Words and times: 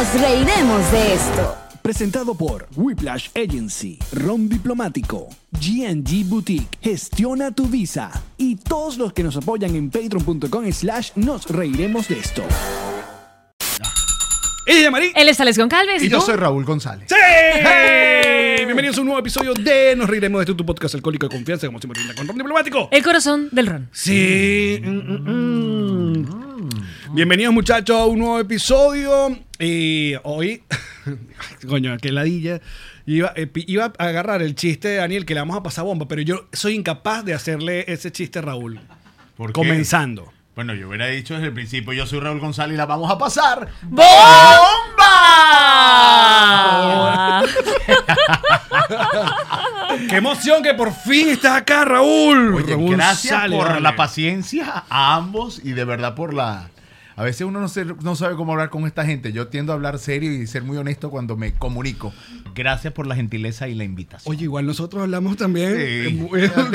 Nos 0.00 0.18
reiremos 0.18 0.92
de 0.92 1.12
esto. 1.12 1.56
Presentado 1.82 2.34
por 2.34 2.66
Whiplash 2.74 3.28
Agency, 3.36 3.98
Ron 4.14 4.48
Diplomático, 4.48 5.28
GNG 5.52 6.24
Boutique, 6.24 6.78
Gestiona 6.80 7.50
tu 7.50 7.66
Visa 7.66 8.10
y 8.38 8.56
todos 8.56 8.96
los 8.96 9.12
que 9.12 9.22
nos 9.22 9.36
apoyan 9.36 9.76
en 9.76 9.90
patreon.com 9.90 10.72
slash 10.72 11.10
nos 11.16 11.46
reiremos 11.50 12.08
de 12.08 12.18
esto. 12.18 12.42
¡Ella 14.64 14.86
es 14.86 14.90
Marí! 14.90 15.12
Él 15.14 15.28
es 15.28 15.38
Alex 15.38 15.58
Goncalves. 15.58 16.02
Y 16.02 16.08
yo 16.08 16.22
soy 16.22 16.36
Raúl 16.36 16.64
González. 16.64 17.06
¡Sí! 17.06 18.64
Bienvenidos 18.64 18.96
a 18.96 19.00
un 19.02 19.06
nuevo 19.06 19.20
episodio 19.20 19.52
de 19.52 19.96
Nos 19.96 20.08
reiremos 20.08 20.38
de 20.38 20.44
esto, 20.44 20.56
tu 20.56 20.64
podcast 20.64 20.94
alcohólico 20.94 21.28
de 21.28 21.36
confianza, 21.36 21.66
como 21.66 21.78
siempre 21.78 22.00
con 22.14 22.26
Ron 22.26 22.38
Diplomático. 22.38 22.88
El 22.90 23.04
corazón 23.04 23.50
del 23.52 23.66
ron. 23.66 23.90
Sí. 23.92 24.80
Mm, 24.82 24.88
mm, 24.88 25.30
mm. 25.30 26.49
Bienvenidos 27.12 27.52
muchachos 27.52 27.96
a 27.96 28.06
un 28.06 28.20
nuevo 28.20 28.38
episodio. 28.38 29.36
Y 29.58 30.14
hoy, 30.22 30.62
coño, 31.68 31.96
qué 32.00 32.12
ladilla. 32.12 32.60
Iba, 33.04 33.32
eh, 33.34 33.50
iba 33.66 33.92
a 33.98 34.04
agarrar 34.04 34.42
el 34.42 34.54
chiste 34.54 34.86
de 34.86 34.96
Daniel 34.98 35.26
que 35.26 35.34
le 35.34 35.40
vamos 35.40 35.56
a 35.56 35.62
pasar 35.64 35.84
bomba, 35.84 36.06
pero 36.06 36.22
yo 36.22 36.46
soy 36.52 36.76
incapaz 36.76 37.24
de 37.24 37.34
hacerle 37.34 37.84
ese 37.88 38.12
chiste 38.12 38.38
a 38.38 38.42
Raúl. 38.42 38.78
¿Por 39.36 39.48
qué? 39.48 39.54
Comenzando. 39.54 40.32
Bueno, 40.54 40.72
yo 40.74 40.86
hubiera 40.86 41.06
dicho 41.06 41.34
desde 41.34 41.48
el 41.48 41.52
principio, 41.52 41.92
yo 41.92 42.06
soy 42.06 42.20
Raúl 42.20 42.38
González 42.38 42.74
y 42.74 42.76
la 42.76 42.86
vamos 42.86 43.10
a 43.10 43.18
pasar. 43.18 43.68
¡Bomba! 43.82 44.06
¡Qué 50.08 50.16
emoción 50.16 50.62
que 50.62 50.74
por 50.74 50.92
fin 50.92 51.30
estás 51.30 51.56
acá, 51.56 51.84
Raúl! 51.84 52.54
Oye, 52.54 52.74
Raúl 52.74 52.94
gracias 52.94 53.34
sale, 53.34 53.56
por 53.56 53.80
la 53.80 53.96
paciencia 53.96 54.84
a 54.88 55.16
ambos 55.16 55.60
y 55.64 55.72
de 55.72 55.84
verdad 55.84 56.14
por 56.14 56.34
la... 56.34 56.70
A 57.20 57.22
veces 57.24 57.42
uno 57.46 57.60
no, 57.60 57.68
se- 57.68 57.84
no 57.84 58.16
sabe 58.16 58.34
cómo 58.34 58.52
hablar 58.52 58.70
con 58.70 58.86
esta 58.86 59.04
gente. 59.04 59.30
Yo 59.32 59.48
tiendo 59.48 59.72
a 59.72 59.74
hablar 59.74 59.98
serio 59.98 60.32
y 60.32 60.46
ser 60.46 60.62
muy 60.62 60.78
honesto 60.78 61.10
cuando 61.10 61.36
me 61.36 61.52
comunico. 61.52 62.14
Gracias 62.54 62.94
por 62.94 63.06
la 63.06 63.14
gentileza 63.14 63.68
y 63.68 63.74
la 63.74 63.84
invitación. 63.84 64.34
Oye, 64.34 64.44
igual 64.44 64.64
nosotros 64.64 65.02
hablamos 65.02 65.36
también. 65.36 65.76
Sí, 65.76 66.20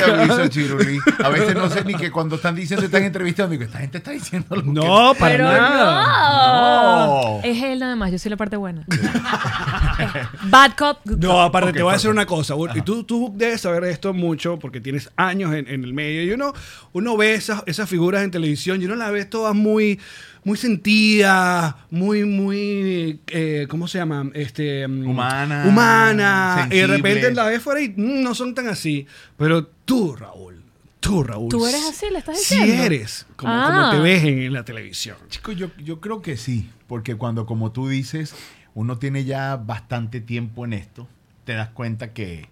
aviso. 0.08 0.78
A 1.24 1.30
veces 1.30 1.56
no 1.56 1.68
sé 1.70 1.84
ni 1.84 1.96
que 1.96 2.12
cuando 2.12 2.36
están 2.36 2.54
diciendo, 2.56 2.86
están 2.86 3.04
entrevistando, 3.04 3.52
digo, 3.54 3.64
esta 3.64 3.80
gente 3.80 3.98
está 3.98 4.12
diciendo 4.12 4.56
lo 4.56 4.64
que- 4.64 4.70
No, 4.70 5.14
para 5.20 5.32
Pero 5.36 5.44
nada. 5.46 7.06
no. 7.08 7.40
Es 7.44 7.62
él 7.64 7.80
nada 7.80 7.96
más, 7.96 8.12
yo 8.12 8.20
soy 8.20 8.30
la 8.30 8.38
parte 8.38 8.56
buena. 8.56 8.86
Bad 10.50 10.74
cop, 10.78 11.00
good 11.06 11.18
No, 11.24 11.42
aparte, 11.42 11.74
te 11.74 11.82
voy 11.82 11.92
a 11.92 11.94
decir 11.96 12.10
una 12.10 12.26
cosa. 12.26 12.54
Y 12.76 12.82
tú, 12.82 13.04
tú 13.04 13.34
debes 13.36 13.62
saber 13.62 13.84
esto 13.86 14.14
mucho 14.14 14.60
porque 14.60 14.80
tienes 14.82 15.10
años 15.16 15.54
en, 15.54 15.68
en 15.68 15.84
el 15.84 15.94
medio. 15.94 16.24
Y 16.24 16.32
uno, 16.32 16.54
uno 16.94 17.18
ve 17.18 17.34
esas, 17.34 17.64
esas 17.66 17.90
figuras 17.90 18.24
en 18.24 18.32
televisión 18.32 18.82
y 18.82 18.86
uno 18.86 18.96
las 18.96 19.12
ve 19.12 19.26
todas 19.26 19.56
muy, 19.56 20.00
muy 20.46 20.58
sentidas, 20.58 21.76
muy, 21.90 22.24
muy. 22.24 23.20
eh, 23.28 23.66
¿Cómo 23.70 23.88
se 23.90 23.98
llama? 23.98 24.30
Este, 24.34 24.88
mm, 24.88 25.08
Humana, 25.08 25.66
Humana. 25.68 26.68
Y 26.72 26.78
de 26.78 26.88
repente 26.88 27.34
la 27.34 27.44
ves 27.46 27.62
fuera 27.62 27.82
y 27.82 27.90
mm, 27.90 28.22
no 28.24 28.34
son 28.34 28.56
tan 28.56 28.68
así. 28.70 29.06
Pero 29.38 29.66
tú, 29.66 30.16
Raúl. 30.16 30.62
Tú, 31.02 31.24
Raúl. 31.24 31.50
¿Tú 31.50 31.66
eres 31.68 31.82
así? 31.90 32.06
¿Le 32.12 32.20
estás 32.20 32.42
Sí 32.42 32.56
diciendo? 32.60 32.84
eres. 32.84 33.26
Como, 33.36 33.52
Ah. 33.54 33.68
como 33.68 33.92
te 33.92 34.00
ves 34.00 34.24
en, 34.24 34.40
en 34.40 34.54
la 34.54 34.64
televisión. 34.66 35.18
Chico, 35.30 35.52
yo, 35.52 35.70
yo 35.84 36.00
creo 36.00 36.22
que 36.22 36.38
sí, 36.38 36.70
porque 36.88 37.16
cuando, 37.16 37.46
como 37.46 37.72
tú 37.72 37.88
dices, 37.90 38.34
uno 38.74 38.98
tiene 38.98 39.24
ya 39.26 39.56
bastante 39.56 40.20
tiempo 40.22 40.66
en 40.66 40.74
esto, 40.74 41.08
te 41.44 41.54
das 41.54 41.70
cuenta 41.70 42.12
que, 42.14 42.50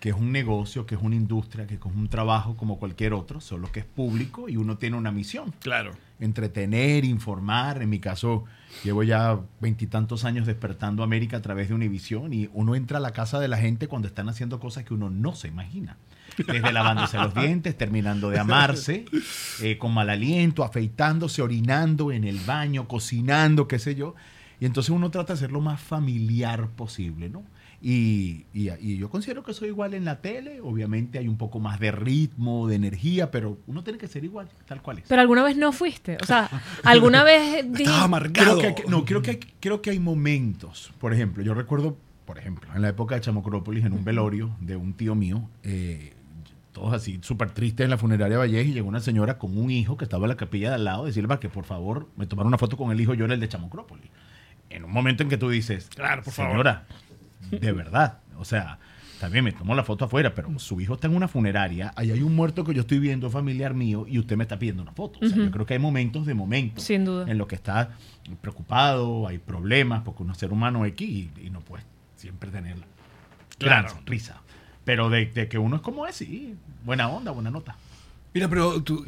que 0.00 0.08
es 0.08 0.14
un 0.14 0.32
negocio, 0.32 0.86
que 0.86 0.94
es 0.94 1.02
una 1.02 1.16
industria, 1.16 1.66
que 1.66 1.74
es 1.74 1.80
un 1.84 2.08
trabajo 2.08 2.56
como 2.56 2.78
cualquier 2.78 3.12
otro, 3.12 3.40
solo 3.42 3.70
que 3.70 3.80
es 3.80 3.86
público 3.86 4.48
y 4.48 4.56
uno 4.56 4.78
tiene 4.78 4.96
una 4.96 5.12
misión. 5.12 5.52
Claro. 5.60 5.92
Entretener, 6.22 7.04
informar. 7.04 7.82
En 7.82 7.90
mi 7.90 7.98
caso, 7.98 8.44
llevo 8.84 9.02
ya 9.02 9.40
veintitantos 9.60 10.24
años 10.24 10.46
despertando 10.46 11.02
América 11.02 11.38
a 11.38 11.42
través 11.42 11.68
de 11.68 11.74
Univisión 11.74 12.32
y 12.32 12.48
uno 12.52 12.74
entra 12.74 12.98
a 12.98 13.00
la 13.00 13.10
casa 13.10 13.40
de 13.40 13.48
la 13.48 13.58
gente 13.58 13.88
cuando 13.88 14.08
están 14.08 14.28
haciendo 14.28 14.60
cosas 14.60 14.84
que 14.84 14.94
uno 14.94 15.10
no 15.10 15.34
se 15.34 15.48
imagina. 15.48 15.96
Desde 16.38 16.72
lavándose 16.72 17.18
los 17.18 17.34
dientes, 17.34 17.76
terminando 17.76 18.30
de 18.30 18.38
amarse, 18.38 19.04
eh, 19.60 19.76
con 19.76 19.92
mal 19.92 20.08
aliento, 20.08 20.64
afeitándose, 20.64 21.42
orinando 21.42 22.10
en 22.10 22.24
el 22.24 22.38
baño, 22.40 22.88
cocinando, 22.88 23.68
qué 23.68 23.78
sé 23.78 23.94
yo. 23.94 24.14
Y 24.58 24.64
entonces 24.64 24.90
uno 24.90 25.10
trata 25.10 25.34
de 25.34 25.40
ser 25.40 25.52
lo 25.52 25.60
más 25.60 25.80
familiar 25.80 26.68
posible, 26.68 27.28
¿no? 27.28 27.42
Y, 27.84 28.46
y- 28.54 28.70
y 28.80 28.96
yo 28.96 29.10
considero 29.10 29.42
que 29.42 29.52
soy 29.52 29.68
igual 29.68 29.94
en 29.94 30.04
la 30.04 30.20
tele. 30.20 30.60
Obviamente 30.60 31.18
hay 31.18 31.26
un 31.26 31.36
poco 31.36 31.58
más 31.58 31.80
de 31.80 31.90
ritmo, 31.90 32.68
de 32.68 32.76
energía, 32.76 33.30
pero 33.32 33.58
uno 33.66 33.82
tiene 33.82 33.98
que 33.98 34.06
ser 34.06 34.22
igual, 34.24 34.48
tal 34.66 34.80
cual 34.82 34.98
es. 34.98 35.04
Pero 35.08 35.20
alguna 35.20 35.42
vez 35.42 35.56
no 35.56 35.72
fuiste. 35.72 36.16
O 36.22 36.24
sea, 36.24 36.48
alguna 36.84 37.24
vez 37.24 37.62
dijiste. 37.64 37.82
Estaba 37.82 38.04
amargado. 38.04 38.58
Creo 38.60 38.74
que, 38.76 38.82
hay- 38.82 38.88
no, 38.88 39.04
creo 39.04 39.20
que, 39.22 39.30
hay, 39.32 39.40
creo 39.60 39.82
que 39.82 39.90
hay 39.90 39.98
momentos. 39.98 40.92
Por 41.00 41.12
ejemplo, 41.12 41.42
yo 41.42 41.54
recuerdo, 41.54 41.96
por 42.24 42.38
ejemplo, 42.38 42.70
en 42.72 42.82
la 42.82 42.88
época 42.90 43.16
de 43.16 43.20
Chamocrópolis, 43.22 43.84
en 43.84 43.92
un 43.94 44.04
velorio 44.04 44.54
de 44.60 44.76
un 44.76 44.92
tío 44.94 45.16
mío, 45.16 45.48
eh, 45.64 46.12
todos 46.70 46.94
así 46.94 47.18
súper 47.22 47.50
tristes 47.50 47.82
en 47.84 47.90
la 47.90 47.98
funeraria 47.98 48.38
Vallejo, 48.38 48.70
y 48.70 48.72
llegó 48.74 48.88
una 48.88 49.00
señora 49.00 49.38
con 49.38 49.58
un 49.58 49.70
hijo 49.72 49.96
que 49.96 50.04
estaba 50.04 50.24
en 50.26 50.28
la 50.30 50.36
capilla 50.36 50.68
de 50.68 50.76
al 50.76 50.84
lado, 50.84 51.04
decirle 51.04 51.26
para 51.26 51.40
que 51.40 51.48
por 51.48 51.64
favor 51.64 52.08
me 52.16 52.26
tomara 52.26 52.46
una 52.46 52.58
foto 52.58 52.76
con 52.76 52.92
el 52.92 53.00
hijo, 53.00 53.12
yo 53.12 53.24
era 53.24 53.34
el 53.34 53.40
de 53.40 53.48
Chamocrópolis. 53.48 54.06
En 54.70 54.84
un 54.84 54.90
momento 54.92 55.22
en 55.22 55.28
que 55.28 55.36
tú 55.36 55.50
dices, 55.50 55.90
Claro, 55.94 56.22
por 56.22 56.32
favor. 56.32 56.52
señora, 56.52 56.86
de 57.50 57.72
verdad, 57.72 58.18
o 58.38 58.44
sea, 58.44 58.78
también 59.20 59.44
me 59.44 59.52
tomó 59.52 59.74
la 59.74 59.84
foto 59.84 60.04
afuera, 60.06 60.34
pero 60.34 60.58
su 60.58 60.80
hijo 60.80 60.94
está 60.94 61.06
en 61.06 61.14
una 61.14 61.28
funeraria, 61.28 61.92
ahí 61.96 62.10
hay 62.10 62.22
un 62.22 62.34
muerto 62.34 62.64
que 62.64 62.74
yo 62.74 62.80
estoy 62.80 62.98
viendo, 62.98 63.30
familiar 63.30 63.72
mío, 63.74 64.04
y 64.08 64.18
usted 64.18 64.36
me 64.36 64.42
está 64.44 64.58
pidiendo 64.58 64.82
una 64.82 64.92
foto. 64.92 65.20
O 65.22 65.28
sea, 65.28 65.36
yo 65.36 65.50
creo 65.50 65.64
que 65.64 65.74
hay 65.74 65.78
momentos 65.80 66.26
de 66.26 66.34
momentos 66.34 66.82
Sin 66.84 67.04
duda. 67.04 67.30
en 67.30 67.38
lo 67.38 67.46
que 67.46 67.54
está 67.54 67.90
preocupado, 68.40 69.28
hay 69.28 69.38
problemas, 69.38 70.02
porque 70.02 70.22
uno 70.22 70.32
es 70.32 70.38
ser 70.38 70.52
humano 70.52 70.84
X 70.86 71.08
y, 71.08 71.30
y 71.46 71.50
no 71.50 71.60
puede 71.60 71.84
siempre 72.16 72.50
tener 72.50 72.76
Claro. 73.58 73.90
gran 73.92 74.06
risa. 74.06 74.40
Pero 74.84 75.08
de, 75.10 75.26
de 75.26 75.48
que 75.48 75.58
uno 75.58 75.76
es 75.76 75.82
como 75.82 76.06
es, 76.08 76.16
sí, 76.16 76.56
buena 76.84 77.08
onda, 77.08 77.30
buena 77.30 77.50
nota. 77.50 77.76
Mira, 78.34 78.48
pero 78.48 78.82
tú 78.82 79.04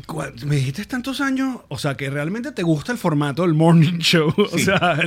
me 0.47 0.57
dijiste 0.57 0.85
tantos 0.85 1.21
años, 1.21 1.59
o 1.69 1.79
sea, 1.79 1.97
que 1.97 2.09
realmente 2.11 2.53
te 2.53 2.63
gusta 2.63 2.93
el 2.93 2.99
formato 2.99 3.43
del 3.43 3.55
morning 3.55 3.99
show, 3.99 4.33
o 4.53 4.59
sea, 4.59 4.99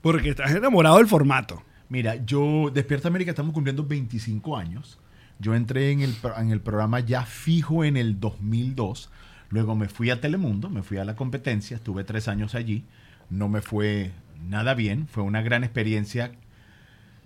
porque 0.00 0.28
estás 0.30 0.52
enamorado 0.52 0.98
del 0.98 1.08
formato. 1.08 1.62
Mira, 1.88 2.16
yo, 2.24 2.70
Despierta 2.72 3.08
América, 3.08 3.30
estamos 3.30 3.52
cumpliendo 3.52 3.84
25 3.84 4.56
años. 4.56 4.98
Yo 5.38 5.54
entré 5.54 5.90
en 5.90 6.00
el, 6.00 6.14
en 6.38 6.50
el 6.50 6.60
programa 6.60 7.00
ya 7.00 7.24
fijo 7.24 7.84
en 7.84 7.96
el 7.96 8.20
2002. 8.20 9.10
Luego 9.50 9.76
me 9.76 9.88
fui 9.88 10.10
a 10.10 10.20
Telemundo, 10.20 10.70
me 10.70 10.82
fui 10.82 10.98
a 10.98 11.04
la 11.04 11.16
competencia, 11.16 11.76
estuve 11.76 12.04
tres 12.04 12.28
años 12.28 12.54
allí. 12.54 12.84
No 13.30 13.48
me 13.48 13.60
fue 13.60 14.12
nada 14.48 14.74
bien, 14.74 15.06
fue 15.08 15.22
una 15.22 15.42
gran 15.42 15.64
experiencia. 15.64 16.32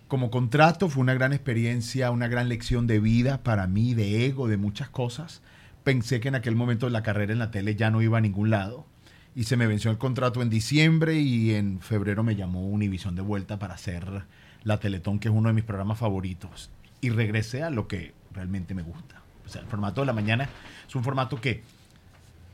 Como 0.09 0.31
contrato, 0.31 0.89
fue 0.89 1.03
una 1.03 1.15
gran 1.15 1.33
experiencia, 1.33 2.11
una 2.11 2.29
gran 2.29 2.49
lección 2.49 2.87
de 2.87 2.99
vida 2.99 3.43
para 3.43 3.67
mí, 3.67 3.95
de 3.95 4.27
ego, 4.27 4.49
de 4.49 4.57
muchas 4.57 4.89
cosas. 4.89 5.43
Pensé 5.85 6.21
que 6.21 6.29
en 6.29 6.35
aquel 6.35 6.57
momento 6.57 6.89
la 6.89 7.03
carrera 7.03 7.33
en 7.33 7.39
la 7.39 7.51
tele 7.51 7.77
ya 7.77 7.91
no 7.91 8.03
iba 8.03 8.19
a 8.19 8.23
ningún 8.23 8.51
lado. 8.51 8.87
Y 9.35 9.45
se 9.45 9.57
me 9.57 9.67
venció 9.67 9.91
el 9.91 9.99
contrato 9.99 10.43
en 10.43 10.51
diciembre 10.51 11.21
y 11.21 11.55
en 11.55 11.81
febrero 11.81 12.25
me 12.25 12.37
llamó 12.37 12.67
Univisión 12.67 13.15
de 13.15 13.23
vuelta 13.23 13.59
para 13.59 13.75
hacer 13.75 14.25
la 14.65 14.79
Teletón, 14.81 15.19
que 15.19 15.29
es 15.29 15.35
uno 15.35 15.49
de 15.49 15.55
mis 15.55 15.65
programas 15.65 15.99
favoritos. 15.99 16.71
Y 17.01 17.11
regresé 17.11 17.63
a 17.63 17.71
lo 17.71 17.89
que 17.89 18.13
realmente 18.33 18.75
me 18.75 18.83
gusta. 18.83 19.23
O 19.47 19.49
sea, 19.49 19.63
el 19.63 19.69
formato 19.69 20.03
de 20.03 20.07
la 20.07 20.13
mañana 20.13 20.49
es 20.87 20.95
un 20.95 21.05
formato 21.05 21.41
que 21.41 21.63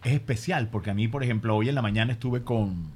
es 0.05 0.13
especial, 0.13 0.69
porque 0.69 0.91
a 0.91 0.95
mí, 0.95 1.09
por 1.09 1.23
ejemplo, 1.23 1.57
hoy 1.57 1.69
en 1.69 1.75
la 1.75 1.83
mañana 1.83 2.13
estuve 2.13 2.43
con 2.43 2.91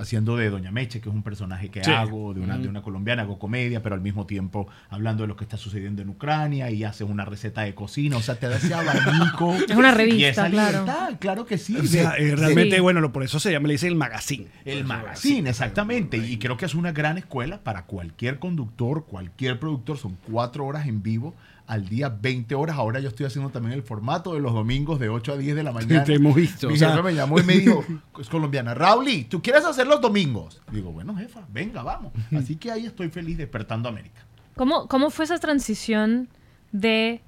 haciendo 0.00 0.36
de 0.36 0.50
Doña 0.50 0.70
Meche, 0.70 1.00
que 1.00 1.08
es 1.08 1.14
un 1.14 1.22
personaje 1.22 1.68
que 1.68 1.84
Sí. 1.84 1.90
hago, 1.90 2.34
de 2.34 2.40
una, 2.40 2.58
de 2.58 2.68
una 2.68 2.82
colombiana, 2.82 3.22
hago 3.22 3.38
comedia, 3.38 3.82
pero 3.82 3.94
al 3.94 4.00
mismo 4.00 4.26
tiempo 4.26 4.66
hablando 4.88 5.22
de 5.22 5.28
lo 5.28 5.36
que 5.36 5.44
está 5.44 5.56
sucediendo 5.56 6.02
en 6.02 6.08
Ucrania 6.08 6.70
y 6.70 6.84
haces 6.84 7.08
una 7.08 7.24
receta 7.24 7.62
de 7.62 7.74
cocina, 7.74 8.16
o 8.16 8.22
sea, 8.22 8.36
te 8.36 8.48
da 8.48 8.56
ese 8.56 8.72
abanico. 8.74 9.54
Es 9.68 9.76
una 9.76 9.90
y 9.92 9.94
revista, 9.94 10.28
esa 10.28 10.50
claro. 10.50 10.80
libertad, 10.80 11.16
claro 11.20 11.44
que 11.46 11.58
sí. 11.58 11.76
O 11.76 11.84
sea, 11.84 12.12
de- 12.12 12.30
eh, 12.30 12.36
realmente, 12.36 12.76
Sí. 12.76 12.80
bueno, 12.82 13.00
lo- 13.00 13.12
por 13.12 13.22
eso 13.22 13.38
se 13.38 13.52
llama, 13.52 13.68
le 13.68 13.74
dice 13.74 13.86
el 13.88 13.94
magazine. 13.96 14.46
el 14.64 14.84
magazine, 14.84 15.48
exactamente. 15.50 16.16
Y 16.16 16.38
creo 16.38 16.56
que 16.56 16.64
es 16.64 16.74
una 16.74 16.92
gran 16.92 17.18
escuela 17.18 17.60
para 17.62 17.84
cualquier 17.84 18.38
conductor, 18.38 19.06
cualquier 19.06 19.58
productor. 19.60 19.98
Son 19.98 20.16
cuatro 20.30 20.64
horas 20.66 20.86
en 20.86 21.02
vivo 21.02 21.34
al 21.70 21.88
día, 21.88 22.08
20 22.08 22.54
horas. 22.54 22.76
Ahora 22.76 23.00
yo 23.00 23.08
estoy 23.08 23.26
haciendo 23.26 23.50
también 23.50 23.72
el 23.74 23.82
formato 23.82 24.34
de 24.34 24.40
los 24.40 24.52
domingos 24.52 24.98
de 24.98 25.08
8 25.08 25.32
a 25.34 25.36
10 25.36 25.54
de 25.56 25.62
la 25.62 25.72
mañana. 25.78 26.04
Te 26.04 26.14
hemos 26.14 26.34
visto, 26.34 26.66
Mi 26.68 26.74
o 26.74 26.76
sea. 26.76 26.90
jefe 26.90 27.02
me 27.02 27.14
llamó 27.14 27.38
y 27.38 27.42
me 27.44 27.54
dijo, 27.54 27.84
es 28.20 28.28
colombiana, 28.28 28.74
Rauli, 28.74 29.24
¿tú 29.24 29.40
quieres 29.40 29.64
hacer 29.64 29.86
los 29.86 30.00
domingos? 30.00 30.60
Digo, 30.72 30.90
bueno, 30.92 31.14
jefa, 31.16 31.40
venga, 31.52 31.82
vamos. 31.82 32.12
Así 32.36 32.56
que 32.56 32.70
ahí 32.70 32.86
estoy 32.86 33.08
feliz 33.08 33.38
despertando 33.38 33.88
América. 33.88 34.20
¿Cómo, 34.56 34.88
¿Cómo 34.88 35.10
fue 35.10 35.24
esa 35.24 35.38
transición 35.38 36.28
de 36.72 37.20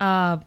ah, 0.00 0.40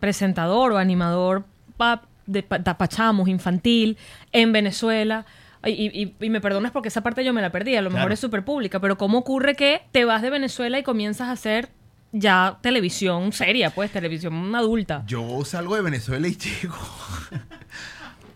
presentador 0.00 0.72
o 0.72 0.78
animador 0.78 1.44
pa- 1.76 2.02
de 2.26 2.42
pa- 2.42 2.62
tapachamos, 2.62 3.28
infantil, 3.28 3.96
en 4.32 4.52
Venezuela? 4.52 5.26
Y, 5.66 5.70
y- 6.02 6.14
y 6.20 6.28
me 6.28 6.42
perdonas 6.42 6.72
porque 6.72 6.88
esa 6.88 7.02
parte 7.02 7.24
yo 7.24 7.32
me 7.32 7.40
la 7.40 7.50
perdí, 7.50 7.74
a 7.76 7.80
lo 7.80 7.90
mejor 7.90 8.12
es 8.12 8.20
súper 8.20 8.44
pública, 8.44 8.80
pero 8.80 8.98
¿cómo 8.98 9.16
ocurre 9.18 9.54
que 9.54 9.80
te 9.92 10.04
vas 10.04 10.20
de 10.20 10.28
Venezuela 10.28 10.78
y 10.78 10.82
comienzas 10.82 11.28
a 11.28 11.32
hacer 11.32 11.70
ya 12.14 12.58
televisión 12.62 13.32
seria, 13.32 13.70
pues, 13.70 13.90
televisión 13.90 14.54
adulta? 14.54 15.04
Yo 15.06 15.44
salgo 15.44 15.74
de 15.76 15.82
Venezuela 15.82 16.28
y 16.28 16.36
llego 16.36 16.76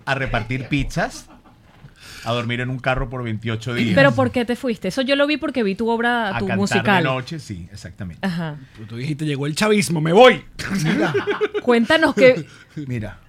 a 0.05 0.15
repartir 0.15 0.69
pizzas, 0.69 1.29
a 2.25 2.33
dormir 2.33 2.61
en 2.61 2.71
un 2.71 2.79
carro 2.79 3.09
por 3.09 3.23
28 3.23 3.75
días. 3.75 3.95
Pero 3.95 4.13
¿por 4.13 4.31
qué 4.33 4.45
te 4.45 4.57
fuiste? 4.57 4.89
Eso 4.89 5.03
yo 5.03 5.17
lo 5.17 5.27
vi 5.27 5.37
porque 5.37 5.63
vi 5.63 5.75
tu 5.75 5.89
obra, 5.89 6.29
a 6.29 6.39
tu 6.39 6.47
cantar 6.47 6.57
musical. 6.59 7.03
de 7.05 7.09
noche, 7.09 7.39
sí, 7.39 7.69
exactamente. 7.73 8.27
Ajá. 8.27 8.57
Tú 8.89 8.97
dijiste, 8.97 9.25
llegó 9.25 9.47
el 9.47 9.55
chavismo, 9.55 10.01
me 10.01 10.13
voy. 10.13 10.45
Mira, 10.85 11.15
Cuéntanos 11.63 12.15
que... 12.15 12.47
Mira, 12.87 13.21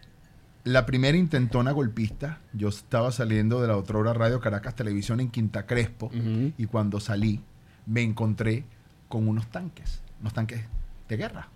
la 0.63 0.86
primera 0.86 1.18
intentona 1.18 1.72
golpista, 1.72 2.40
yo 2.54 2.69
estaba 2.69 3.12
saliendo 3.12 3.62
de 3.62 3.68
la 3.68 3.78
otrora 3.78 4.13
Radio 4.13 4.40
Caracas 4.40 4.75
Televisión 4.75 5.19
en 5.19 5.30
Quinta 5.30 5.66
Crespo 5.66 6.12
y 6.57 6.66
cuando 6.66 7.00
salí 7.00 7.42
me 7.86 8.02
encontré 8.02 8.66
con 9.07 9.28
unos 9.28 9.48
tanques, 9.48 10.02
unos 10.21 10.33
tanques 10.33 10.62
de 11.07 11.18
guerra. 11.18 11.48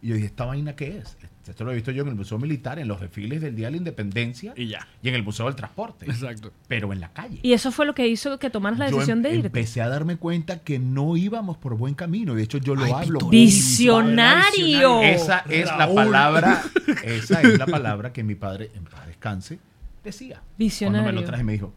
Y 0.00 0.08
yo 0.08 0.14
dije, 0.14 0.26
¿esta 0.26 0.44
vaina 0.44 0.76
qué 0.76 0.98
es? 0.98 1.16
Esto 1.48 1.64
lo 1.64 1.72
he 1.72 1.74
visto 1.74 1.90
yo 1.90 2.02
en 2.02 2.08
el 2.10 2.14
Museo 2.14 2.38
Militar, 2.38 2.78
en 2.78 2.86
los 2.86 3.00
desfiles 3.00 3.40
del 3.40 3.56
Día 3.56 3.66
de 3.68 3.70
la 3.72 3.76
Independencia 3.78 4.52
Y 4.54 4.68
ya. 4.68 4.86
y 5.02 5.08
en 5.08 5.14
el 5.14 5.22
Museo 5.24 5.46
del 5.46 5.56
Transporte, 5.56 6.04
Exacto. 6.04 6.52
pero 6.68 6.92
en 6.92 7.00
la 7.00 7.10
calle. 7.12 7.40
Y 7.42 7.52
eso 7.54 7.72
fue 7.72 7.86
lo 7.86 7.94
que 7.94 8.06
hizo 8.06 8.38
que 8.38 8.50
tomaras 8.50 8.78
la 8.78 8.90
Yo 8.90 8.96
decisión 8.96 9.18
em- 9.18 9.22
de 9.22 9.34
irte. 9.34 9.46
empecé 9.46 9.80
a 9.80 9.88
darme 9.88 10.16
cuenta 10.16 10.60
que 10.60 10.78
no 10.78 11.16
íbamos 11.16 11.56
por 11.56 11.74
buen 11.76 11.94
camino. 11.94 12.34
De 12.34 12.42
hecho, 12.42 12.58
yo 12.58 12.74
lo 12.74 12.84
Ay, 12.84 12.92
hablo. 12.92 13.18
Pitón. 13.18 13.30
Visionario. 13.30 15.02
Esa 15.02 15.38
es 15.48 15.66
la 15.66 15.92
palabra, 15.92 16.62
esa 17.04 17.40
es 17.42 17.58
la 17.58 17.66
palabra 17.66 18.12
que 18.12 18.22
mi 18.22 18.34
padre, 18.34 18.70
en 18.74 18.84
paz 18.84 19.06
descanse, 19.06 19.58
decía. 20.04 20.42
Visionario. 20.58 21.04
Cuando 21.04 21.20
me 21.20 21.24
lo 21.24 21.26
traje 21.26 21.44
me 21.44 21.52
dijo, 21.52 21.72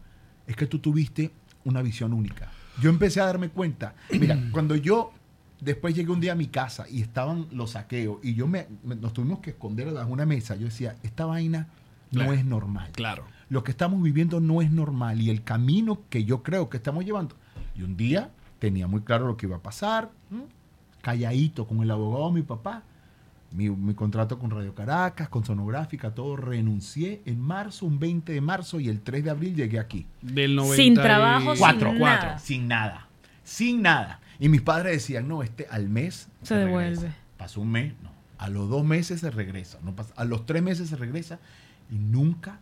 es 0.46 0.54
que 0.56 0.66
tú 0.66 0.78
tuviste 0.78 1.30
una 1.64 1.82
visión 1.82 2.12
única. 2.12 2.50
Yo 2.80 2.90
empecé 2.90 3.20
a 3.20 3.26
darme 3.26 3.48
cuenta, 3.48 3.94
mira, 4.10 4.38
cuando 4.52 4.74
yo 4.76 5.12
después 5.64 5.94
llegué 5.94 6.10
un 6.10 6.20
día 6.20 6.32
a 6.32 6.36
mi 6.36 6.46
casa 6.48 6.86
y 6.90 7.00
estaban 7.02 7.46
los 7.52 7.70
saqueos 7.72 8.18
y 8.22 8.34
yo 8.34 8.46
me, 8.46 8.66
me- 8.84 8.96
nos 8.96 9.12
tuvimos 9.12 9.38
que 9.40 9.50
esconder 9.50 9.86
debajo 9.86 10.08
de 10.08 10.12
una 10.12 10.26
mesa, 10.26 10.56
yo 10.56 10.64
decía, 10.66 10.96
esta 11.02 11.24
vaina 11.26 11.68
no 12.10 12.32
es 12.32 12.44
normal. 12.44 12.90
Claro. 12.92 13.24
Lo 13.48 13.64
que 13.64 13.70
estamos 13.70 14.02
viviendo 14.02 14.40
no 14.40 14.60
es 14.60 14.70
normal 14.70 15.20
y 15.20 15.30
el 15.30 15.42
camino 15.42 16.00
que 16.10 16.24
yo 16.24 16.42
creo 16.42 16.68
que 16.68 16.76
estamos 16.78 17.04
llevando. 17.04 17.36
Y 17.74 17.82
un 17.82 17.96
día 17.96 18.30
tenía 18.58 18.86
muy 18.86 19.00
claro 19.02 19.26
lo 19.26 19.36
que 19.36 19.46
iba 19.46 19.56
a 19.56 19.62
pasar, 19.62 20.10
¿m? 20.30 20.42
calladito 21.00 21.66
con 21.66 21.82
el 21.82 21.90
abogado 21.90 22.28
de 22.28 22.34
mi 22.34 22.42
papá, 22.42 22.82
mi, 23.50 23.68
mi 23.68 23.92
contrato 23.94 24.38
con 24.38 24.50
Radio 24.50 24.74
Caracas, 24.74 25.28
con 25.28 25.44
Sonográfica, 25.44 26.14
todo, 26.14 26.36
renuncié 26.36 27.22
en 27.26 27.40
marzo, 27.40 27.84
un 27.86 27.98
20 27.98 28.32
de 28.32 28.40
marzo 28.40 28.80
y 28.80 28.88
el 28.88 29.00
3 29.00 29.24
de 29.24 29.30
abril 29.30 29.54
llegué 29.54 29.78
aquí. 29.78 30.06
Del 30.22 30.54
90 30.54 30.76
Sin 30.82 30.94
trabajo, 30.94 31.50
sin 31.54 31.58
Cuatro, 31.58 31.92
nada. 31.92 31.98
cuatro, 31.98 32.38
sin 32.44 32.68
nada, 32.68 33.08
sin 33.44 33.82
nada. 33.82 34.20
Y 34.42 34.48
mis 34.48 34.60
padres 34.60 34.92
decían, 34.92 35.28
no, 35.28 35.42
este 35.42 35.66
al 35.70 35.88
mes 35.88 36.28
Se 36.42 36.56
devuelve. 36.56 36.96
regresa. 36.96 37.16
Pasó 37.36 37.60
un 37.60 37.70
mes, 37.70 37.94
no. 38.02 38.10
A 38.38 38.48
los 38.48 38.68
dos 38.68 38.84
meses 38.84 39.20
se 39.20 39.30
regresa, 39.30 39.78
no 39.84 39.94
pasa- 39.94 40.12
a 40.16 40.24
los 40.24 40.46
tres 40.46 40.62
meses 40.62 40.88
se 40.88 40.96
regresa 40.96 41.38
y 41.90 41.94
nunca 41.94 42.58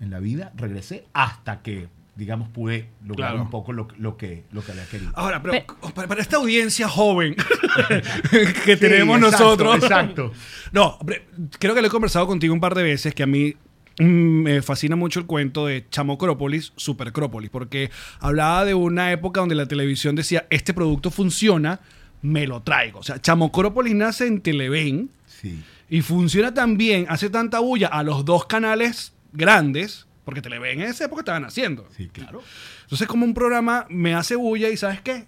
en 0.00 0.10
la 0.10 0.20
vida 0.20 0.52
regresé 0.56 1.04
hasta 1.12 1.62
que, 1.62 1.88
digamos, 2.14 2.48
pude 2.48 2.90
lograr 3.04 3.30
Claro. 3.30 3.42
un 3.42 3.50
poco 3.50 3.72
lo, 3.72 3.88
lo 3.98 4.16
que, 4.16 4.44
lo 4.52 4.64
que 4.64 4.70
había 4.72 4.86
querido. 4.86 5.10
Ahora, 5.16 5.42
pero 5.42 5.54
Pe- 5.54 5.66
para, 5.94 6.06
para 6.06 6.20
esta 6.20 6.36
audiencia 6.36 6.88
joven 6.88 7.34
que 8.64 8.76
tenemos 8.76 9.18
Sí, 9.18 9.24
exacto, 9.24 9.44
nosotros. 9.44 9.76
Exacto. 9.82 10.32
No, 10.72 10.96
hombre, 11.00 11.26
creo 11.58 11.74
que 11.74 11.80
lo 11.80 11.86
he 11.86 11.90
conversado 11.90 12.26
contigo 12.26 12.52
un 12.54 12.60
par 12.60 12.74
de 12.74 12.82
veces 12.82 13.14
que 13.14 13.22
a 13.22 13.26
mí 13.26 13.54
me 13.98 14.60
fascina 14.62 14.96
mucho 14.96 15.20
el 15.20 15.26
cuento 15.26 15.66
de 15.66 15.86
Chamocrópolis, 15.90 16.72
Supercrópolis, 16.76 17.50
porque 17.50 17.90
hablaba 18.20 18.64
de 18.64 18.74
una 18.74 19.10
época 19.12 19.40
donde 19.40 19.54
la 19.54 19.66
televisión 19.66 20.14
decía, 20.16 20.46
este 20.50 20.74
producto 20.74 21.10
funciona, 21.10 21.80
me 22.22 22.46
lo 22.46 22.62
traigo. 22.62 22.98
O 22.98 23.02
sea, 23.02 23.20
Chamocrópolis 23.20 23.94
nace 23.94 24.26
en 24.26 24.40
Televen 24.40 25.10
Sí. 25.26 25.62
y 25.88 26.00
funciona 26.02 26.52
tan 26.54 26.76
bien, 26.76 27.06
hace 27.08 27.30
tanta 27.30 27.60
bulla 27.60 27.88
a 27.88 28.02
los 28.02 28.24
dos 28.24 28.46
canales 28.46 29.12
grandes, 29.32 30.06
porque 30.24 30.42
Televen 30.42 30.80
en 30.80 30.88
esa 30.88 31.04
época 31.04 31.20
estaban 31.22 31.44
haciendo. 31.44 31.86
Sí, 31.96 32.08
claro. 32.08 32.42
Entonces, 32.82 33.06
como 33.08 33.24
un 33.24 33.34
programa 33.34 33.86
me 33.88 34.14
hace 34.14 34.34
bulla 34.36 34.68
y 34.68 34.76
¿sabes 34.76 35.00
qué? 35.00 35.26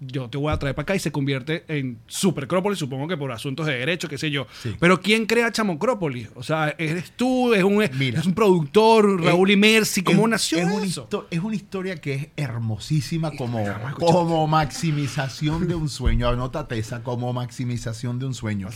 Yo 0.00 0.30
te 0.30 0.38
voy 0.38 0.50
a 0.52 0.58
traer 0.58 0.74
para 0.74 0.84
acá 0.84 0.94
y 0.96 0.98
se 0.98 1.12
convierte 1.12 1.64
en 1.68 1.98
Supercrópolis, 2.06 2.78
supongo 2.78 3.06
que 3.08 3.16
por 3.18 3.30
asuntos 3.30 3.66
de 3.66 3.74
derecho, 3.76 4.08
qué 4.08 4.16
sé 4.16 4.30
yo. 4.30 4.46
Sí. 4.62 4.74
Pero 4.80 5.02
¿quién 5.02 5.26
crea 5.26 5.52
Chamocrópolis? 5.52 6.30
O 6.34 6.42
sea, 6.42 6.74
¿eres 6.78 7.12
tú? 7.12 7.52
¿Es 7.52 7.62
un, 7.62 7.84
Mira. 7.98 8.20
es 8.20 8.26
un 8.26 8.32
productor? 8.32 9.22
¿Raúl 9.22 9.50
Es- 9.50 9.56
Imersi? 9.56 10.02
¿Cómo 10.02 10.22
es- 10.24 10.30
nació 10.30 10.58
es 10.58 10.64
una 10.64 10.84
eso? 10.84 11.08
histo- 11.10 11.26
es 11.30 11.40
una 11.40 11.54
historia 11.56 11.96
que 12.00 12.14
es 12.14 12.28
hermosísima 12.36 13.32
como, 13.32 13.62
como 13.98 14.46
maximización 14.46 15.68
de 15.68 15.74
un 15.74 15.88
sueño. 15.90 16.28
Anótate 16.28 16.78
esa, 16.78 17.02
como 17.02 17.32
maximización 17.34 18.18
de 18.18 18.26
un 18.26 18.34
sueño. 18.34 18.68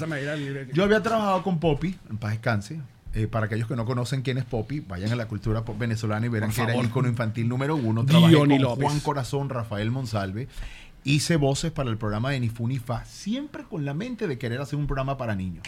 Yo 0.75 0.85
había 0.85 1.03
trabajado 1.03 1.43
con 1.43 1.59
Poppy, 1.61 1.97
en 2.11 2.19
paz 2.19 2.33
descanse. 2.33 2.79
Eh, 3.13 3.27
para 3.27 3.47
aquellos 3.47 3.67
que 3.67 3.75
no 3.75 3.85
conocen 3.87 4.23
quién 4.23 4.39
es 4.39 4.45
Poppy, 4.45 4.79
vayan 4.81 5.11
a 5.11 5.17
la 5.17 5.27
cultura 5.27 5.65
pop 5.65 5.77
venezolana 5.77 6.27
y 6.27 6.29
verán 6.29 6.53
que 6.53 6.61
era 6.63 6.75
el 6.77 6.87
icono 6.87 7.09
infantil 7.09 7.49
número 7.49 7.75
uno. 7.75 8.05
Trabajé 8.07 8.37
con 8.37 8.49
López. 8.61 8.85
Juan 8.85 9.01
Corazón, 9.01 9.49
Rafael 9.49 9.91
Monsalve. 9.91 10.47
Hice 11.05 11.37
voces 11.37 11.73
para 11.73 11.91
el 11.91 11.97
programa 11.97 12.31
de 12.31 12.41
Nifunifa, 12.41 13.05
siempre 13.07 13.65
con 13.65 13.85
la 13.85 13.95
mente 13.95 14.27
de 14.29 14.39
querer 14.39 14.61
hacer 14.61 14.79
un 14.79 14.87
programa 14.87 15.17
para 15.17 15.35
niños. 15.35 15.65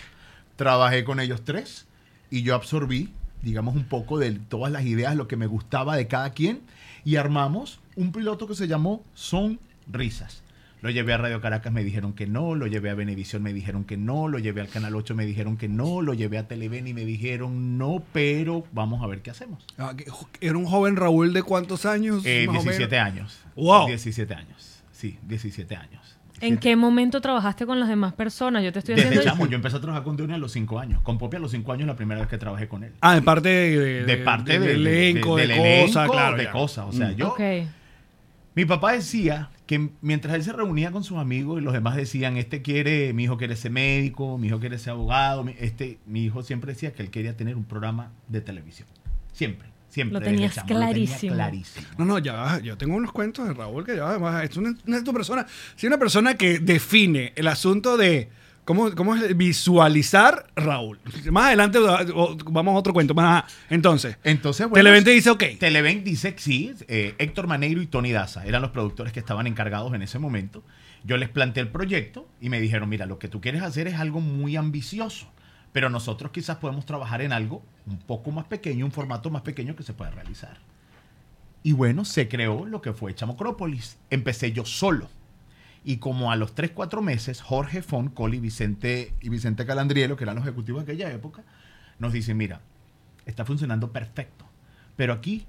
Trabajé 0.57 1.05
con 1.05 1.21
ellos 1.21 1.43
tres 1.45 1.87
y 2.31 2.43
yo 2.43 2.55
absorbí, 2.55 3.11
digamos, 3.41 3.75
un 3.75 3.85
poco 3.85 4.19
de 4.19 4.33
todas 4.33 4.71
las 4.71 4.85
ideas, 4.85 5.17
lo 5.17 5.29
que 5.29 5.37
me 5.37 5.47
gustaba 5.47 5.97
de 5.97 6.07
cada 6.07 6.31
quien 6.31 6.61
y 7.05 7.17
armamos 7.17 7.81
un 7.97 8.13
piloto 8.13 8.47
que 8.47 8.55
se 8.55 8.69
llamó 8.69 9.03
Son 9.15 9.59
Risas. 9.91 10.43
Lo 10.83 10.91
llevé 10.91 11.13
a 11.13 11.19
Radio 11.19 11.41
Caracas, 11.41 11.73
me 11.73 11.85
dijeron 11.85 12.13
que 12.13 12.27
no, 12.27 12.57
lo 12.57 12.67
llevé 12.67 12.91
a 12.91 12.95
Venevisión, 12.95 13.41
me 13.43 13.53
dijeron 13.53 13.85
que 13.85 13.97
no, 13.97 14.27
lo 14.27 14.41
llevé 14.41 14.61
al 14.61 14.69
Canal 14.69 14.97
8, 14.97 15.15
me 15.15 15.25
dijeron 15.25 15.57
que 15.57 15.69
no, 15.69 16.03
lo 16.03 16.13
llevé 16.13 16.39
a 16.39 16.49
Televen 16.49 16.89
y 16.89 16.93
me 16.93 17.05
dijeron 17.05 17.79
no, 17.79 18.03
pero 18.13 18.65
vamos 18.73 19.01
a 19.03 19.07
ver 19.07 19.23
qué 19.23 19.31
hacemos. 19.31 19.65
Ah, 19.79 19.95
Era 20.41 20.59
un 20.59 20.67
joven 20.67 20.97
Raúl 20.97 21.33
de 21.33 21.45
cuántos 21.45 21.87
años? 21.87 22.25
Eh, 22.27 22.47
más 22.49 22.59
o 22.59 22.63
17 22.65 22.97
menos? 22.97 23.07
años. 23.13 23.39
Wow. 23.55 23.87
17 23.87 24.35
años. 24.35 24.72
Sí, 25.03 25.19
17 25.27 25.75
años. 25.75 26.17
¿En 26.41 26.59
qué 26.59 26.77
momento 26.77 27.21
trabajaste 27.21 27.67
con 27.67 27.81
las 27.81 27.89
demás 27.89 28.13
personas? 28.15 28.63
Yo 28.63 28.73
te 28.73 28.79
estoy 28.79 28.95
Desde 28.95 29.09
haciendo... 29.09 29.29
chamo, 29.31 29.47
yo 29.49 29.57
empecé 29.57 29.77
a 29.79 29.81
trabajar 29.81 30.05
con 30.05 30.17
Deone 30.17 30.35
a 30.35 30.39
los 30.39 30.53
5 30.53 30.79
años. 30.79 31.01
Con 31.03 31.19
Poppy 31.19 31.39
a 31.39 31.41
los 31.41 31.51
5 31.51 31.73
años 31.73 31.89
la 31.89 31.97
primera 31.97 32.21
vez 32.21 32.29
que 32.31 32.39
trabajé 32.39 32.69
con 32.69 32.85
él. 32.85 32.93
Ah, 33.01 33.17
de 33.17 33.23
parte 33.23 33.49
de, 33.49 34.05
De 34.05 34.17
parte 34.19 34.61
del 34.61 34.85
de, 34.85 35.09
elenco, 35.11 35.37
de, 35.37 35.49
del 35.49 35.57
cosas, 35.57 35.97
elenco, 35.97 36.13
claro. 36.13 36.37
de 36.37 36.51
cosas. 36.51 36.87
O 36.89 36.93
sea, 36.93 37.09
Mm. 37.09 37.15
yo... 37.17 37.29
Ok. 37.31 37.41
Mi 38.55 38.65
papá 38.65 38.93
decía 38.93 39.51
que 39.67 39.91
mientras 40.03 40.35
él 40.35 40.45
se 40.45 40.53
reunía 40.53 40.93
con 40.93 41.03
sus 41.05 41.19
amigos 41.19 41.61
y 41.61 41.65
los 41.65 41.73
demás 41.73 41.97
decían, 41.97 42.37
este 42.37 42.63
quiere, 42.63 43.13
mi 43.13 43.25
hijo 43.25 43.39
quiere 43.39 43.57
ser 43.57 43.73
médico, 43.73 44.39
mi 44.39 44.49
hijo 44.49 44.61
quiere 44.61 44.79
ser 44.79 44.91
abogado, 44.93 45.43
mi- 45.43 45.57
este, 45.59 45.99
mi 46.07 46.23
hijo 46.25 46.43
siempre 46.45 46.75
decía 46.75 46.93
que 46.93 47.03
él 47.03 47.11
quería 47.11 47.37
tener 47.37 47.57
un 47.57 47.65
programa 47.65 48.13
de 48.29 48.41
televisión. 48.43 48.87
Siempre, 49.33 49.69
siempre. 49.93 50.19
Lo 50.19 50.25
tenías 50.25 50.55
chamo, 50.55 50.69
lo 50.69 50.93
tenía 50.93 51.19
clarísimo. 51.19 51.87
No, 51.99 52.05
no, 52.05 52.19
ya, 52.19 52.33
va, 52.33 52.59
yo 52.61 52.77
tengo 52.79 52.97
unos 52.97 53.13
cuentos 53.13 53.47
de 53.47 53.55
Raúl 53.55 53.85
que 53.85 53.97
ya 53.97 54.09
además 54.09 54.43
es 54.45 54.57
una, 54.57 54.75
una, 54.87 54.99
una 54.99 55.13
persona, 55.13 55.47
sí, 55.77 55.87
una 55.87 55.99
persona 55.99 56.35
que 56.35 56.59
define 56.59 57.33
el 57.37 57.47
asunto 57.47 57.97
de 57.97 58.31
cómo, 58.65 58.91
cómo 58.95 59.15
es 59.15 59.37
visualizar 59.37 60.47
Raúl. 60.57 60.99
Más 61.31 61.47
adelante 61.47 61.79
vamos 61.79 62.75
a 62.75 62.79
otro 62.79 62.93
cuento. 62.93 63.15
Más, 63.15 63.45
entonces, 63.69 64.17
Entonces, 64.25 64.67
bueno, 64.67 64.83
Televen 64.83 65.05
te 65.05 65.11
dice, 65.11 65.31
ok. 65.31 65.45
Televen 65.59 66.05
dice 66.05 66.35
que 66.35 66.41
sí, 66.41 66.73
eh, 66.89 67.15
Héctor 67.19 67.47
Maneiro 67.47 67.83
y 67.83 67.87
Tony 67.87 68.13
Daza 68.13 68.47
eran 68.47 68.63
los 68.63 68.71
productores 68.71 69.13
que 69.13 69.21
estaban 69.21 69.47
encargados 69.47 69.93
en 69.95 70.03
ese 70.03 70.19
momento. 70.19 70.63
Yo 71.05 71.17
les 71.17 71.29
planteé 71.29 71.65
el 71.65 71.69
proyecto 71.69 72.29
y 72.41 72.49
me 72.49 72.61
dijeron, 72.61 72.89
mira, 72.89 73.07
lo 73.07 73.19
que 73.19 73.29
tú 73.29 73.41
quieres 73.41 73.63
hacer 73.63 73.89
es 73.89 73.95
algo 73.97 74.21
muy 74.21 74.57
ambicioso, 74.57 75.31
pero 75.73 75.91
nosotros 75.91 76.33
quizás 76.33 76.59
podemos 76.59 76.85
trabajar 76.85 77.23
en 77.23 77.33
algo 77.33 77.63
un 77.87 77.99
poco 77.99 78.31
más 78.31 78.45
pequeño, 78.45 78.85
un 78.85 78.93
formato 78.93 79.31
más 79.31 79.43
pequeño 79.43 79.75
que 79.75 79.83
se 79.83 79.95
pueda 79.95 80.11
realizar. 80.11 80.59
Y 81.63 81.73
bueno, 81.73 82.05
se 82.05 82.29
creó 82.29 82.67
lo 82.67 82.83
que 82.83 82.93
fue 82.93 83.15
Chamocrópolis. 83.15 83.99
Empecé 84.11 84.53
yo 84.53 84.65
solo. 84.65 85.09
Y 85.85 85.97
como 85.97 86.31
a 86.31 86.37
los 86.37 86.55
3, 86.55 86.73
4 86.73 87.03
meses, 87.03 87.41
Jorge 87.41 87.83
Fon, 87.83 88.09
Coli, 88.09 88.39
Vicente 88.39 89.15
y 89.21 89.29
Vicente 89.29 89.67
Calandrielo, 89.67 90.17
que 90.17 90.25
eran 90.25 90.37
los 90.37 90.45
ejecutivos 90.45 90.85
de 90.85 90.93
aquella 90.93 91.13
época, 91.13 91.43
nos 91.99 92.13
dicen, 92.13 92.37
mira, 92.37 92.61
está 93.27 93.45
funcionando 93.45 93.93
perfecto. 93.93 94.45
Pero 94.97 95.13
aquí 95.13 95.47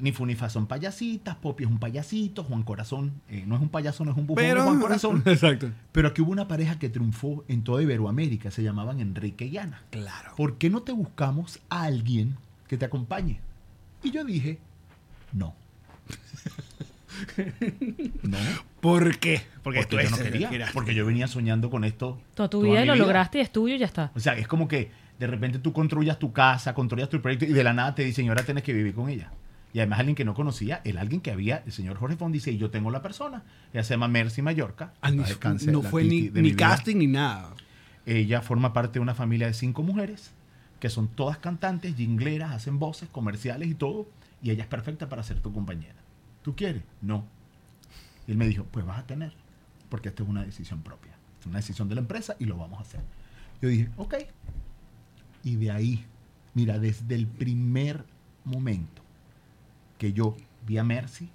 ni 0.00 0.12
Funifa 0.12 0.48
son 0.48 0.66
payasitas, 0.66 1.36
Popi 1.36 1.64
es 1.64 1.70
un 1.70 1.78
payasito, 1.78 2.44
Juan 2.44 2.62
Corazón 2.62 3.20
eh, 3.28 3.44
no 3.46 3.56
es 3.56 3.62
un 3.62 3.68
payaso, 3.68 4.04
no 4.04 4.12
es 4.12 4.16
un 4.16 4.26
bufón, 4.26 4.42
Pero, 4.42 4.64
Juan 4.64 4.80
Corazón. 4.80 5.22
Exacto. 5.26 5.70
Pero 5.92 6.08
aquí 6.08 6.22
hubo 6.22 6.32
una 6.32 6.48
pareja 6.48 6.78
que 6.78 6.88
triunfó 6.88 7.44
en 7.48 7.62
toda 7.62 7.82
Iberoamérica, 7.82 8.50
se 8.50 8.62
llamaban 8.62 9.00
Enrique 9.00 9.46
y 9.46 9.58
Ana. 9.58 9.82
Claro. 9.90 10.32
¿Por 10.36 10.58
qué 10.58 10.70
no 10.70 10.82
te 10.82 10.92
buscamos 10.92 11.60
a 11.68 11.84
alguien 11.84 12.36
que 12.66 12.76
te 12.76 12.84
acompañe? 12.84 13.40
Y 14.02 14.10
yo 14.10 14.24
dije, 14.24 14.58
no. 15.32 15.54
no. 18.22 18.38
¿Por 18.80 19.18
qué? 19.18 19.42
Porque, 19.62 19.80
Porque, 19.82 20.04
yo 20.04 20.10
no 20.10 20.16
quería. 20.16 20.70
Porque 20.72 20.94
yo 20.94 21.04
venía 21.04 21.26
soñando 21.26 21.70
con 21.70 21.84
esto. 21.84 22.20
Toda 22.34 22.48
tu 22.48 22.60
toda 22.60 22.72
vida 22.72 22.84
lo 22.84 22.96
lograste 22.96 23.38
y 23.38 23.40
es 23.40 23.52
tuyo 23.52 23.74
y 23.74 23.78
ya 23.78 23.86
está. 23.86 24.12
O 24.14 24.20
sea, 24.20 24.34
es 24.34 24.46
como 24.46 24.68
que 24.68 24.90
de 25.18 25.26
repente 25.26 25.58
tú 25.58 25.72
construyas 25.72 26.18
tu 26.18 26.32
casa, 26.32 26.74
construyas 26.74 27.08
tu 27.08 27.20
proyecto 27.20 27.44
y 27.44 27.52
de 27.52 27.64
la 27.64 27.72
nada 27.72 27.94
te 27.94 28.04
dicen, 28.04 28.26
y 28.26 28.28
ahora 28.28 28.44
tienes 28.44 28.62
que 28.62 28.72
vivir 28.72 28.94
con 28.94 29.08
ella. 29.08 29.30
Y 29.74 29.80
además 29.80 29.98
alguien 30.00 30.14
que 30.16 30.24
no 30.24 30.34
conocía, 30.34 30.80
el 30.84 30.96
alguien 30.98 31.20
que 31.20 31.30
había, 31.30 31.62
el 31.66 31.72
señor 31.72 31.96
Jorge 31.98 32.16
Fon 32.16 32.32
dice, 32.32 32.50
y 32.50 32.56
yo 32.58 32.70
tengo 32.70 32.90
la 32.90 33.02
persona. 33.02 33.42
Ella 33.72 33.84
se 33.84 33.94
llama 33.94 34.08
Mercy 34.08 34.40
Mallorca. 34.40 34.94
Ah, 35.02 35.10
ni- 35.10 35.18
Paz 35.18 35.28
descanse, 35.28 35.70
no 35.70 35.82
fue 35.82 36.04
ni, 36.04 36.30
ni 36.30 36.54
casting 36.54 36.96
ni 36.96 37.06
nada. 37.06 37.54
Ella 38.06 38.40
forma 38.40 38.72
parte 38.72 38.94
de 38.94 39.00
una 39.00 39.14
familia 39.14 39.46
de 39.46 39.52
cinco 39.54 39.82
mujeres 39.82 40.32
que 40.80 40.88
son 40.88 41.08
todas 41.08 41.38
cantantes, 41.38 41.94
jingleras, 41.96 42.52
hacen 42.52 42.78
voces, 42.78 43.08
comerciales 43.10 43.68
y 43.68 43.74
todo. 43.74 44.08
Y 44.42 44.50
ella 44.50 44.62
es 44.62 44.68
perfecta 44.68 45.08
para 45.08 45.22
ser 45.22 45.40
tu 45.40 45.52
compañera. 45.52 45.96
¿Tú 46.42 46.54
quieres? 46.56 46.82
No. 47.02 47.24
Y 48.26 48.30
él 48.32 48.38
me 48.38 48.46
dijo, 48.46 48.64
pues 48.70 48.86
vas 48.86 48.98
a 49.00 49.06
tener, 49.06 49.32
porque 49.90 50.08
esta 50.08 50.22
es 50.22 50.28
una 50.28 50.44
decisión 50.44 50.80
propia. 50.82 51.12
Es 51.40 51.46
una 51.46 51.56
decisión 51.58 51.88
de 51.88 51.96
la 51.96 52.00
empresa 52.00 52.36
y 52.38 52.44
lo 52.46 52.56
vamos 52.56 52.78
a 52.78 52.82
hacer. 52.82 53.00
Yo 53.60 53.68
dije, 53.68 53.88
ok. 53.96 54.14
Y 55.44 55.56
de 55.56 55.70
ahí, 55.72 56.04
mira, 56.54 56.78
desde 56.78 57.14
el 57.14 57.26
primer 57.26 58.04
momento 58.44 59.02
que 59.98 60.12
yo 60.12 60.36
vi 60.66 60.78
a 60.78 60.84
Mercy, 60.84 61.28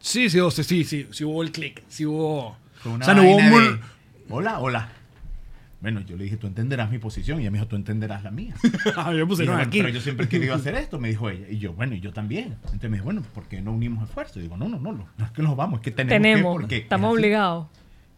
Sí, 0.00 0.30
sí, 0.30 0.38
sea, 0.50 0.62
sí, 0.62 0.84
sí, 0.84 1.08
sí 1.10 1.24
hubo 1.24 1.42
el 1.42 1.50
click, 1.50 1.82
sí 1.88 2.06
hubo... 2.06 2.56
Fue 2.76 2.92
una 2.92 3.04
o 3.04 3.06
sea, 3.06 3.14
no 3.14 3.22
hubo 3.22 3.36
un... 3.36 3.42
de, 3.42 3.80
Hola, 4.30 4.60
hola. 4.60 4.88
Bueno, 5.80 6.00
yo 6.02 6.16
le 6.16 6.24
dije, 6.24 6.36
tú 6.36 6.46
entenderás 6.46 6.88
mi 6.90 6.98
posición. 6.98 7.38
Y 7.38 7.42
ella 7.42 7.50
me 7.50 7.58
dijo, 7.58 7.66
tú 7.68 7.74
entenderás 7.76 8.22
la 8.22 8.30
mía. 8.30 8.54
Ah, 8.96 9.12
yo 9.12 9.24
Y 9.24 9.26
puse 9.26 9.42
dije, 9.42 9.46
no, 9.52 9.56
"Bueno, 9.58 9.68
aquí. 9.68 9.78
Pero 9.78 9.88
yo 9.92 10.00
siempre 10.00 10.26
he 10.26 10.28
querido 10.28 10.54
hacer 10.54 10.76
esto, 10.76 11.00
me 11.00 11.08
dijo 11.08 11.28
ella. 11.30 11.48
Y 11.50 11.58
yo, 11.58 11.72
bueno, 11.72 11.94
y 11.96 12.00
yo 12.00 12.12
también. 12.12 12.56
Entonces 12.64 12.88
me 12.90 12.96
dijo, 12.98 13.06
bueno, 13.06 13.22
¿por 13.34 13.44
qué 13.48 13.60
no 13.60 13.72
unimos 13.72 14.08
esfuerzos? 14.08 14.36
Y 14.36 14.42
digo, 14.42 14.56
no, 14.56 14.68
no, 14.68 14.78
no, 14.78 14.92
no, 14.92 15.08
no 15.16 15.24
es 15.24 15.30
que 15.32 15.42
nos 15.42 15.56
vamos, 15.56 15.80
es 15.80 15.84
que 15.84 15.90
tenemos, 15.90 16.12
que 16.16 16.20
Tenemos, 16.30 16.52
porque 16.60 16.76
estamos 16.76 17.08
es 17.08 17.14
así". 17.14 17.18
obligados. 17.20 17.66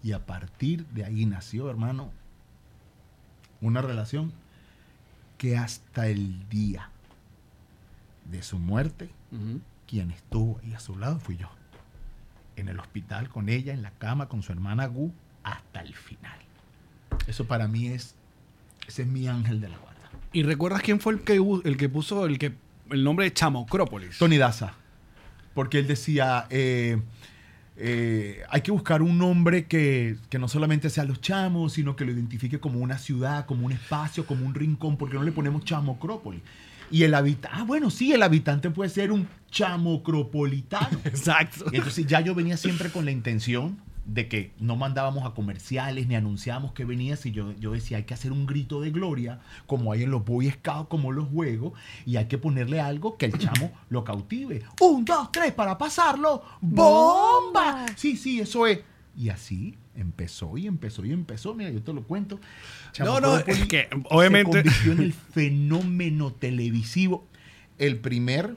Y 0.03 0.13
a 0.13 0.27
partir 0.27 0.85
de 0.89 1.05
ahí 1.07 1.25
nació, 1.27 1.71
hermano, 1.71 2.11
una 3.63 3.81
relación 3.81 4.33
que 5.39 5.57
hasta 5.57 6.09
el 6.09 6.47
día 6.51 6.90
de 8.31 8.43
su 8.43 8.59
muerte, 8.59 9.11
quien 9.87 10.11
estuvo 10.11 10.61
ahí 10.63 10.75
a 10.75 10.81
su 10.81 10.97
lado 10.97 11.19
fui 11.19 11.37
yo. 11.37 11.49
En 12.57 12.69
el 12.69 12.79
hospital 12.79 13.29
con 13.29 13.49
ella, 13.49 13.73
en 13.73 13.83
la 13.83 13.91
cama 13.93 14.29
con 14.29 14.43
su 14.43 14.53
hermana 14.53 14.87
Gu, 14.87 15.13
hasta 15.43 15.81
el 15.81 15.95
final. 15.95 16.39
Eso 17.27 17.47
para 17.47 17.69
mí 17.69 17.89
es, 17.89 18.15
ese 18.87 19.03
es 19.03 19.09
mi 19.09 19.29
ángel 19.29 19.61
de 19.61 19.69
la 19.69 19.79
guarda. 19.79 20.11
¿Y 20.33 20.43
recuerdas 20.43 20.83
quién 20.83 21.01
fue 21.01 21.15
el 21.15 21.21
que, 21.21 21.43
el 21.65 21.77
que 21.77 21.89
puso 21.89 22.27
el, 22.27 22.39
que, 22.39 22.55
el 22.91 23.05
nombre 23.05 23.25
de 23.25 23.33
Chamocrópolis? 23.33 24.19
Tony 24.19 24.39
Daza. 24.39 24.75
Porque 25.55 25.79
él 25.81 25.87
decía, 25.89 26.47
eh, 26.51 27.01
eh, 27.77 28.43
hay 28.49 28.61
que 28.61 28.71
buscar 28.71 29.03
un 29.03 29.19
nombre 29.19 29.67
que, 29.67 30.17
que 30.29 30.39
no 30.39 30.47
solamente 30.47 30.91
sea 30.91 31.05
los 31.05 31.21
chamos, 31.21 31.73
sino 31.73 31.97
que 31.97 32.05
lo 32.05 32.13
identifique 32.13 32.61
como 32.61 32.79
una 32.79 32.99
ciudad, 32.99 33.47
como 33.47 33.67
un 33.67 33.73
espacio, 33.73 34.27
como 34.27 34.47
un 34.47 34.55
rincón, 34.55 34.97
porque 34.97 35.17
no 35.17 35.23
le 35.23 35.33
ponemos 35.33 35.65
chamocrópolis. 35.65 36.43
Y 36.91 37.05
el 37.05 37.15
habitante, 37.15 37.57
ah, 37.61 37.65
bueno, 37.65 37.91
sí, 37.91 38.13
el 38.13 38.23
habitante 38.23 38.71
puede 38.71 38.91
ser 38.91 39.13
un 39.13 39.29
chamocropolitano. 39.51 40.99
Exacto. 41.05 41.67
Y 41.73 41.77
entonces 41.77 42.07
ya 42.07 42.21
yo 42.21 42.35
venía 42.35 42.57
siempre 42.57 42.91
con 42.91 43.05
la 43.05 43.11
intención 43.11 43.79
de 44.05 44.29
que 44.29 44.53
no 44.59 44.77
mandábamos 44.77 45.25
a 45.25 45.35
comerciales 45.35 46.09
ni 46.09 46.17
anunciábamos 46.17 46.73
que 46.73 46.85
venía, 46.85 47.17
si 47.17 47.31
yo, 47.31 47.53
yo 47.59 47.73
decía 47.73 47.99
hay 47.99 48.05
que 48.05 48.15
hacer 48.15 48.33
un 48.33 48.47
grito 48.47 48.81
de 48.81 48.91
gloria, 48.91 49.41
como 49.67 49.93
hay 49.93 50.03
en 50.03 50.11
los 50.11 50.25
Boy 50.25 50.51
Scouts, 50.51 50.89
como 50.89 51.13
los 51.13 51.29
juegos, 51.29 51.75
y 52.07 52.17
hay 52.17 52.27
que 52.27 52.39
ponerle 52.39 52.81
algo 52.81 53.17
que 53.17 53.27
el 53.27 53.39
chamo 53.39 53.71
lo 53.89 54.03
cautive. 54.03 54.65
Un, 54.81 55.05
dos, 55.05 55.31
tres, 55.31 55.53
para 55.53 55.79
pasarlo, 55.79 56.43
¡bomba! 56.61 57.87
Sí, 57.97 58.17
sí, 58.17 58.41
eso 58.41 58.67
es. 58.67 58.81
Y 59.17 59.29
así 59.31 59.77
empezó 59.97 60.57
y 60.57 60.67
empezó 60.67 61.05
y 61.05 61.13
empezó. 61.13 61.55
Mira, 61.55 61.71
yo 61.71 61.83
te 61.83 61.93
lo 61.93 62.03
cuento. 62.05 62.41
No, 63.01 63.21
no, 63.21 63.37
es 63.39 63.67
que, 63.67 63.89
obviamente- 64.11 64.63
Se 64.63 64.63
convirtió 64.63 64.93
en 64.93 65.01
el 65.01 65.13
fenómeno 65.35 66.33
televisivo. 66.33 67.27
El 67.79 67.99
primer 67.99 68.57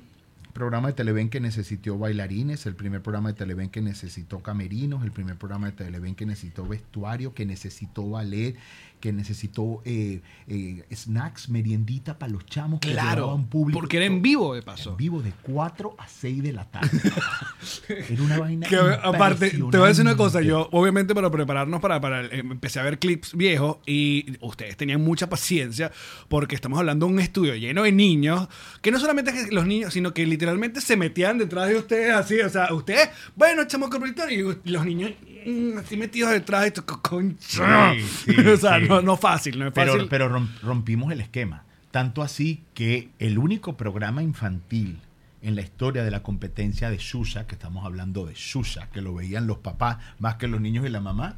programa 0.54 0.90
de 0.90 0.94
Televen 0.94 1.30
que 1.30 1.40
necesitó 1.40 1.98
bailarines, 1.98 2.66
el 2.68 2.76
primer 2.76 3.02
programa 3.02 3.30
de 3.30 3.36
Televen 3.36 3.70
que 3.70 3.82
necesitó 3.82 4.42
camerinos, 4.44 5.04
el 5.04 5.12
primer 5.12 5.36
programa 5.36 5.68
de 5.68 5.74
Televen 5.74 6.14
que 6.14 6.26
necesitó 6.28 6.68
vestuario, 6.68 7.34
que 7.34 7.46
necesitó 7.46 8.08
ballet, 8.10 8.56
que 9.04 9.12
necesitó 9.12 9.82
eh, 9.84 10.22
eh, 10.48 10.86
snacks, 10.96 11.50
meriendita 11.50 12.18
para 12.18 12.32
los 12.32 12.46
chamos 12.46 12.80
que 12.80 12.94
Claro, 12.94 13.38
público. 13.50 13.78
porque 13.82 13.98
era 13.98 14.06
en 14.06 14.22
vivo 14.22 14.56
de 14.56 14.62
paso. 14.62 14.92
En 14.92 14.96
vivo 14.96 15.22
de 15.22 15.34
4 15.42 15.94
a 15.98 16.08
6 16.08 16.42
de 16.42 16.54
la 16.54 16.64
tarde. 16.64 16.90
era 17.90 18.24
una 18.24 18.40
vaina 18.40 18.66
Que, 18.66 18.78
aparte, 18.78 19.50
te 19.50 19.58
voy 19.60 19.84
a 19.84 19.88
decir 19.88 20.04
una 20.06 20.16
cosa, 20.16 20.40
yo 20.40 20.70
obviamente 20.72 21.14
para 21.14 21.30
prepararnos 21.30 21.82
para, 21.82 22.00
para 22.00 22.22
el- 22.22 22.32
em, 22.32 22.52
empecé 22.54 22.80
a 22.80 22.84
ver 22.84 22.98
clips 22.98 23.36
viejos 23.36 23.80
y 23.86 24.38
ustedes 24.40 24.78
tenían 24.78 25.02
mucha 25.04 25.28
paciencia 25.28 25.92
porque 26.30 26.56
estamos 26.56 26.80
hablando 26.80 27.06
de 27.08 27.12
un 27.12 27.20
estudio 27.20 27.56
lleno 27.56 27.84
de 27.84 27.92
niños, 27.92 28.48
que 28.82 28.90
no 28.90 29.00
solamente 29.00 29.32
es 29.32 29.48
que 29.48 29.52
los 29.52 29.68
niños, 29.68 29.92
sino 29.94 30.14
que 30.14 30.26
literalmente 30.26 30.80
se 30.80 30.96
metían 30.96 31.40
detrás 31.40 31.68
de 31.68 31.76
ustedes 31.76 32.14
así, 32.14 32.40
o 32.40 32.48
sea, 32.50 32.74
ustedes, 32.74 33.10
bueno, 33.36 33.66
chamo 33.68 33.90
y 34.30 34.70
los 34.72 34.86
niños 34.86 35.12
mm, 35.46 35.78
así 35.80 35.98
metidos 35.98 36.32
detrás 36.32 36.64
de 36.64 36.72
tu 36.72 36.86
concha. 36.86 37.94
Sí, 37.94 38.02
sí, 38.34 38.40
o 38.48 38.56
sea, 38.56 38.80
sí. 38.80 38.86
No, 38.96 39.02
no 39.02 39.18
fácil, 39.18 39.60
no 39.60 39.68
es 39.68 39.74
fácil. 39.74 40.08
Pero, 40.10 40.10
pero 40.10 40.30
rom- 40.30 40.60
rompimos 40.62 41.12
el 41.12 41.22
esquema. 41.22 41.64
Tanto 41.92 42.22
así 42.24 42.64
que 42.74 43.10
el 43.20 43.38
único 43.38 43.78
programa 43.78 44.24
infantil 44.24 45.00
en 45.42 45.56
la 45.56 45.62
historia 45.62 46.04
de 46.04 46.12
la 46.12 46.24
competencia 46.24 46.90
de 46.90 46.98
Shusha, 46.98 47.46
que 47.48 47.56
estamos 47.56 47.86
hablando 47.86 48.26
de 48.26 48.34
Shusha, 48.34 48.88
que 48.92 49.02
lo 49.02 49.14
veían 49.14 49.46
los 49.46 49.58
papás 49.60 49.98
más 50.20 50.36
que 50.36 50.48
los 50.48 50.60
niños 50.62 50.86
y 50.86 50.90
la 50.90 51.02
mamá, 51.02 51.36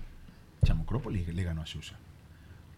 Chamocrópolis 0.64 1.28
le 1.34 1.44
ganó 1.44 1.62
a 1.62 1.66
Shusha. 1.66 1.96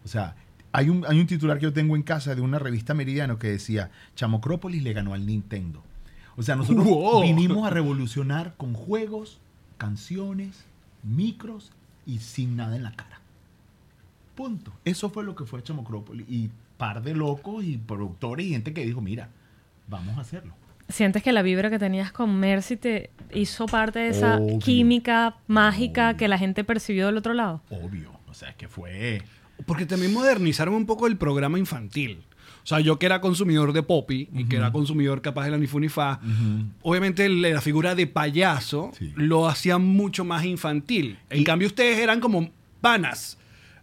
O 0.04 0.08
sea, 0.08 0.34
hay 0.72 0.88
un, 0.88 1.04
hay 1.06 1.20
un 1.20 1.26
titular 1.26 1.58
que 1.58 1.64
yo 1.64 1.72
tengo 1.72 1.96
en 1.96 2.02
casa 2.02 2.34
de 2.34 2.40
una 2.40 2.58
revista 2.58 2.94
Meridiano 2.94 3.38
que 3.38 3.48
decía, 3.48 3.90
Chamocrópolis 4.16 4.82
le 4.82 4.92
ganó 4.92 5.14
al 5.14 5.26
Nintendo. 5.26 5.82
O 6.36 6.42
sea, 6.42 6.56
nosotros 6.56 6.84
Wow. 6.88 7.22
vinimos 7.22 7.66
a 7.66 7.70
revolucionar 7.70 8.54
con 8.56 8.72
juegos, 8.74 9.38
canciones, 9.76 10.64
micros 11.02 11.72
y 12.06 12.18
sin 12.18 12.56
nada 12.56 12.74
en 12.76 12.82
la 12.82 12.92
cara. 12.92 13.17
Punto. 14.38 14.72
Eso 14.84 15.10
fue 15.10 15.24
lo 15.24 15.34
que 15.34 15.44
fue 15.44 15.62
Chamocrópolis. 15.62 16.24
Y 16.30 16.48
par 16.76 17.02
de 17.02 17.12
locos 17.14 17.64
y 17.64 17.76
productores 17.76 18.46
y 18.46 18.50
gente 18.50 18.72
que 18.72 18.86
dijo, 18.86 19.00
mira, 19.00 19.30
vamos 19.88 20.16
a 20.16 20.20
hacerlo. 20.20 20.54
¿Sientes 20.88 21.22
que 21.24 21.32
la 21.32 21.42
vibra 21.42 21.68
que 21.70 21.78
tenías 21.80 22.12
con 22.12 22.38
Mercy 22.38 22.76
te 22.76 23.10
hizo 23.34 23.66
parte 23.66 23.98
de 23.98 24.08
esa 24.10 24.36
Obvio. 24.36 24.58
química 24.60 25.36
mágica 25.48 26.16
que 26.16 26.28
la 26.28 26.38
gente 26.38 26.62
percibió 26.62 27.06
del 27.06 27.16
otro 27.16 27.34
lado? 27.34 27.60
Obvio. 27.70 28.12
O 28.28 28.34
sea, 28.34 28.54
que 28.54 28.68
fue... 28.68 29.20
Porque 29.66 29.86
también 29.86 30.12
modernizaron 30.14 30.74
un 30.74 30.86
poco 30.86 31.08
el 31.08 31.16
programa 31.16 31.58
infantil. 31.58 32.22
O 32.62 32.66
sea, 32.68 32.78
yo 32.80 32.98
que 32.98 33.06
era 33.06 33.20
consumidor 33.20 33.72
de 33.72 33.82
Poppy 33.82 34.28
y 34.32 34.44
que 34.44 34.56
era 34.56 34.70
consumidor 34.70 35.20
capaz 35.20 35.46
de 35.46 35.50
la 35.50 35.58
Nifunifá, 35.58 36.20
obviamente 36.82 37.24
el- 37.26 37.42
la 37.42 37.60
figura 37.60 37.94
de 37.94 38.06
payaso 38.06 38.92
Sí. 38.96 39.12
lo 39.16 39.48
hacía 39.48 39.78
mucho 39.78 40.24
más 40.24 40.44
infantil. 40.44 41.18
En 41.28 41.40
Y- 41.40 41.44
cambio, 41.44 41.66
ustedes 41.68 41.98
eran 41.98 42.20
como 42.20 42.50
panas. 42.80 43.36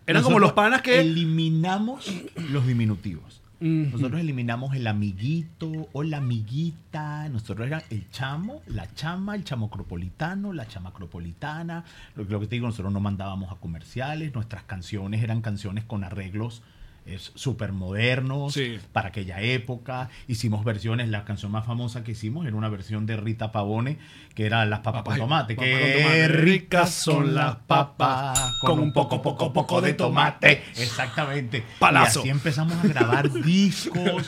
Eran 0.08 0.24
como 0.24 0.40
los 0.40 0.54
panas 0.54 0.82
que... 0.82 1.00
Eliminamos 1.00 2.12
los 2.52 2.66
diminutivos. 2.68 3.42
Ujú. 3.62 3.90
Nosotros 3.94 4.20
eliminamos 4.20 4.76
el 4.76 4.86
amiguito 4.86 5.88
o 5.94 6.04
la 6.04 6.18
amiguita. 6.18 7.28
Nosotros 7.30 7.68
era 7.68 7.84
el 7.90 8.10
chamo, 8.12 8.62
la 8.68 8.94
chama, 8.94 9.36
el 9.36 9.44
chamocropolitano, 9.44 10.54
la 10.54 10.68
chamacropolitana. 10.68 11.86
Lo, 12.16 12.26
lo 12.26 12.40
que 12.40 12.48
te 12.48 12.56
digo, 12.56 12.68
nosotros 12.68 12.94
no 12.94 13.00
mandábamos 13.00 13.52
a 13.52 13.56
comerciales. 13.56 14.34
Nuestras 14.34 14.64
canciones 14.64 15.24
eran 15.24 15.42
canciones 15.42 15.86
con 15.86 16.04
arreglos 16.04 16.62
es 17.06 17.32
súper 17.36 17.72
modernos 17.72 18.54
Sí. 18.54 18.80
para 18.92 19.10
aquella 19.10 19.40
época. 19.42 20.10
Hicimos 20.28 20.64
versiones, 20.66 21.10
la 21.10 21.24
canción 21.24 21.52
más 21.52 21.66
famosa 21.66 22.04
que 22.04 22.14
hicimos 22.14 22.46
era 22.48 22.56
una 22.56 22.70
versión 22.70 23.06
de 23.06 23.16
Rita 23.18 23.52
Pavone, 23.52 24.00
que 24.34 24.46
era 24.46 24.66
Las 24.66 24.80
papas 24.80 25.04
con 25.04 25.18
tomate. 25.18 25.56
con 25.56 25.66
tomate. 25.66 26.28
ricas 26.30 26.90
son 26.92 27.36
las 27.36 27.58
papas 27.58 28.40
con 28.62 28.80
un 28.80 28.92
poco, 28.92 29.22
poco, 29.22 29.54
poco 29.54 29.82
de 29.82 29.94
tomate. 29.94 30.64
Exactamente. 30.78 31.64
Palazo. 31.80 32.20
Y 32.20 32.22
así 32.24 32.30
empezamos 32.30 32.76
a 32.84 32.88
grabar 32.88 33.32
discos. 33.44 34.26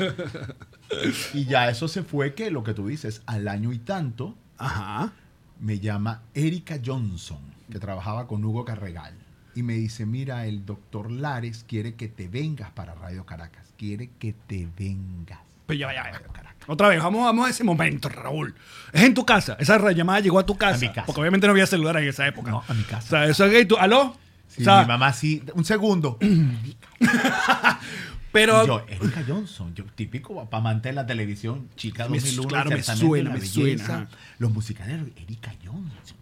Y 1.33 1.45
ya 1.45 1.69
eso 1.69 1.87
se 1.87 2.03
fue 2.03 2.33
que 2.33 2.51
lo 2.51 2.63
que 2.63 2.73
tú 2.73 2.87
dices, 2.87 3.21
al 3.25 3.47
año 3.47 3.73
y 3.73 3.79
tanto, 3.79 4.37
Ajá. 4.57 5.11
me 5.59 5.79
llama 5.79 6.21
Erika 6.33 6.79
Johnson, 6.85 7.39
que 7.71 7.79
trabajaba 7.79 8.27
con 8.27 8.43
Hugo 8.45 8.63
Carregal. 8.65 9.13
Y 9.57 9.63
me 9.63 9.73
dice, 9.73 10.05
mira, 10.05 10.45
el 10.45 10.67
doctor 10.67 11.09
Lares 11.09 11.65
quiere 11.67 11.95
que 11.95 12.07
te 12.07 12.27
vengas 12.27 12.69
para 12.69 12.93
Radio 12.93 13.25
Caracas. 13.25 13.73
Quiere 13.75 14.11
que 14.19 14.35
te 14.45 14.67
vengas. 14.77 15.39
Pero 15.65 15.79
ya, 15.79 15.87
ya, 15.91 16.03
ya. 16.03 16.11
Radio 16.11 16.31
Caracas. 16.31 16.69
Otra 16.69 16.89
vez, 16.89 17.01
vamos, 17.01 17.23
vamos 17.23 17.47
a 17.47 17.49
ese 17.49 17.63
momento, 17.63 18.07
Raúl. 18.07 18.53
Es 18.93 19.01
en 19.01 19.15
tu 19.15 19.25
casa. 19.25 19.57
Esa 19.59 19.79
llamada 19.93 20.19
llegó 20.19 20.37
a 20.37 20.45
tu 20.45 20.55
casa. 20.55 20.77
mi 20.79 20.89
casa. 20.89 21.07
Porque 21.07 21.21
obviamente 21.21 21.47
no 21.47 21.53
había 21.53 21.65
celular 21.65 21.97
en 21.97 22.07
esa 22.07 22.27
época. 22.27 22.51
No, 22.51 22.63
a 22.67 22.73
mi 22.75 22.83
casa. 22.83 23.07
O 23.07 23.09
sea, 23.09 23.25
eso 23.25 23.45
es 23.45 23.51
que 23.51 23.65
tú, 23.65 23.77
¿aló? 23.77 24.15
Sí, 24.47 24.61
o 24.61 24.65
sea, 24.65 24.81
mi 24.81 24.87
mamá 24.89 25.11
sí. 25.11 25.41
Un 25.55 25.65
segundo. 25.65 26.19
pero... 28.31 28.63
Y 28.63 28.67
yo, 28.67 28.85
Erika 28.87 29.23
Johnson, 29.27 29.73
yo 29.73 29.85
típico 29.85 30.45
para 30.49 30.61
amante 30.61 30.89
de 30.89 30.93
la 30.95 31.07
televisión, 31.07 31.67
chica 31.75 32.03
Me 32.07 32.17
2001, 32.19 32.41
su- 32.43 32.47
claro, 32.47 32.69
me 32.69 32.83
suena, 32.83 33.29
me 33.31 33.39
belleza, 33.39 33.85
suena. 33.85 34.07
los 34.37 34.51
musicales, 34.51 35.01
Erika 35.15 35.51
Johnson. 35.65 36.17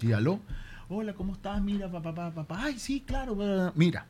Dígalo. 0.00 0.40
Hola, 0.88 1.12
¿cómo 1.14 1.34
estás? 1.34 1.60
Mira, 1.60 1.90
papá, 1.90 2.14
papá, 2.14 2.34
papá. 2.34 2.62
Ay, 2.64 2.78
sí, 2.78 3.02
claro. 3.06 3.36
Mira, 3.74 4.06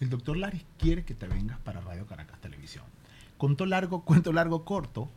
el 0.00 0.08
doctor 0.08 0.36
Lares 0.36 0.64
quiere 0.78 1.04
que 1.04 1.14
te 1.14 1.26
vengas 1.26 1.58
para 1.60 1.80
Radio 1.80 2.06
Caracas 2.06 2.40
Televisión. 2.40 2.84
Conto 3.36 3.66
largo, 3.66 4.00
cuento 4.04 4.32
largo, 4.32 4.64
corto. 4.64 5.08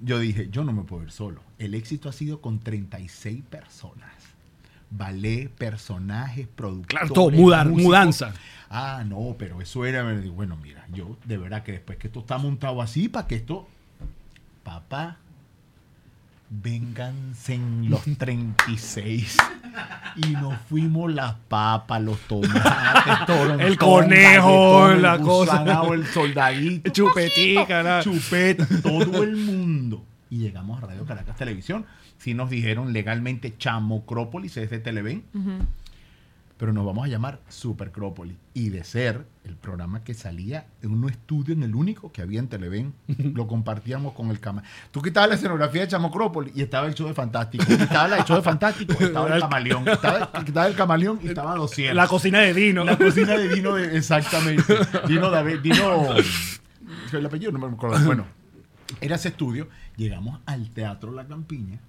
Yo 0.00 0.18
dije, 0.18 0.48
yo 0.50 0.64
no 0.64 0.72
me 0.72 0.82
puedo 0.82 1.02
ir 1.04 1.10
solo. 1.10 1.40
El 1.58 1.74
éxito 1.74 2.08
ha 2.08 2.12
sido 2.12 2.40
con 2.40 2.58
36 2.60 3.42
personas. 3.44 4.12
Ballet, 4.90 5.48
personajes, 5.50 6.46
productores. 6.46 6.88
Claro, 6.88 7.14
todo, 7.14 7.30
mudar- 7.30 7.68
mudanza. 7.68 8.32
Ah, 8.70 9.04
no, 9.06 9.36
pero 9.38 9.60
eso 9.60 9.84
era. 9.84 10.02
Bueno, 10.32 10.56
mira, 10.56 10.86
yo 10.92 11.16
de 11.24 11.36
verdad 11.36 11.62
que 11.62 11.72
después 11.72 11.98
que 11.98 12.06
esto 12.08 12.20
está 12.20 12.38
montado 12.38 12.80
así, 12.80 13.08
para 13.08 13.26
que 13.26 13.34
esto. 13.36 13.68
Papá, 14.62 15.18
vénganse 16.50 17.54
en 17.54 17.90
los 17.90 18.02
36. 18.18 19.36
Y 20.16 20.32
nos 20.32 20.54
fuimos 20.68 21.12
las 21.12 21.34
papas, 21.48 22.00
los 22.00 22.18
tomates, 22.20 22.52
todo. 23.26 23.58
El 23.58 23.76
conejo, 23.76 24.48
todo, 24.48 24.92
el 24.92 25.02
la 25.02 25.18
cosa. 25.18 25.64
El 25.92 26.06
soldadito. 26.06 26.90
Chupetica, 26.90 28.00
Chupet, 28.02 28.82
todo 28.82 29.22
el 29.22 29.36
mundo. 29.36 30.04
Y 30.30 30.38
llegamos 30.38 30.82
a 30.82 30.86
Radio 30.86 31.04
Caracas 31.04 31.36
Televisión. 31.36 31.86
Sí 32.18 32.34
nos 32.34 32.50
dijeron 32.50 32.92
legalmente 32.92 33.54
Chamocrópolis, 33.58 34.56
es 34.56 34.70
de 34.70 34.78
Televen. 34.78 35.24
Pero 36.56 36.72
nos 36.72 36.86
vamos 36.86 37.04
a 37.04 37.08
llamar 37.08 37.40
Supercrópolis. 37.48 38.36
Y 38.54 38.68
de 38.68 38.84
ser 38.84 39.26
el 39.44 39.56
programa 39.56 40.04
que 40.04 40.14
salía 40.14 40.66
en 40.82 40.92
un 40.92 41.10
estudio, 41.10 41.52
en 41.52 41.64
el 41.64 41.74
único 41.74 42.12
que 42.12 42.22
había 42.22 42.38
en 42.38 42.46
Televen, 42.48 42.94
lo 43.34 43.48
compartíamos 43.48 44.12
con 44.14 44.30
el 44.30 44.38
cama. 44.38 44.62
Tú 44.92 45.02
quitabas 45.02 45.28
la 45.30 45.34
escenografía 45.34 45.80
de 45.82 45.88
Chamocrópolis 45.88 46.56
y 46.56 46.62
estaba 46.62 46.86
el 46.86 46.94
show 46.94 47.08
de 47.08 47.14
Fantástico. 47.14 47.64
Quitabas 47.66 48.08
la 48.10 48.24
show 48.24 48.36
de 48.36 48.42
Fantástico, 48.42 48.92
estaba 49.00 49.34
el 49.34 49.40
camaleón. 49.40 49.84
Quitabas 50.44 50.70
el 50.70 50.76
camaleón 50.76 51.18
y 51.24 51.28
estaba 51.28 51.56
dos 51.56 51.72
cielos. 51.72 51.96
La 51.96 52.06
cocina 52.06 52.38
de 52.38 52.54
Dino. 52.54 52.84
La 52.84 52.96
cocina 52.96 53.36
de 53.36 53.48
Dino, 53.48 53.74
de- 53.74 53.96
exactamente. 53.96 54.74
Dino 55.08 55.30
David, 55.30 55.58
Dino. 55.60 56.14
El 57.12 57.26
apellido 57.26 57.50
no 57.52 57.58
me 57.58 57.66
acuerdo. 57.74 57.98
Bueno, 58.06 58.26
era 59.00 59.16
ese 59.16 59.28
estudio. 59.28 59.68
Llegamos 59.96 60.40
al 60.46 60.70
Teatro 60.70 61.12
La 61.12 61.26
Campiña, 61.26 61.80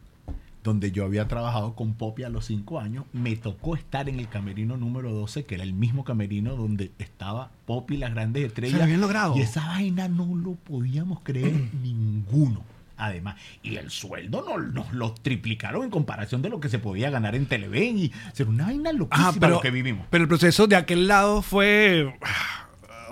donde 0.65 0.91
yo 0.91 1.05
había 1.05 1.27
trabajado 1.29 1.75
con 1.75 1.93
Poppy 1.93 2.23
a 2.23 2.29
los 2.29 2.45
cinco 2.47 2.79
años. 2.79 3.05
Me 3.13 3.35
tocó 3.37 3.75
estar 3.75 4.09
en 4.09 4.19
el 4.19 4.27
camerino 4.27 4.75
número 4.75 5.13
12, 5.13 5.45
que 5.45 5.55
era 5.55 5.63
el 5.63 5.73
mismo 5.73 6.03
camerino 6.03 6.55
donde 6.55 6.91
estaba 6.99 7.51
Poppy, 7.65 7.97
las 7.97 8.13
grandes 8.13 8.43
estrellas. 8.45 8.71
Se 8.73 8.77
lo 8.79 8.83
habían 8.83 9.01
logrado. 9.01 9.37
Y 9.37 9.41
esa 9.41 9.65
vaina 9.67 10.07
no 10.09 10.25
lo 10.35 10.55
podíamos 10.55 11.19
creer 11.21 11.53
ninguno. 11.83 12.63
Además, 12.97 13.35
y 13.61 13.75
el 13.75 13.89
sueldo 13.91 14.43
nos, 14.47 14.73
nos 14.73 14.93
lo 14.93 15.13
triplicaron 15.13 15.83
en 15.83 15.89
comparación 15.89 16.41
de 16.41 16.49
lo 16.49 16.59
que 16.61 16.69
se 16.69 16.79
podía 16.79 17.09
ganar 17.09 17.35
en 17.35 17.45
Televen. 17.45 17.99
Y 17.99 18.11
ser 18.33 18.47
una 18.47 18.65
vaina 18.65 18.91
loquísima 18.91 19.29
Ah, 19.29 19.33
pero, 19.39 19.55
lo 19.55 19.61
que 19.61 19.69
vivimos. 19.69 20.07
pero 20.09 20.23
el 20.23 20.27
proceso 20.29 20.65
de 20.65 20.77
aquel 20.77 21.07
lado 21.07 21.41
fue. 21.41 22.17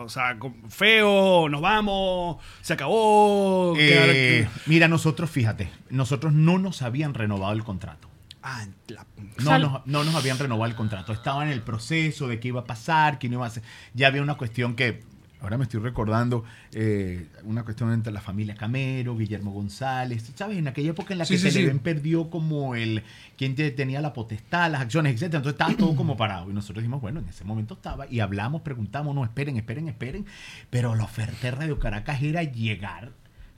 O 0.03 0.09
sea, 0.09 0.37
feo, 0.69 1.47
nos 1.49 1.61
vamos, 1.61 2.37
se 2.61 2.73
acabó. 2.73 3.73
Eh, 3.77 4.47
mira, 4.65 4.87
nosotros, 4.87 5.29
fíjate, 5.29 5.69
nosotros 5.89 6.33
no 6.33 6.57
nos 6.59 6.81
habían 6.81 7.13
renovado 7.13 7.53
el 7.53 7.63
contrato. 7.63 8.09
Ah, 8.41 8.65
la- 8.87 9.05
No, 9.43 9.57
nos, 9.59 9.85
no 9.87 10.03
nos 10.03 10.15
habían 10.15 10.37
renovado 10.37 10.69
el 10.69 10.75
contrato. 10.75 11.13
Estaba 11.13 11.43
en 11.45 11.49
el 11.51 11.61
proceso 11.61 12.27
de 12.27 12.39
qué 12.39 12.49
iba 12.49 12.61
a 12.61 12.65
pasar, 12.65 13.17
qué 13.17 13.29
no 13.29 13.35
iba 13.35 13.45
a 13.45 13.47
hacer. 13.47 13.63
Ya 13.93 14.07
había 14.07 14.21
una 14.21 14.35
cuestión 14.35 14.75
que, 14.75 15.01
ahora 15.43 15.57
me 15.57 15.63
estoy 15.65 15.79
recordando, 15.81 16.43
eh, 16.71 17.27
una 17.43 17.63
cuestión 17.63 17.93
entre 17.93 18.11
la 18.11 18.21
familia 18.21 18.55
Camero, 18.55 19.15
Guillermo 19.15 19.51
González, 19.51 20.31
¿sabes? 20.35 20.57
En 20.57 20.67
aquella 20.67 20.91
época 20.91 21.13
en 21.13 21.19
la 21.19 21.25
Sí, 21.25 21.35
que 21.35 21.39
sí, 21.39 21.47
sí. 21.49 21.53
Televen 21.55 21.79
perdió 21.79 22.29
como 22.31 22.73
el, 22.75 23.03
quien 23.37 23.53
te- 23.53 23.69
tenía 23.71 24.01
la 24.01 24.13
potestad, 24.13 24.71
las 24.71 24.81
acciones, 24.81 25.13
etcétera. 25.13 25.37
Entonces 25.39 25.59
estaba 25.59 25.75
todo 25.77 25.95
como 25.95 26.17
parado. 26.17 26.49
Y 26.49 26.53
nosotros 26.53 26.81
dijimos, 26.81 27.01
bueno, 27.01 27.19
en 27.19 27.27
ese 27.29 27.43
momento 27.43 27.75
estaba, 27.75 28.07
y 28.09 28.21
hablamos, 28.21 28.61
preguntamos, 28.61 29.13
no, 29.13 29.23
esperen, 29.23 29.57
esperen, 29.57 29.87
esperen. 29.89 30.25
Pero 30.69 30.95
la 30.95 31.03
oferta 31.03 31.37
de 31.43 31.51
Radio 31.51 31.77
Caracas 31.77 32.23
era 32.23 32.41
llegar 32.43 33.11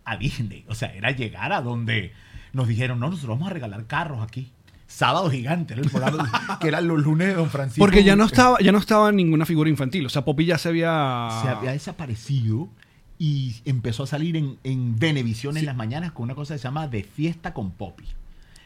a 0.04 0.18
Disney. 0.18 0.66
O 0.68 0.76
sea, 0.76 0.94
era 0.94 1.12
llegar 1.12 1.54
a 1.54 1.62
donde 1.62 2.12
nos 2.52 2.68
dijeron, 2.68 3.00
no, 3.00 3.08
nosotros 3.10 3.38
vamos 3.38 3.50
a 3.50 3.54
regalar 3.54 3.86
carros 3.86 4.22
aquí. 4.24 4.52
Sábado 4.88 5.30
gigante, 5.32 5.74
era 5.74 5.82
el 5.82 5.90
programa 5.90 6.58
que 6.62 6.68
eran 6.68 6.88
los 6.88 7.00
lunes 7.00 7.28
de 7.28 7.34
Don 7.34 7.50
Francisco. 7.50 7.80
Porque 7.80 8.04
ya 8.04 8.16
no 8.16 8.26
estaba, 8.26 8.60
ya 8.60 8.72
no 8.72 8.78
estaba 8.78 9.12
ninguna 9.12 9.46
figura 9.46 9.70
infantil. 9.70 10.06
O 10.06 10.10
sea, 10.10 10.24
Poppy 10.24 10.46
ya 10.46 10.58
se 10.58 10.70
había. 10.70 11.30
Se 11.42 11.50
había 11.50 11.72
desaparecido 11.72 12.70
y 13.18 13.56
empezó 13.66 14.04
a 14.04 14.08
salir 14.08 14.36
en, 14.36 14.58
en 14.64 14.98
Venevisión 15.00 15.58
en 15.58 15.66
las 15.66 15.76
mañanas 15.76 16.12
con 16.12 16.24
una 16.24 16.36
cosa 16.36 16.54
que 16.54 16.60
se 16.60 16.64
llama 16.64 16.88
De 16.88 17.04
Fiesta 17.04 17.54
con 17.54 17.72
Poppy. 17.72 18.06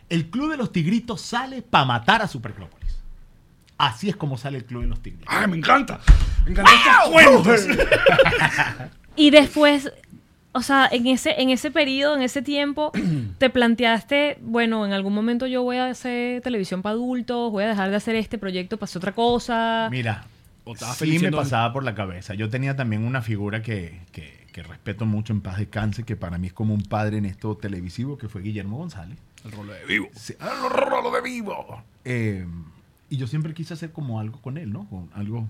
El 0.10 0.30
Club 0.30 0.52
de 0.52 0.58
los 0.58 0.72
Tigritos 0.72 1.22
sale 1.22 1.62
para 1.62 1.86
matar 1.86 2.22
a 2.22 2.28
Supercrópolis. 2.28 2.98
Así 3.78 4.10
es 4.10 4.16
como 4.16 4.38
sale 4.38 4.58
el 4.58 4.66
Club 4.66 4.82
de 4.82 4.88
los 4.88 5.02
Tigritos. 5.02 5.28
¡Ay, 5.34 5.48
me 5.48 5.58
encanta! 5.58 6.02
Me 6.44 6.52
encantan 6.52 6.76
estos 6.76 7.12
cuentos. 7.12 7.68
Y 9.20 9.32
después, 9.32 9.92
o 10.52 10.62
sea, 10.62 10.88
en 10.92 11.08
ese, 11.08 11.42
en 11.42 11.50
ese 11.50 11.72
periodo, 11.72 12.16
en 12.16 12.22
ese 12.24 12.42
tiempo, 12.42 12.92
te 13.38 13.50
planteaste, 13.50 14.38
bueno, 14.42 14.86
en 14.86 14.94
algún 14.94 15.14
momento 15.14 15.48
yo 15.48 15.64
voy 15.64 15.78
a 15.78 15.88
hacer 15.90 16.42
televisión 16.42 16.82
para 16.82 16.94
adultos, 16.94 17.52
voy 17.52 17.64
a 17.64 17.68
dejar 17.68 17.90
de 17.90 17.96
hacer 17.96 18.16
este 18.16 18.38
proyecto 18.38 18.78
para 18.78 18.86
hacer 18.86 18.98
otra 19.00 19.14
cosa. 19.14 19.88
Mira, 19.92 20.26
sí 20.96 21.20
me 21.20 21.32
pasaba 21.32 21.72
por 21.74 21.84
la 21.84 21.96
cabeza. 21.96 22.34
Yo 22.34 22.50
tenía 22.50 22.76
también 22.76 23.04
una 23.04 23.22
figura 23.22 23.62
que, 23.62 24.00
que- 24.12 24.40
que 24.50 24.64
respeto 24.64 25.06
mucho 25.06 25.32
en 25.32 25.42
paz 25.42 25.60
descanse, 25.60 26.04
que 26.04 26.16
para 26.16 26.40
mí 26.40 26.48
es 26.48 26.54
como 26.54 26.74
un 26.74 26.82
padre 26.82 27.20
en 27.20 27.26
esto 27.26 27.56
televisivo, 27.56 28.18
que 28.18 28.28
fue 28.28 28.42
Guillermo 28.42 28.78
González. 28.78 29.16
El 29.46 29.52
rolo 29.52 29.74
de 29.74 29.86
vivo. 29.86 30.08
Sí, 30.16 30.34
¡ah, 30.40 30.52
lo 30.64 30.70
rolo 30.70 31.12
de 31.12 31.22
vivo! 31.22 31.84
Eh, 32.04 32.48
y 33.12 33.18
yo 33.18 33.28
siempre 33.28 33.54
quise 33.54 33.76
hacer 33.76 33.92
como 33.92 34.20
algo 34.20 34.42
con 34.42 34.58
él, 34.58 34.74
¿no? 34.74 34.88
Con 34.90 35.08
algo. 35.14 35.48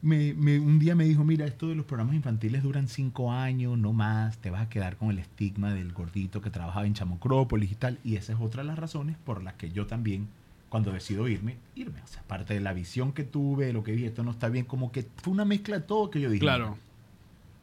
Me- 0.00 0.32
me- 0.34 0.60
un 0.60 0.78
día 0.78 0.94
me 0.94 1.04
dijo, 1.04 1.24
mira, 1.24 1.44
esto 1.44 1.68
de 1.68 1.74
los 1.74 1.84
programas 1.84 2.14
infantiles 2.14 2.62
duran 2.62 2.86
cinco 2.86 3.32
años, 3.32 3.76
no 3.76 3.92
más, 3.92 4.38
te 4.38 4.48
vas 4.50 4.62
a 4.62 4.68
quedar 4.68 4.96
con 4.96 5.10
el 5.10 5.18
estigma 5.18 5.74
del 5.74 5.92
gordito 5.92 6.40
que 6.40 6.50
trabajaba 6.50 6.86
en 6.86 6.94
Chamocrópolis 6.94 7.72
y 7.72 7.74
tal. 7.74 7.98
Y 8.04 8.14
esa 8.16 8.32
es 8.32 8.38
otra 8.40 8.62
de 8.62 8.68
las 8.68 8.78
razones 8.78 9.16
por 9.24 9.42
las 9.42 9.54
que 9.54 9.70
yo 9.72 9.86
también, 9.88 10.28
cuando 10.68 10.92
decido 10.92 11.26
irme, 11.26 11.56
irme. 11.74 12.00
O 12.02 12.06
sea, 12.06 12.22
parte 12.22 12.54
de 12.54 12.60
la 12.60 12.72
visión 12.74 13.12
que 13.12 13.24
tuve, 13.24 13.66
de 13.66 13.72
lo 13.72 13.82
que 13.82 13.90
vi, 13.92 14.04
esto 14.04 14.22
no 14.22 14.30
está 14.30 14.48
bien, 14.48 14.66
como 14.66 14.92
que 14.92 15.04
fue 15.20 15.32
una 15.32 15.44
mezcla 15.44 15.78
de 15.80 15.82
todo 15.84 16.10
que 16.10 16.20
yo 16.20 16.30
dije, 16.30 16.40
Claro. 16.42 16.70
"Mira, 16.70 16.80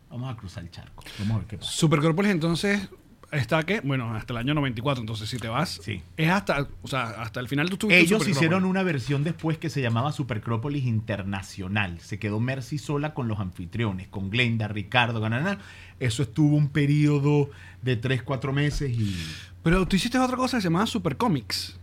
vamos 0.10 0.34
a 0.34 0.38
cruzar 0.38 0.63
el 0.63 0.71
charco, 0.71 1.04
vamos 1.19 1.36
a 1.36 1.38
ver 1.39 1.48
qué 1.48 1.58
pasa. 1.58 1.71
Supercorpolis 1.71 2.32
entonces 2.32 2.89
está 3.38 3.63
que, 3.63 3.82
bueno, 3.82 4.13
hasta 4.15 4.34
el 4.34 4.38
año 4.38 4.54
94, 4.54 5.02
entonces 5.02 5.30
si 5.30 5.38
te 5.38 5.48
vas, 5.48 5.80
Sí. 5.84 6.02
es 6.17 6.30
hasta, 6.30 6.67
o 6.82 6.88
sea, 6.88 7.21
hasta 7.21 7.39
el 7.39 7.48
final 7.48 7.67
tú 7.69 7.76
estuviste 7.76 8.02
Ellos 8.02 8.28
hicieron 8.28 8.65
una 8.65 8.84
versión 8.84 9.24
después 9.24 9.58
que 9.58 9.69
se 9.69 9.82
llamaba 9.82 10.12
Supercrópolis 10.12 10.86
Internacional. 10.86 12.00
Se 12.00 12.19
quedó 12.19 12.39
Mercy 12.39 12.78
sola 12.78 13.13
con 13.13 13.28
los 13.28 13.39
anfitriones, 13.39 14.08
con 14.08 14.30
Glenda, 14.30 14.67
Ricardo, 14.67 15.19
Gananá. 15.21 15.60
Eso 16.00 16.24
estuvo 16.24 16.56
un 16.56 16.69
periodo 16.69 17.50
de 17.82 17.95
3, 17.95 18.24
4 18.24 18.54
meses 18.54 18.91
y 18.91 19.15
Pero 19.63 19.88
tú 19.88 19.95
hiciste 19.95 20.19
otra 20.19 20.38
cosa 20.38 20.58
que 20.58 20.62
se 20.62 20.67
llamaba 20.67 20.86
Supercomics. 20.88 21.80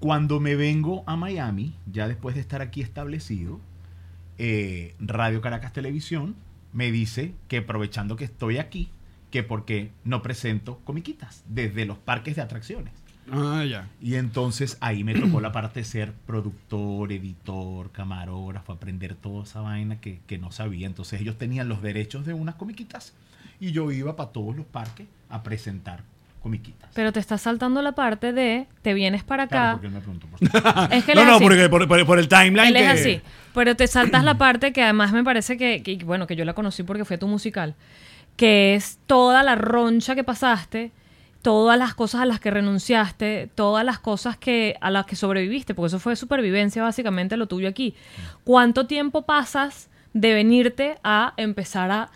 cuando 0.00 0.38
me 0.38 0.54
vengo 0.54 1.02
a 1.06 1.16
Miami, 1.16 1.74
ya 1.90 2.06
después 2.08 2.34
de 2.34 2.40
estar 2.42 2.60
aquí 2.60 2.82
establecido, 2.82 3.58
eh, 4.38 4.94
Radio 4.98 5.40
Caracas 5.40 5.72
Televisión 5.72 6.34
me 6.72 6.90
dice 6.90 7.32
que 7.48 7.58
aprovechando 7.58 8.16
que 8.16 8.24
estoy 8.24 8.58
aquí, 8.58 8.90
que 9.34 9.42
porque 9.42 9.90
no 10.04 10.22
presento 10.22 10.78
comiquitas 10.84 11.42
desde 11.48 11.86
los 11.86 11.98
parques 11.98 12.36
de 12.36 12.42
atracciones. 12.42 12.92
Ah, 13.32 13.64
ya. 13.68 13.88
Y 14.00 14.14
entonces 14.14 14.76
ahí 14.80 15.02
me 15.02 15.12
tocó 15.12 15.40
la 15.40 15.50
parte 15.50 15.80
de 15.80 15.84
ser 15.84 16.12
productor, 16.24 17.10
editor, 17.10 17.90
camarógrafo, 17.90 18.72
aprender 18.72 19.16
toda 19.16 19.42
esa 19.42 19.60
vaina 19.60 20.00
que, 20.00 20.20
que 20.28 20.38
no 20.38 20.52
sabía. 20.52 20.86
Entonces 20.86 21.20
ellos 21.20 21.36
tenían 21.36 21.68
los 21.68 21.82
derechos 21.82 22.24
de 22.26 22.32
unas 22.32 22.54
comiquitas 22.54 23.12
y 23.58 23.72
yo 23.72 23.90
iba 23.90 24.14
para 24.14 24.30
todos 24.30 24.54
los 24.54 24.66
parques 24.66 25.08
a 25.30 25.42
presentar 25.42 26.04
comiquitas. 26.40 26.90
Pero 26.94 27.10
te 27.12 27.18
estás 27.18 27.40
saltando 27.42 27.82
la 27.82 27.92
parte 27.92 28.32
de 28.32 28.68
te 28.82 28.94
vienes 28.94 29.24
para 29.24 29.48
Claro, 29.48 29.64
acá. 29.64 29.72
porque 29.72 29.86
él 29.88 29.92
me 29.94 30.00
preguntó 30.00 30.26
por 30.28 30.92
Es 30.92 31.04
que 31.04 31.14
No, 31.16 31.24
no, 31.24 31.34
así. 31.36 31.44
porque 31.44 31.68
por, 31.68 31.88
por- 31.88 32.06
por 32.06 32.18
el 32.20 32.28
timeline 32.28 32.68
Él 32.68 32.76
es 32.76 32.88
así. 33.00 33.20
Pero 33.52 33.74
te 33.74 33.88
saltas 33.88 34.22
la 34.22 34.38
parte 34.38 34.72
que 34.72 34.80
además 34.82 35.12
me 35.12 35.24
parece 35.24 35.56
que, 35.56 35.82
que, 35.82 35.96
bueno, 36.04 36.28
que 36.28 36.36
yo 36.36 36.44
la 36.44 36.52
conocí 36.52 36.84
porque 36.84 37.04
fue 37.04 37.18
tu 37.18 37.26
musical. 37.26 37.74
Que 38.36 38.74
es 38.74 38.98
toda 39.06 39.42
la 39.42 39.54
roncha 39.54 40.14
que 40.14 40.24
pasaste, 40.24 40.92
todas 41.42 41.78
las 41.78 41.94
cosas 41.94 42.22
a 42.22 42.26
las 42.26 42.40
que 42.40 42.50
renunciaste, 42.50 43.50
todas 43.54 43.84
las 43.84 43.98
cosas 43.98 44.36
que 44.36 44.76
a 44.80 44.90
las 44.90 45.06
que 45.06 45.16
sobreviviste, 45.16 45.74
porque 45.74 45.88
eso 45.88 45.98
fue 45.98 46.16
supervivencia 46.16 46.82
básicamente 46.82 47.36
lo 47.36 47.46
tuyo 47.46 47.68
aquí. 47.68 47.94
¿Cuánto 48.44 48.86
tiempo 48.86 49.22
pasas 49.22 49.90
de 50.12 50.32
venirte 50.32 50.96
a 51.04 51.34
empezar 51.36 51.90
a 51.90 52.10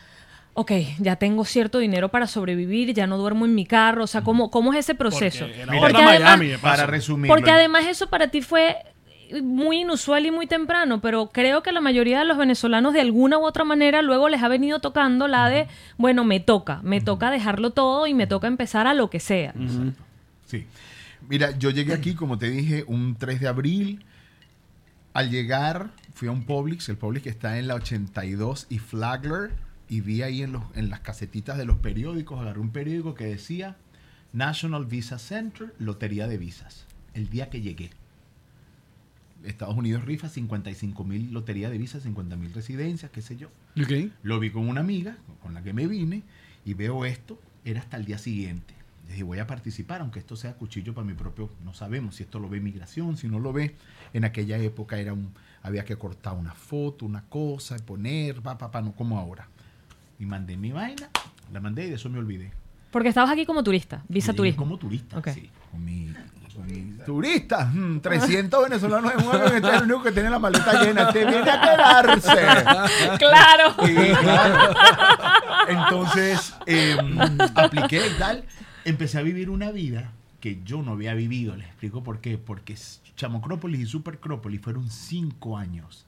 ok, 0.54 0.72
ya 0.98 1.14
tengo 1.14 1.44
cierto 1.44 1.78
dinero 1.78 2.08
para 2.08 2.26
sobrevivir, 2.26 2.92
ya 2.92 3.06
no 3.06 3.16
duermo 3.16 3.44
en 3.44 3.54
mi 3.54 3.64
carro, 3.64 4.02
o 4.02 4.06
sea, 4.08 4.22
¿cómo, 4.22 4.50
cómo 4.50 4.72
es 4.72 4.80
ese 4.80 4.96
proceso? 4.96 5.46
Porque 5.46 5.78
otra 5.78 6.08
además- 6.08 6.38
Miami. 6.38 6.56
Para 6.60 6.84
resumir. 6.84 7.28
porque 7.28 7.52
además 7.52 7.86
eso 7.86 8.08
para 8.08 8.26
ti 8.26 8.42
fue 8.42 8.76
muy 9.42 9.80
inusual 9.80 10.26
y 10.26 10.30
muy 10.30 10.46
temprano, 10.46 11.00
pero 11.00 11.30
creo 11.32 11.62
que 11.62 11.72
la 11.72 11.80
mayoría 11.80 12.18
de 12.18 12.24
los 12.24 12.38
venezolanos 12.38 12.92
de 12.92 13.00
alguna 13.00 13.38
u 13.38 13.44
otra 13.44 13.64
manera 13.64 14.02
luego 14.02 14.28
les 14.28 14.42
ha 14.42 14.48
venido 14.48 14.80
tocando 14.80 15.28
la 15.28 15.48
de, 15.48 15.66
bueno, 15.96 16.24
me 16.24 16.40
toca, 16.40 16.80
me 16.82 17.00
toca 17.00 17.30
dejarlo 17.30 17.70
todo 17.70 18.06
y 18.06 18.14
me 18.14 18.26
toca 18.26 18.46
empezar 18.46 18.86
a 18.86 18.94
lo 18.94 19.10
que 19.10 19.20
sea. 19.20 19.54
Sí. 20.46 20.66
Mira, 21.28 21.56
yo 21.58 21.70
llegué 21.70 21.92
aquí, 21.92 22.14
como 22.14 22.38
te 22.38 22.48
dije, 22.50 22.84
un 22.86 23.16
3 23.16 23.40
de 23.40 23.48
abril. 23.48 24.04
Al 25.12 25.30
llegar, 25.30 25.90
fui 26.14 26.28
a 26.28 26.30
un 26.30 26.44
Publix, 26.44 26.88
el 26.88 26.96
Publix 26.96 27.24
que 27.24 27.30
está 27.30 27.58
en 27.58 27.66
la 27.66 27.74
82 27.74 28.66
y 28.70 28.78
Flagler, 28.78 29.50
y 29.88 30.00
vi 30.00 30.22
ahí 30.22 30.42
en, 30.42 30.52
los, 30.52 30.62
en 30.74 30.90
las 30.90 31.00
casetitas 31.00 31.58
de 31.58 31.64
los 31.64 31.78
periódicos, 31.78 32.40
agarré 32.40 32.60
un 32.60 32.70
periódico 32.70 33.14
que 33.14 33.24
decía 33.24 33.76
National 34.32 34.86
Visa 34.86 35.18
Center, 35.18 35.74
Lotería 35.78 36.28
de 36.28 36.38
Visas. 36.38 36.86
El 37.14 37.30
día 37.30 37.50
que 37.50 37.60
llegué. 37.60 37.90
Estados 39.48 39.76
Unidos 39.76 40.04
rifa 40.04 40.28
55 40.28 41.04
mil 41.04 41.32
lotería 41.32 41.70
de 41.70 41.78
visas, 41.78 42.02
50 42.02 42.36
mil 42.36 42.52
residencias, 42.52 43.10
qué 43.10 43.22
sé 43.22 43.36
yo. 43.36 43.48
Lo 44.22 44.38
vi 44.40 44.50
con 44.50 44.68
una 44.68 44.80
amiga 44.80 45.16
con 45.42 45.54
la 45.54 45.62
que 45.62 45.72
me 45.72 45.86
vine 45.86 46.22
y 46.64 46.74
veo 46.74 47.04
esto, 47.04 47.40
era 47.64 47.80
hasta 47.80 47.96
el 47.96 48.04
día 48.04 48.18
siguiente. 48.18 48.74
Dije, 49.08 49.22
voy 49.22 49.38
a 49.38 49.46
participar, 49.46 50.02
aunque 50.02 50.18
esto 50.18 50.36
sea 50.36 50.52
cuchillo 50.54 50.92
para 50.92 51.06
mi 51.06 51.14
propio, 51.14 51.50
no 51.64 51.72
sabemos 51.72 52.16
si 52.16 52.24
esto 52.24 52.38
lo 52.38 52.48
ve 52.50 52.60
migración, 52.60 53.16
si 53.16 53.26
no 53.26 53.38
lo 53.38 53.52
ve. 53.54 53.74
En 54.12 54.24
aquella 54.24 54.58
época 54.58 54.98
era 54.98 55.14
un, 55.14 55.32
había 55.62 55.84
que 55.86 55.96
cortar 55.96 56.34
una 56.34 56.52
foto, 56.52 57.06
una 57.06 57.22
cosa, 57.22 57.76
poner, 57.78 58.42
pa, 58.42 58.58
pa, 58.58 58.70
pa, 58.70 58.82
no 58.82 58.92
como 58.92 59.18
ahora. 59.18 59.48
Y 60.18 60.26
mandé 60.26 60.58
mi 60.58 60.72
vaina, 60.72 61.08
la 61.52 61.60
mandé 61.60 61.86
y 61.86 61.88
de 61.88 61.94
eso 61.94 62.10
me 62.10 62.18
olvidé. 62.18 62.52
Porque 62.90 63.08
estabas 63.08 63.30
aquí 63.30 63.46
como 63.46 63.62
turista, 63.64 64.04
visa 64.08 64.34
turismo. 64.34 64.62
Como 64.64 64.78
turista, 64.78 65.18
Ok. 65.18 65.28
sí. 65.28 65.48
Con 65.70 65.84
mi, 65.84 66.12
con 66.58 66.66
mi- 66.66 66.98
turista, 67.04 67.64
mm, 67.66 68.00
300 68.00 68.64
venezolanos 68.64 69.12
en 69.14 69.26
un 69.26 69.34
avión, 69.34 69.56
este 69.56 69.68
es 69.68 69.74
el 69.76 69.82
único 69.84 70.02
que 70.02 70.12
tiene 70.12 70.30
la 70.30 70.38
maleta 70.38 70.82
llena, 70.84 71.02
este 71.04 71.24
viene 71.24 71.50
a 71.50 71.60
quedarse. 71.60 73.18
claro. 73.18 73.74
Entonces, 75.68 76.54
eh, 76.66 76.96
apliqué 77.54 78.06
y 78.06 78.18
tal. 78.18 78.44
Empecé 78.84 79.18
a 79.18 79.22
vivir 79.22 79.50
una 79.50 79.70
vida 79.70 80.12
que 80.40 80.60
yo 80.64 80.82
no 80.82 80.92
había 80.92 81.14
vivido. 81.14 81.56
Les 81.56 81.66
explico 81.66 82.02
por 82.02 82.20
qué. 82.20 82.38
Porque 82.38 82.76
Chamocrópolis 83.16 83.80
y 83.80 83.86
Supercrópolis 83.86 84.60
fueron 84.60 84.90
cinco 84.90 85.56
años 85.58 86.06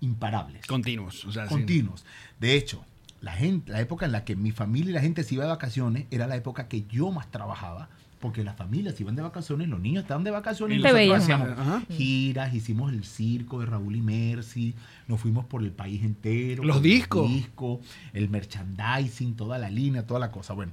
imparables. 0.00 0.66
Continuos. 0.66 1.24
O 1.24 1.32
sea, 1.32 1.44
sí. 1.44 1.54
continuos. 1.54 2.04
De 2.38 2.54
hecho, 2.54 2.84
la, 3.20 3.32
gente, 3.32 3.72
la 3.72 3.80
época 3.80 4.06
en 4.06 4.12
la 4.12 4.24
que 4.24 4.36
mi 4.36 4.52
familia 4.52 4.90
y 4.90 4.94
la 4.94 5.00
gente 5.00 5.24
se 5.24 5.34
iba 5.34 5.44
de 5.44 5.50
vacaciones 5.50 6.06
era 6.10 6.26
la 6.26 6.36
época 6.36 6.68
que 6.68 6.84
yo 6.86 7.10
más 7.10 7.30
trabajaba. 7.30 7.88
Porque 8.20 8.44
las 8.44 8.54
familias 8.54 9.00
iban 9.00 9.16
de 9.16 9.22
vacaciones, 9.22 9.68
los 9.68 9.80
niños 9.80 10.02
estaban 10.02 10.24
de 10.24 10.30
vacaciones 10.30 10.78
y 10.78 10.82
nosotros 10.82 11.22
hacíamos 11.22 11.48
Ajá. 11.58 11.82
giras, 11.88 12.54
hicimos 12.54 12.92
el 12.92 13.04
circo 13.04 13.60
de 13.60 13.66
Raúl 13.66 13.96
y 13.96 14.02
Mercy, 14.02 14.74
nos 15.08 15.20
fuimos 15.20 15.46
por 15.46 15.62
el 15.62 15.72
país 15.72 16.04
entero. 16.04 16.62
Los 16.62 16.82
discos. 16.82 17.28
discos, 17.28 17.78
el 18.12 18.28
merchandising, 18.28 19.36
toda 19.36 19.56
la 19.58 19.70
línea, 19.70 20.06
toda 20.06 20.20
la 20.20 20.30
cosa. 20.30 20.52
Bueno, 20.52 20.72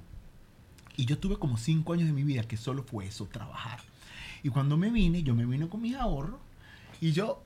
y 0.98 1.06
yo 1.06 1.20
tuve 1.20 1.38
como 1.38 1.58
cinco 1.58 1.94
años 1.94 2.08
de 2.08 2.14
mi 2.14 2.24
vida 2.24 2.44
que 2.44 2.58
solo 2.58 2.84
fue 2.84 3.06
eso, 3.06 3.28
trabajar. 3.28 3.80
Y 4.44 4.50
cuando 4.50 4.76
me 4.76 4.90
vine, 4.90 5.24
yo 5.24 5.34
me 5.34 5.46
vine 5.46 5.70
con 5.70 5.82
mis 5.82 5.96
ahorros 5.96 6.40
y 7.00 7.12
yo... 7.12 7.44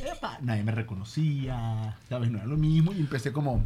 epa, 0.00 0.38
nadie 0.42 0.62
me 0.62 0.72
reconocía, 0.72 1.96
¿sabes? 2.08 2.30
No 2.30 2.38
era 2.38 2.46
lo 2.46 2.56
mismo 2.56 2.92
y 2.92 3.00
empecé 3.00 3.32
como... 3.32 3.64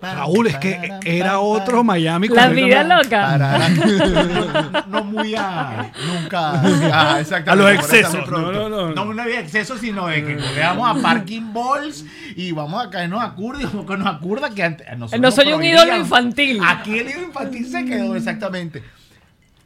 Raúl, 0.00 0.46
es 0.46 0.56
que 0.56 0.90
era 1.04 1.40
otro. 1.40 1.82
Miami. 1.82 2.28
La 2.28 2.48
vida 2.48 2.84
loca. 2.84 3.36
No, 4.86 5.00
no 5.00 5.04
muy 5.04 5.34
a, 5.34 5.92
nunca 6.06 6.60
ah, 6.92 7.20
exactamente, 7.20 7.50
A 7.50 7.54
los 7.56 7.70
excesos, 7.72 8.28
no, 8.30 8.52
no, 8.52 8.94
no. 8.94 9.14
no 9.14 9.24
excesos 9.24 9.80
sino 9.80 10.06
de 10.06 10.24
que 10.24 10.36
vamos 10.60 10.96
a 10.96 11.02
parking 11.02 11.52
balls 11.52 12.04
y 12.34 12.52
vamos 12.52 12.84
a 12.84 12.90
caernos 12.90 13.22
a 13.22 13.34
curda 13.34 13.62
y 13.62 13.66
como 13.66 13.86
que 13.86 13.96
nos 13.96 14.06
acurda 14.06 14.50
que 14.50 14.62
antes 14.62 14.88
a 14.88 14.94
No 14.96 15.06
nos 15.18 15.34
soy 15.34 15.52
un 15.52 15.62
ídolo 15.64 15.96
infantil. 15.96 16.60
aquí 16.64 16.98
el 16.98 17.10
ídolo 17.10 17.26
infantil 17.26 17.66
se 17.66 17.84
quedó 17.84 18.14
exactamente 18.14 18.82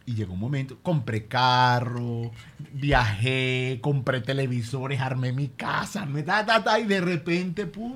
y 0.06 0.14
llegó 0.14 0.32
un 0.32 0.40
momento, 0.40 0.78
compré 0.82 1.26
carro, 1.26 2.32
viajé, 2.72 3.78
compré 3.80 4.20
televisores, 4.20 5.00
armé 5.00 5.32
mi 5.32 5.48
casa, 5.48 6.02
armé 6.02 6.24
ta, 6.24 6.44
ta, 6.44 6.64
ta, 6.64 6.80
y 6.80 6.84
de 6.84 7.00
repente, 7.00 7.66
pum, 7.66 7.94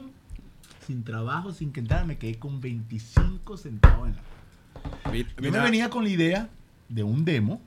sin 0.87 1.05
trabajo, 1.05 1.53
sin 1.53 1.73
que 1.73 1.81
entrara, 1.81 2.05
me 2.05 2.19
quedé 2.19 2.39
con 2.39 2.61
25 2.61 3.57
centavos 3.57 4.09
en 4.09 4.17
la 4.17 4.23
yo 5.41 5.53
me 5.53 5.61
venía 5.61 5.91
con 5.91 6.05
la 6.05 6.11
idea 6.11 6.49
de 6.89 7.03
un 7.03 7.25
demo. 7.25 7.61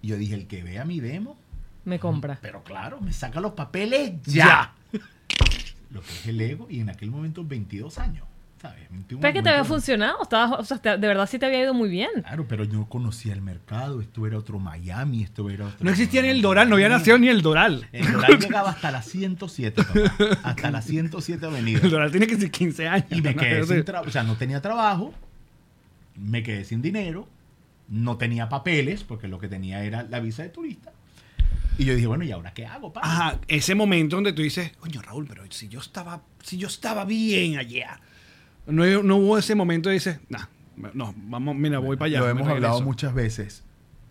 Y 0.00 0.08
yo 0.08 0.16
dije, 0.16 0.34
el 0.34 0.46
que 0.46 0.62
vea 0.62 0.84
mi 0.84 1.00
demo, 1.00 1.36
Me 1.84 1.98
compra. 1.98 2.38
pero 2.40 2.62
claro, 2.64 3.00
me 3.00 3.12
saca 3.12 3.40
los 3.40 3.52
papeles 3.52 4.20
ya. 4.24 4.74
Lo 5.90 6.00
que 6.00 6.08
es 6.08 6.26
el 6.26 6.40
ego, 6.40 6.66
y 6.70 6.80
en 6.80 6.90
aquel 6.90 7.10
momento 7.10 7.44
22 7.44 7.98
años. 7.98 8.26
¿Sabes? 8.62 8.88
21, 8.90 9.20
Pero 9.20 9.28
es 9.28 9.34
que 9.34 9.42
te 9.42 9.48
había 9.48 9.62
21. 9.62 9.74
funcionado, 9.74 10.22
estabas, 10.22 10.60
o 10.60 10.64
sea, 10.64 10.78
te- 10.78 10.90
de 10.96 11.06
verdad 11.08 11.28
sí 11.28 11.36
te 11.38 11.46
había 11.46 11.60
ido 11.62 11.74
muy 11.74 11.88
bien. 11.90 12.08
Claro, 12.22 12.46
pero 12.48 12.62
yo 12.64 12.74
no 12.74 12.88
conocía 12.88 13.32
el 13.32 13.42
mercado. 13.42 14.00
Esto 14.00 14.24
era 14.26 14.38
otro 14.38 14.60
Miami, 14.60 15.24
esto 15.24 15.50
era 15.50 15.66
otro. 15.66 15.78
No 15.84 15.90
existía 15.90 16.22
ni 16.22 16.28
el 16.28 16.40
Doral, 16.40 16.68
no 16.68 16.76
había 16.76 16.88
nacido 16.88 17.18
ni 17.18 17.28
el 17.28 17.42
Doral. 17.42 17.88
El 17.92 18.10
Doral 18.12 18.38
llegaba 18.38 18.70
hasta 18.70 18.92
la 18.92 19.02
107, 19.02 19.82
papá. 19.82 20.00
Hasta 20.44 20.70
la 20.70 20.80
107 20.80 21.44
avenida. 21.44 21.80
El 21.82 21.90
Doral 21.90 22.10
tiene 22.12 22.26
que 22.28 22.36
ser 22.38 22.50
15 22.52 22.86
años. 22.88 23.06
Y 23.10 23.20
me 23.20 23.34
¿no? 23.34 23.40
quedé 23.42 23.64
Sí. 23.64 23.74
sin 23.74 23.84
trabajo, 23.84 24.08
o 24.08 24.12
sea, 24.12 24.22
no 24.22 24.36
tenía 24.36 24.62
trabajo, 24.62 25.12
me 26.16 26.42
quedé 26.44 26.64
sin 26.64 26.82
dinero, 26.82 27.28
no 27.88 28.16
tenía 28.16 28.48
papeles, 28.48 29.02
porque 29.02 29.26
lo 29.28 29.38
que 29.38 29.48
tenía 29.48 29.82
era 29.84 30.04
la 30.04 30.20
visa 30.20 30.42
de 30.44 30.50
turista. 30.50 30.92
Y 31.78 31.84
yo 31.86 31.94
dije, 31.94 32.06
bueno, 32.06 32.22
¿y 32.22 32.30
ahora 32.30 32.52
qué 32.52 32.66
hago, 32.66 32.92
pa? 32.92 33.00
Ajá, 33.02 33.38
ese 33.48 33.74
momento 33.74 34.16
donde 34.16 34.32
tú 34.32 34.42
dices, 34.42 34.72
coño 34.78 35.00
Raúl, 35.02 35.26
pero 35.26 35.42
si 35.50 35.68
yo 35.68 35.80
estaba, 35.80 36.22
si 36.42 36.58
yo 36.58 36.68
estaba 36.68 37.04
bien 37.04 37.56
allá. 37.58 37.98
No, 38.66 39.02
no 39.02 39.16
hubo 39.16 39.38
ese 39.38 39.54
momento 39.54 39.88
de 39.88 39.94
dices, 39.94 40.20
nah, 40.28 40.46
no, 40.94 41.14
vamos, 41.16 41.56
mira, 41.56 41.78
voy 41.78 41.96
para 41.96 42.06
allá. 42.06 42.18
Lo 42.20 42.24
me 42.26 42.30
hemos 42.32 42.48
hablado 42.48 42.74
regreso". 42.74 42.84
muchas 42.84 43.14
veces, 43.14 43.64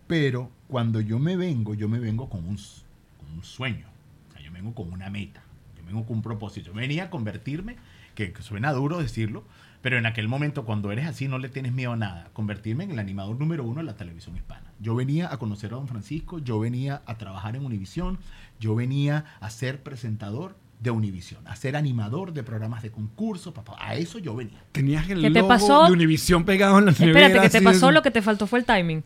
pero 0.07 0.49
cuando 0.67 1.01
yo 1.01 1.19
me 1.19 1.37
vengo, 1.37 1.73
yo 1.73 1.87
me 1.87 1.99
vengo 1.99 2.29
con 2.29 2.41
un, 2.41 2.57
con 2.57 3.31
un 3.33 3.43
sueño, 3.43 3.87
o 4.29 4.33
sea, 4.33 4.41
yo 4.41 4.51
vengo 4.51 4.73
con 4.73 4.91
una 4.91 5.09
meta, 5.09 5.41
yo 5.77 5.85
vengo 5.85 6.05
con 6.05 6.17
un 6.17 6.21
propósito. 6.21 6.67
Yo 6.67 6.73
venía 6.73 7.05
a 7.05 7.09
convertirme, 7.09 7.77
que, 8.15 8.33
que 8.33 8.41
suena 8.41 8.73
duro 8.73 8.97
decirlo, 8.99 9.43
pero 9.81 9.97
en 9.97 10.05
aquel 10.05 10.27
momento 10.27 10.65
cuando 10.65 10.91
eres 10.91 11.07
así 11.07 11.27
no 11.27 11.39
le 11.39 11.49
tienes 11.49 11.73
miedo 11.73 11.93
a 11.93 11.95
nada, 11.95 12.29
convertirme 12.33 12.83
en 12.83 12.91
el 12.91 12.99
animador 12.99 13.39
número 13.39 13.63
uno 13.63 13.77
de 13.77 13.83
la 13.83 13.95
televisión 13.95 14.35
hispana. 14.35 14.71
Yo 14.79 14.95
venía 14.95 15.31
a 15.31 15.37
conocer 15.37 15.73
a 15.73 15.77
Don 15.77 15.87
Francisco, 15.87 16.39
yo 16.39 16.59
venía 16.59 17.01
a 17.05 17.17
trabajar 17.17 17.55
en 17.55 17.65
Univisión, 17.65 18.19
yo 18.59 18.75
venía 18.75 19.25
a 19.39 19.49
ser 19.49 19.81
presentador 19.81 20.55
de 20.81 20.89
Univisión, 20.91 21.47
a 21.47 21.55
ser 21.55 21.75
animador 21.75 22.33
de 22.33 22.41
programas 22.43 22.81
de 22.81 22.89
concurso, 22.91 23.53
papá, 23.53 23.75
a 23.79 23.95
eso 23.95 24.17
yo 24.19 24.35
venía. 24.35 24.63
Tenías 24.71 25.07
el 25.09 25.21
¿Qué 25.21 25.29
te 25.29 25.39
logo 25.39 25.47
pasó? 25.47 25.85
de 25.85 25.91
Univisión 25.93 26.43
pegado 26.43 26.79
en 26.79 26.85
la 26.85 26.91
Espérate, 26.91 27.19
nevera, 27.19 27.41
que 27.43 27.49
te 27.49 27.61
pasó, 27.61 27.91
lo 27.91 28.01
que 28.01 28.09
te 28.11 28.21
faltó 28.23 28.47
fue 28.47 28.57
el 28.59 28.65
timing. 28.65 29.03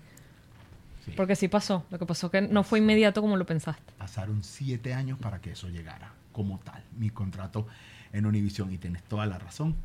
Sí. 1.05 1.11
Porque 1.17 1.35
sí 1.35 1.47
pasó. 1.49 1.85
Lo 1.91 1.99
que 1.99 2.05
pasó 2.05 2.31
que 2.31 2.41
no 2.41 2.63
fue 2.63 2.79
inmediato 2.79 3.21
como 3.21 3.37
lo 3.37 3.45
pensaste. 3.45 3.83
Pasaron 3.97 4.43
siete 4.43 4.93
años 4.93 5.19
para 5.19 5.39
que 5.41 5.51
eso 5.51 5.67
llegara 5.69 6.13
como 6.31 6.59
tal, 6.59 6.81
mi 6.97 7.09
contrato 7.09 7.67
en 8.13 8.25
Univisión. 8.25 8.71
Y 8.71 8.77
tienes 8.77 9.03
toda 9.03 9.25
la 9.25 9.37
razón. 9.37 9.75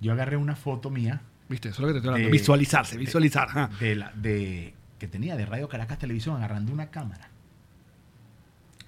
Yo 0.00 0.12
agarré 0.12 0.36
una 0.36 0.56
foto 0.56 0.88
mía 0.90 1.20
Viste, 1.48 1.68
eso 1.68 1.76
es 1.76 1.80
lo 1.80 1.86
que 1.88 1.92
te 1.94 1.98
estoy 1.98 2.08
hablando. 2.10 2.28
de- 2.28 2.32
Visualizarse, 2.32 2.96
visualizar. 2.96 3.68
de, 3.78 3.94
la, 3.96 4.10
de 4.14 4.72
que 4.98 5.06
tenía 5.08 5.36
de 5.36 5.44
Radio 5.44 5.68
Caracas 5.68 5.98
Televisión 5.98 6.36
agarrando 6.36 6.72
una 6.72 6.86
cámara. 6.90 7.28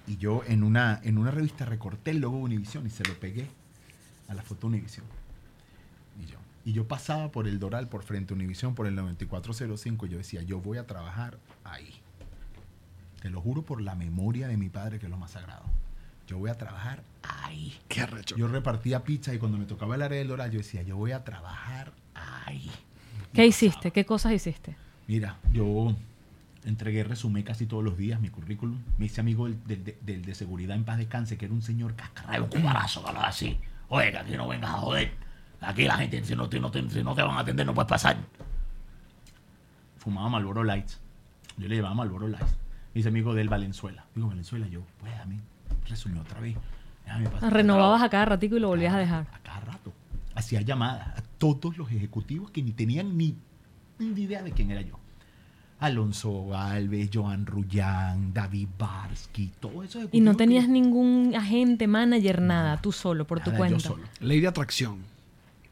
Y 0.07 0.17
yo 0.17 0.41
en 0.47 0.63
una, 0.63 1.01
en 1.03 1.17
una 1.17 1.31
revista 1.31 1.65
recorté 1.65 2.11
el 2.11 2.19
logo 2.19 2.37
de 2.37 2.43
Univisión 2.43 2.87
y 2.87 2.89
se 2.89 3.03
lo 3.03 3.19
pegué 3.19 3.47
a 4.29 4.33
la 4.33 4.41
foto 4.41 4.61
de 4.61 4.77
Univisión. 4.77 5.05
Y 6.21 6.31
yo, 6.31 6.37
y 6.63 6.73
yo 6.73 6.87
pasaba 6.87 7.29
por 7.29 7.47
el 7.47 7.59
Doral, 7.59 7.89
por 7.89 8.03
frente 8.03 8.33
a 8.33 8.35
Univisión, 8.35 8.73
por 8.73 8.87
el 8.87 8.95
9405, 8.95 10.05
y 10.05 10.09
yo 10.09 10.17
decía, 10.17 10.41
yo 10.43 10.59
voy 10.59 10.77
a 10.77 10.87
trabajar 10.87 11.37
ahí. 11.65 11.93
Te 13.21 13.29
lo 13.29 13.41
juro 13.41 13.63
por 13.63 13.81
la 13.81 13.95
memoria 13.95 14.47
de 14.47 14.57
mi 14.57 14.69
padre, 14.69 14.99
que 14.99 15.07
es 15.07 15.09
lo 15.09 15.17
más 15.17 15.31
sagrado. 15.31 15.63
Yo 16.27 16.37
voy 16.37 16.49
a 16.49 16.55
trabajar 16.55 17.03
ahí. 17.23 17.77
Qué 17.87 18.01
arrecho. 18.01 18.35
Yo 18.35 18.47
repartía 18.47 19.03
pizza 19.03 19.33
y 19.33 19.39
cuando 19.39 19.57
me 19.57 19.65
tocaba 19.65 19.95
el 19.95 20.01
área 20.01 20.19
del 20.19 20.27
Doral, 20.27 20.51
yo 20.51 20.59
decía, 20.59 20.83
yo 20.83 20.95
voy 20.97 21.11
a 21.11 21.23
trabajar 21.23 21.91
ahí. 22.13 22.71
¿Qué 23.33 23.45
hiciste? 23.45 23.91
¿Qué 23.91 24.05
cosas 24.05 24.31
hiciste? 24.33 24.75
Mira, 25.07 25.37
yo 25.51 25.95
entregué, 26.69 27.03
resumé 27.03 27.43
casi 27.43 27.65
todos 27.65 27.83
los 27.83 27.97
días 27.97 28.19
mi 28.19 28.29
currículum. 28.29 28.77
Me 28.97 29.05
hice 29.05 29.21
amigo 29.21 29.45
del, 29.45 29.63
del- 29.65 29.83
del- 29.83 29.97
del 30.05 30.25
de 30.25 30.35
seguridad 30.35 30.75
en 30.75 30.83
paz 30.83 30.97
descanse, 30.97 31.37
que 31.37 31.45
era 31.45 31.53
un 31.53 31.61
señor 31.61 31.95
cascarrayo, 31.95 32.43
un 32.43 32.49
cubarazo, 32.49 33.01
que 33.03 33.07
hablaba 33.09 33.27
así. 33.27 33.57
Oiga, 33.89 34.23
que 34.25 34.35
no 34.37 34.47
vengas 34.47 34.71
a 34.71 34.77
joder. 34.79 35.11
Aquí 35.61 35.83
la 35.85 35.97
gente, 35.97 36.23
si 36.23 36.35
no 36.35 36.47
te, 36.49 36.59
no 36.59 36.69
te- 36.71 36.89
si 36.89 37.03
no 37.03 37.15
te 37.15 37.21
van 37.23 37.37
a 37.37 37.39
atender, 37.39 37.65
no 37.65 37.73
puedes 37.73 37.89
pasar. 37.89 38.17
Fumaba 39.97 40.29
Malboro 40.29 40.63
Lights. 40.63 40.99
Yo 41.57 41.67
le 41.67 41.75
llevaba 41.75 41.95
Malboro 41.95 42.27
Lights. 42.27 42.51
Me 42.93 42.99
dice 42.99 43.09
amigo 43.09 43.33
del 43.33 43.49
Valenzuela. 43.49 44.05
Digo, 44.15 44.27
Valenzuela, 44.27 44.67
yo, 44.67 44.81
pues 44.99 45.13
a 45.19 45.25
mí, 45.25 45.39
resumió 45.87 46.21
otra 46.21 46.39
vez. 46.39 46.55
Pasar. 47.31 47.53
Renovabas 47.53 48.01
a 48.01 48.09
cada 48.09 48.25
ratico 48.25 48.57
y 48.57 48.59
lo 48.59 48.67
volvías 48.67 48.93
a 48.93 48.97
dejar. 48.97 49.27
A 49.33 49.39
cada 49.39 49.59
rato. 49.61 49.93
Hacía 50.35 50.61
llamadas 50.61 51.17
a 51.17 51.21
todos 51.37 51.77
los 51.77 51.89
ejecutivos 51.91 52.51
que 52.51 52.61
ni 52.61 52.71
tenían 52.73 53.17
ni, 53.17 53.35
ni 53.97 54.21
idea 54.21 54.43
de 54.43 54.51
quién 54.51 54.71
era 54.71 54.81
yo. 54.81 54.99
Alonso 55.79 56.55
Alves, 56.57 57.09
Joan 57.13 57.45
Rullán, 57.45 58.33
David 58.33 58.67
Barsky, 58.79 59.51
todos 59.59 59.85
esos 59.85 60.09
Y 60.11 60.21
no 60.21 60.31
que- 60.31 60.37
tenías 60.37 60.67
ningún 60.67 61.33
agente, 61.35 61.87
manager, 61.87 62.41
nada, 62.41 62.81
tú 62.81 62.91
solo, 62.91 63.25
por 63.27 63.39
tu 63.41 63.51
cuenta. 63.51 63.77
Yo 63.77 63.79
solo. 63.79 64.03
Ley 64.19 64.39
de 64.41 64.47
atracción. 64.47 64.97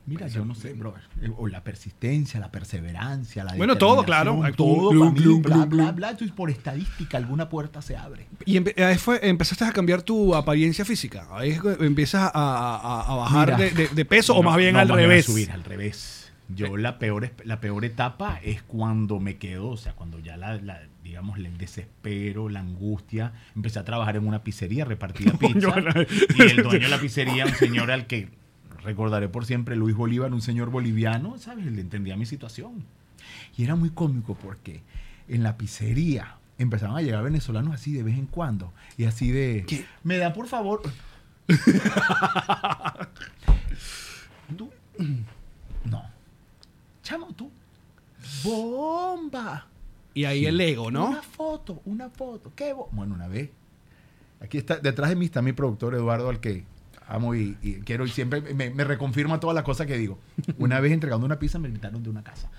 Mira, 0.07 0.27
yo 0.27 0.45
no 0.45 0.53
sé, 0.53 0.73
brother. 0.73 1.01
Eh, 1.19 1.31
O 1.35 1.47
la 1.47 1.63
persistencia, 1.63 2.39
la 2.39 2.51
perseverancia, 2.51 3.43
la 3.43 3.55
Bueno, 3.55 3.75
todo, 3.75 4.03
claro. 4.05 4.39
Todo 4.55 4.89
glum, 4.91 5.13
mí, 5.15 5.19
glum, 5.19 5.41
bla, 5.41 5.55
glum, 5.55 5.69
bla, 5.69 5.83
glum. 5.85 5.95
bla. 5.95 6.09
Entonces, 6.11 6.35
por 6.35 6.51
estadística, 6.51 7.17
alguna 7.17 7.49
puerta 7.49 7.81
se 7.81 7.97
abre. 7.97 8.27
Y 8.45 8.55
empe- 8.59 8.79
ahí 8.83 8.99
fue, 8.99 9.27
empezaste 9.27 9.65
a 9.65 9.71
cambiar 9.71 10.03
tu 10.03 10.35
apariencia 10.35 10.85
física. 10.85 11.27
Ahí 11.31 11.49
es 11.49 11.59
que 11.63 11.69
empiezas 11.83 12.29
a, 12.31 12.31
a- 12.35 13.01
a 13.11 13.15
bajar 13.15 13.47
Mira, 13.47 13.57
de, 13.57 13.71
de- 13.71 13.87
de 13.87 14.05
peso 14.05 14.35
o 14.35 14.43
más 14.43 14.57
bien 14.57 14.73
no, 14.73 14.79
al 14.81 14.87
más 14.89 14.97
bien 14.97 15.07
a 15.07 15.09
revés. 15.09 15.25
subir, 15.25 15.49
al 15.51 15.63
revés. 15.63 16.24
Yo 16.49 16.77
la 16.77 16.99
peor, 16.99 17.31
la 17.43 17.59
peor 17.59 17.85
etapa 17.85 18.39
es 18.43 18.61
cuando 18.61 19.19
me 19.19 19.37
quedo, 19.37 19.69
o 19.69 19.77
sea, 19.77 19.93
cuando 19.93 20.19
ya 20.19 20.37
la, 20.37 20.55
la- 20.61 20.81
digamos, 21.03 21.37
el 21.39 21.57
desespero, 21.57 22.49
la 22.49 22.59
angustia. 22.59 23.33
Empecé 23.55 23.79
a 23.79 23.85
trabajar 23.85 24.15
en 24.15 24.27
una 24.27 24.43
pizzería, 24.43 24.85
repartía 24.85 25.33
pizza. 25.39 25.73
y 26.37 26.41
el 26.41 26.57
dueño 26.63 26.85
de 26.85 26.89
la 26.89 26.99
pizzería, 26.99 27.45
un 27.45 27.53
señor 27.55 27.91
al 27.91 28.05
que 28.07 28.29
recordaré 28.83 29.27
por 29.29 29.45
siempre, 29.45 29.75
Luis 29.75 29.95
Bolívar, 29.95 30.31
un 30.33 30.41
señor 30.41 30.69
boliviano, 30.69 31.37
¿sabes? 31.39 31.65
Le 31.65 31.81
entendía 31.81 32.15
mi 32.15 32.25
situación. 32.27 32.85
Y 33.57 33.63
era 33.63 33.75
muy 33.75 33.89
cómico 33.89 34.35
porque 34.35 34.83
en 35.27 35.41
la 35.41 35.57
pizzería 35.57 36.35
empezaban 36.59 36.95
a 36.95 37.01
llegar 37.01 37.23
venezolanos 37.23 37.73
así 37.73 37.91
de 37.93 38.03
vez 38.03 38.17
en 38.19 38.27
cuando. 38.27 38.71
Y 38.97 39.05
así 39.05 39.31
de... 39.31 39.63
¿Qué? 39.67 39.85
Me 40.03 40.17
da 40.17 40.31
por 40.33 40.47
favor... 40.47 40.83
Chamo, 47.05 47.27
tú. 47.35 47.51
Bomba. 48.43 49.67
Y 50.15 50.25
ahí 50.25 50.39
Sí. 50.39 50.45
el 50.47 50.59
ego, 50.59 50.89
¿no? 50.89 51.07
Una 51.09 51.21
foto, 51.21 51.81
una 51.85 52.09
foto. 52.09 52.51
¿Qué 52.55 52.73
Bueno, 52.91 53.13
una 53.13 53.27
vez. 53.27 53.51
Aquí 54.41 54.57
está, 54.57 54.77
detrás 54.77 55.09
de 55.09 55.15
mí 55.15 55.25
está 55.25 55.41
mi 55.43 55.53
productor 55.53 55.93
Eduardo, 55.93 56.29
al 56.29 56.39
que 56.39 56.65
amo 57.07 57.35
y, 57.35 57.57
y 57.61 57.75
quiero 57.81 58.05
y 58.05 58.09
siempre 58.09 58.41
me, 58.41 58.71
me 58.71 58.83
reconfirma 58.83 59.39
todas 59.39 59.53
las 59.53 59.63
cosas 59.63 59.85
que 59.85 59.97
digo. 59.97 60.17
Una 60.57 60.79
vez 60.79 60.91
entregando 60.93 61.25
una 61.27 61.37
pizza 61.37 61.59
me 61.59 61.67
invitaron 61.67 62.01
de 62.01 62.09
una 62.09 62.23
casa. 62.23 62.49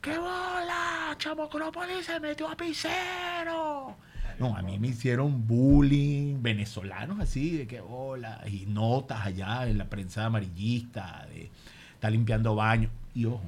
¡Qué 0.00 0.18
bola! 0.18 1.14
Chamocrópolis 1.18 2.06
se 2.06 2.18
metió 2.18 2.48
a 2.48 2.56
pizzero. 2.56 3.96
No, 4.38 4.56
a 4.56 4.62
mí 4.62 4.78
me 4.78 4.88
hicieron 4.88 5.46
bullying, 5.46 6.42
venezolanos 6.42 7.20
así, 7.20 7.56
de 7.56 7.66
qué 7.66 7.80
bola, 7.80 8.42
y 8.46 8.66
notas 8.66 9.24
allá 9.24 9.66
en 9.68 9.78
la 9.78 9.86
prensa 9.86 10.26
amarillista, 10.26 11.26
de 11.30 11.50
está 11.94 12.10
limpiando 12.10 12.54
baños. 12.54 12.90
Y 13.14 13.24
ojo, 13.24 13.40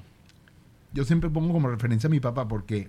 yo 0.93 1.05
siempre 1.05 1.31
pongo 1.31 1.53
como 1.53 1.69
referencia 1.69 2.07
a 2.09 2.11
mi 2.11 2.21
papá 2.21 2.49
porque 2.49 2.89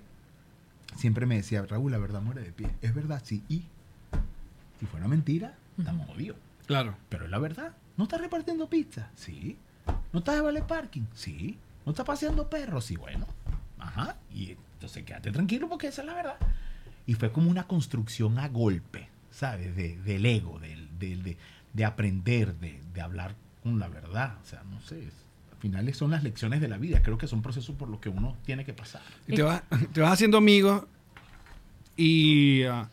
siempre 0.96 1.26
me 1.26 1.36
decía, 1.36 1.64
Raúl, 1.66 1.92
la 1.92 1.98
verdad 1.98 2.22
muere 2.22 2.42
de 2.42 2.52
pie. 2.52 2.70
Es 2.82 2.94
verdad, 2.94 3.22
sí. 3.24 3.42
Y 3.48 3.64
si 4.78 4.86
fuera 4.86 5.06
mentira, 5.08 5.54
estamos 5.78 6.06
jodidos. 6.08 6.38
Claro. 6.66 6.96
Pero 7.08 7.24
es 7.24 7.30
la 7.30 7.38
verdad. 7.38 7.72
¿No 7.96 8.04
estás 8.04 8.20
repartiendo 8.20 8.68
pizza? 8.68 9.10
Sí. 9.14 9.56
¿No 10.12 10.20
estás 10.20 10.36
de 10.36 10.40
vale 10.40 10.62
parking? 10.62 11.02
Sí. 11.14 11.58
¿No 11.84 11.90
estás 11.92 12.06
paseando 12.06 12.48
perros? 12.48 12.84
Sí, 12.84 12.96
bueno. 12.96 13.26
Ajá. 13.78 14.16
Y 14.32 14.56
entonces 14.74 15.04
quédate 15.04 15.30
tranquilo 15.32 15.68
porque 15.68 15.88
esa 15.88 16.02
es 16.02 16.06
la 16.06 16.14
verdad. 16.14 16.36
Y 17.06 17.14
fue 17.14 17.32
como 17.32 17.50
una 17.50 17.66
construcción 17.66 18.38
a 18.38 18.48
golpe, 18.48 19.08
¿sabes? 19.30 19.74
De- 19.76 19.96
del 19.98 20.24
ego, 20.26 20.58
del, 20.60 20.88
del- 20.98 21.22
de, 21.22 21.36
de 21.72 21.84
aprender, 21.84 22.54
de, 22.56 22.80
de 22.94 23.00
hablar 23.00 23.34
con 23.62 23.78
la 23.78 23.88
verdad. 23.88 24.36
O 24.42 24.46
sea, 24.46 24.62
no 24.64 24.80
sé. 24.80 25.06
es- 25.06 25.19
al 25.60 25.72
final 25.84 25.94
son 25.94 26.10
las 26.10 26.22
lecciones 26.24 26.60
de 26.62 26.68
la 26.68 26.78
vida. 26.78 27.02
Creo 27.02 27.18
que 27.18 27.26
son 27.26 27.42
procesos 27.42 27.74
por 27.76 27.88
los 27.90 28.00
que 28.00 28.08
uno 28.08 28.34
tiene 28.46 28.64
que 28.64 28.72
pasar. 28.72 29.02
Y 29.28 29.34
te 29.34 29.42
vas, 29.42 29.62
te 29.92 30.00
vas 30.00 30.12
haciendo 30.12 30.38
amigo 30.38 30.88
y 31.96 32.62
ah, 32.64 32.88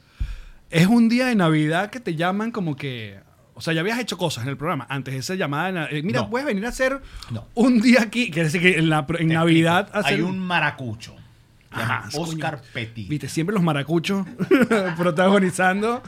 es 0.70 0.88
un 0.88 1.08
día 1.08 1.28
de 1.28 1.36
Navidad 1.36 1.90
que 1.90 2.00
te 2.02 2.16
llaman 2.16 2.52
como 2.52 2.76
que... 2.76 3.20
O 3.54 3.62
sea, 3.62 3.74
ya 3.74 3.80
habías 3.82 3.98
hecho 4.00 4.18
cosas 4.18 4.44
en 4.44 4.50
el 4.50 4.58
programa 4.58 4.86
antes 4.90 5.14
de 5.14 5.22
esa 5.22 5.34
llamada. 5.36 5.88
eh, 5.90 6.04
mira, 6.04 6.22
No. 6.22 6.30
puedes 6.30 6.46
venir 6.46 6.66
a 6.66 6.70
hacer 6.70 7.02
No. 7.32 7.48
un 7.56 7.80
día 7.82 8.02
aquí. 8.02 8.30
Quiere 8.30 8.50
decir 8.50 8.62
que 8.62 8.78
en, 8.78 8.90
la, 8.90 9.06
en 9.18 9.30
Navidad 9.30 9.90
hacer 9.94 10.16
Hay 10.16 10.22
un 10.22 10.38
maracucho. 10.38 11.16
Ajá, 11.72 12.10
Oscar 12.18 12.58
coño. 12.60 12.70
Petit. 12.74 13.08
Viste, 13.10 13.30
siempre 13.30 13.54
los 13.54 13.64
maracuchos 13.64 14.28
protagonizando. 14.98 16.04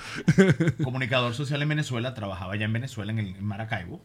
comunicador 0.84 1.34
social 1.34 1.62
en 1.62 1.70
Venezuela, 1.70 2.14
trabajaba 2.14 2.56
ya 2.56 2.66
en 2.66 2.74
Venezuela, 2.74 3.12
en, 3.14 3.20
el, 3.20 3.28
en 3.36 3.44
Maracaibo. 3.46 4.02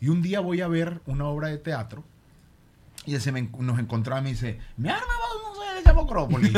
Y 0.00 0.08
un 0.08 0.22
día 0.22 0.40
voy 0.40 0.60
a 0.60 0.68
ver 0.68 1.00
una 1.06 1.26
obra 1.26 1.48
de 1.48 1.58
teatro 1.58 2.04
y 3.06 3.14
él 3.14 3.20
se 3.20 3.30
me 3.30 3.42
nos 3.42 3.78
encontraba 3.78 4.20
y 4.20 4.24
me 4.24 4.30
dice, 4.30 4.58
mi 4.76 4.88
arma 4.88 5.00
no 5.44 5.62
sé 5.62 5.74
de 5.76 5.82
Chamocrópolis. 5.84 6.52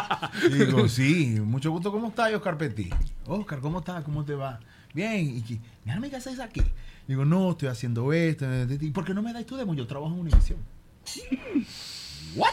y 0.46 0.48
digo, 0.50 0.86
sí, 0.88 1.40
mucho 1.40 1.70
gusto, 1.70 1.90
¿cómo 1.90 2.08
estás, 2.08 2.32
Oscar 2.34 2.58
Petit? 2.58 2.94
Oscar, 3.26 3.60
¿cómo 3.60 3.78
estás? 3.78 4.04
¿Cómo 4.04 4.22
te 4.24 4.34
va? 4.34 4.60
Bien, 4.92 5.24
y 5.24 5.60
mi 5.84 5.90
arma, 5.90 6.08
¿qué 6.10 6.16
haces 6.16 6.40
aquí? 6.40 6.62
Digo, 7.08 7.24
no, 7.24 7.52
estoy 7.52 7.68
haciendo 7.68 8.12
esto. 8.12 8.46
¿Y 8.80 8.90
por 8.90 9.04
qué 9.04 9.14
no 9.14 9.22
me 9.22 9.32
dais 9.32 9.46
tu 9.46 9.56
demo? 9.56 9.74
Yo 9.74 9.86
trabajo 9.86 10.12
en 10.12 10.20
Univision. 10.20 10.58
¿What? 12.36 12.50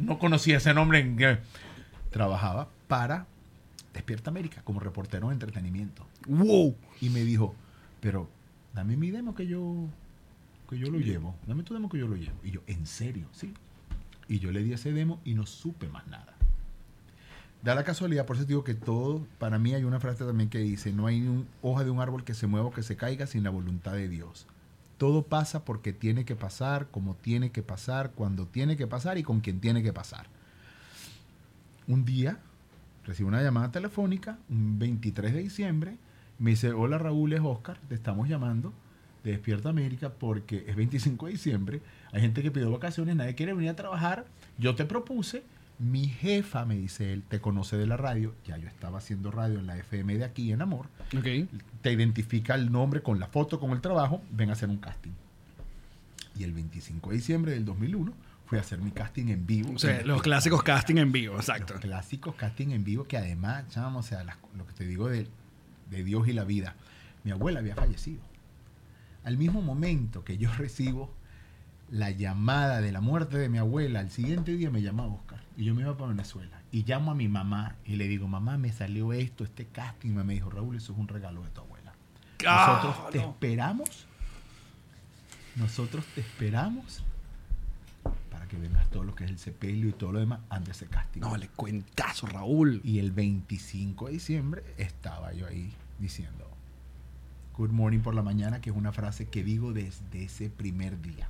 No 0.00 0.18
conocía 0.18 0.56
ese 0.56 0.74
nombre 0.74 0.98
en 0.98 1.16
que 1.16 1.38
trabajaba 2.10 2.68
para 2.88 3.26
Despierta 3.94 4.30
América 4.30 4.60
como 4.62 4.80
reportero 4.80 5.28
de 5.28 5.34
entretenimiento. 5.34 6.06
¡Wow! 6.26 6.76
Y 7.00 7.10
me 7.10 7.20
dijo, 7.20 7.54
pero 8.00 8.28
dame 8.76 8.96
mi 8.96 9.10
demo 9.10 9.34
que 9.34 9.46
yo 9.46 9.88
que 10.68 10.78
yo 10.78 10.90
lo 10.90 10.98
llevo. 10.98 11.34
Dame 11.46 11.62
tu 11.62 11.74
demo 11.74 11.88
que 11.88 11.98
yo 11.98 12.06
lo 12.06 12.16
llevo. 12.16 12.38
Y 12.44 12.50
yo, 12.50 12.60
¿en 12.66 12.86
serio? 12.86 13.26
Sí. 13.32 13.54
Y 14.28 14.38
yo 14.38 14.50
le 14.50 14.62
di 14.62 14.72
ese 14.72 14.92
demo 14.92 15.20
y 15.24 15.34
no 15.34 15.46
supe 15.46 15.88
más 15.88 16.06
nada. 16.08 16.34
Da 17.62 17.74
la 17.74 17.84
casualidad, 17.84 18.26
por 18.26 18.36
eso 18.36 18.44
digo 18.44 18.64
que 18.64 18.74
todo, 18.74 19.26
para 19.38 19.58
mí 19.58 19.74
hay 19.74 19.84
una 19.84 19.98
frase 19.98 20.24
también 20.24 20.50
que 20.50 20.58
dice, 20.58 20.92
no 20.92 21.06
hay 21.06 21.44
hoja 21.62 21.84
de 21.84 21.90
un 21.90 22.00
árbol 22.00 22.22
que 22.22 22.34
se 22.34 22.46
mueva 22.46 22.66
o 22.66 22.70
que 22.70 22.82
se 22.82 22.96
caiga 22.96 23.26
sin 23.26 23.44
la 23.44 23.50
voluntad 23.50 23.92
de 23.92 24.08
Dios. 24.08 24.46
Todo 24.98 25.22
pasa 25.22 25.64
porque 25.64 25.92
tiene 25.92 26.24
que 26.24 26.36
pasar, 26.36 26.88
como 26.90 27.14
tiene 27.14 27.50
que 27.50 27.62
pasar, 27.62 28.10
cuando 28.12 28.46
tiene 28.46 28.76
que 28.76 28.86
pasar 28.86 29.18
y 29.18 29.22
con 29.22 29.40
quien 29.40 29.60
tiene 29.60 29.82
que 29.82 29.92
pasar. 29.92 30.26
Un 31.88 32.04
día 32.04 32.38
recibo 33.04 33.28
una 33.28 33.42
llamada 33.42 33.70
telefónica, 33.70 34.38
un 34.48 34.78
23 34.78 35.32
de 35.32 35.42
diciembre, 35.42 35.98
me 36.38 36.50
dice, 36.50 36.72
hola 36.72 36.98
Raúl, 36.98 37.32
es 37.32 37.40
Oscar, 37.42 37.78
te 37.88 37.94
estamos 37.94 38.28
llamando 38.28 38.72
de 39.24 39.32
Despierta 39.32 39.68
América 39.70 40.10
porque 40.10 40.64
es 40.68 40.76
25 40.76 41.26
de 41.26 41.32
diciembre, 41.32 41.80
hay 42.12 42.20
gente 42.20 42.42
que 42.42 42.50
pidió 42.50 42.70
vacaciones, 42.70 43.16
nadie 43.16 43.34
quiere 43.34 43.54
venir 43.54 43.70
a 43.70 43.76
trabajar, 43.76 44.26
yo 44.58 44.74
te 44.74 44.84
propuse, 44.84 45.42
mi 45.78 46.06
jefa, 46.08 46.64
me 46.64 46.76
dice 46.76 47.12
él, 47.12 47.22
te 47.28 47.40
conoce 47.40 47.76
de 47.76 47.86
la 47.86 47.96
radio, 47.96 48.34
ya 48.46 48.56
yo 48.56 48.68
estaba 48.68 48.98
haciendo 48.98 49.30
radio 49.30 49.58
en 49.58 49.66
la 49.66 49.76
FM 49.76 50.16
de 50.16 50.24
aquí, 50.24 50.52
en 50.52 50.62
Amor, 50.62 50.86
Ok. 51.16 51.48
te 51.82 51.92
identifica 51.92 52.54
el 52.54 52.70
nombre 52.72 53.02
con 53.02 53.18
la 53.18 53.26
foto, 53.26 53.58
con 53.60 53.72
el 53.72 53.80
trabajo, 53.80 54.22
ven 54.30 54.50
a 54.50 54.52
hacer 54.54 54.68
un 54.68 54.78
casting. 54.78 55.12
Y 56.38 56.44
el 56.44 56.52
25 56.52 57.10
de 57.10 57.16
diciembre 57.16 57.52
del 57.52 57.64
2001 57.64 58.12
fui 58.46 58.58
a 58.58 58.60
hacer 58.60 58.78
mi 58.78 58.90
casting 58.90 59.28
en 59.28 59.46
vivo. 59.46 59.72
O 59.74 59.78
sea, 59.78 60.02
los 60.04 60.22
clásicos 60.22 60.62
casting 60.62 60.96
en 60.98 61.10
vivo, 61.12 61.36
exacto. 61.36 61.72
Los 61.74 61.82
clásicos 61.82 62.34
casting 62.36 62.68
en 62.70 62.84
vivo 62.84 63.04
que 63.04 63.16
además, 63.16 63.64
chamo, 63.70 63.98
o 64.00 64.02
sea, 64.02 64.22
las- 64.22 64.36
lo 64.56 64.66
que 64.66 64.72
te 64.74 64.86
digo 64.86 65.08
de, 65.08 65.26
de 65.90 66.04
Dios 66.04 66.28
y 66.28 66.32
la 66.32 66.44
vida. 66.44 66.74
Mi 67.24 67.30
abuela 67.32 67.60
había 67.60 67.74
fallecido. 67.74 68.20
Al 69.24 69.36
mismo 69.38 69.62
momento 69.62 70.24
que 70.24 70.38
yo 70.38 70.52
recibo 70.58 71.12
la 71.90 72.10
llamada 72.10 72.80
de 72.80 72.90
la 72.92 73.00
muerte 73.00 73.38
de 73.38 73.48
mi 73.48 73.58
abuela, 73.58 74.00
al 74.00 74.10
siguiente 74.10 74.56
día 74.56 74.70
me 74.70 74.82
llama 74.82 75.06
Oscar 75.06 75.40
y 75.56 75.64
yo 75.64 75.74
me 75.74 75.82
iba 75.82 75.96
para 75.96 76.10
Venezuela 76.10 76.60
y 76.72 76.84
llamo 76.84 77.12
a 77.12 77.14
mi 77.14 77.28
mamá 77.28 77.76
y 77.84 77.96
le 77.96 78.08
digo, 78.08 78.26
mamá, 78.28 78.58
me 78.58 78.72
salió 78.72 79.12
esto, 79.12 79.44
este 79.44 79.66
casting. 79.66 80.10
Y 80.10 80.12
me 80.14 80.34
dijo, 80.34 80.50
Raúl, 80.50 80.76
eso 80.76 80.92
es 80.92 80.98
un 80.98 81.08
regalo 81.08 81.42
de 81.42 81.50
tu 81.50 81.60
abuela. 81.60 81.92
Nosotros 82.44 82.96
Ah, 82.98 83.08
te 83.12 83.18
no. 83.18 83.30
esperamos. 83.30 84.06
Nosotros 85.54 86.04
te 86.14 86.20
esperamos 86.20 87.02
para 88.46 88.62
que 88.62 88.68
vengas 88.68 88.88
todo 88.90 89.02
lo 89.02 89.14
que 89.14 89.24
es 89.24 89.30
el 89.30 89.38
sepelio 89.38 89.88
y 89.88 89.92
todo 89.92 90.12
lo 90.12 90.20
demás 90.20 90.40
antes 90.50 90.78
de 90.78 90.84
ese 90.84 90.86
casting. 90.86 91.20
No, 91.20 91.36
le 91.36 91.48
cuentazo, 91.48 92.26
Raúl. 92.26 92.80
Y 92.84 92.98
el 92.98 93.12
25 93.12 94.06
de 94.06 94.12
diciembre 94.12 94.62
estaba 94.78 95.32
yo 95.32 95.46
ahí 95.46 95.72
diciendo 95.98 96.48
Good 97.56 97.70
morning 97.70 98.00
por 98.00 98.14
la 98.14 98.22
mañana, 98.22 98.60
que 98.60 98.70
es 98.70 98.76
una 98.76 98.92
frase 98.92 99.26
que 99.26 99.42
digo 99.42 99.72
desde 99.72 100.24
ese 100.24 100.50
primer 100.50 101.00
día. 101.00 101.28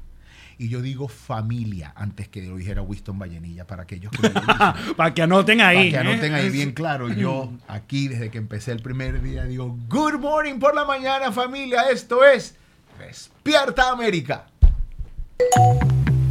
Y 0.59 0.69
yo 0.69 0.83
digo 0.83 1.09
familia 1.09 1.93
antes 1.97 2.29
que 2.29 2.43
lo 2.43 2.57
dijera 2.57 2.83
Winston 2.83 3.19
Vallenilla 3.19 3.67
para 3.67 3.85
aquellos 3.85 4.11
que. 4.11 4.29
Para 4.97 5.15
que 5.15 5.23
anoten 5.23 5.61
ahí. 5.61 5.91
Para 5.91 6.03
que 6.03 6.09
anoten 6.09 6.33
¿eh? 6.33 6.37
ahí 6.37 6.51
bien 6.51 6.73
claro. 6.75 7.13
Yo 7.13 7.53
aquí, 7.69 8.09
desde 8.09 8.31
que 8.31 8.39
empecé 8.39 8.73
el 8.73 8.83
primer 8.83 9.23
día, 9.23 9.45
digo, 9.45 9.79
Good 9.89 10.19
morning 10.19 10.59
por 10.59 10.75
la 10.75 10.85
mañana, 10.85 11.33
familia. 11.33 11.91
Esto 11.91 12.25
es 12.25 12.57
Despierta 12.99 13.91
América. 13.91 14.47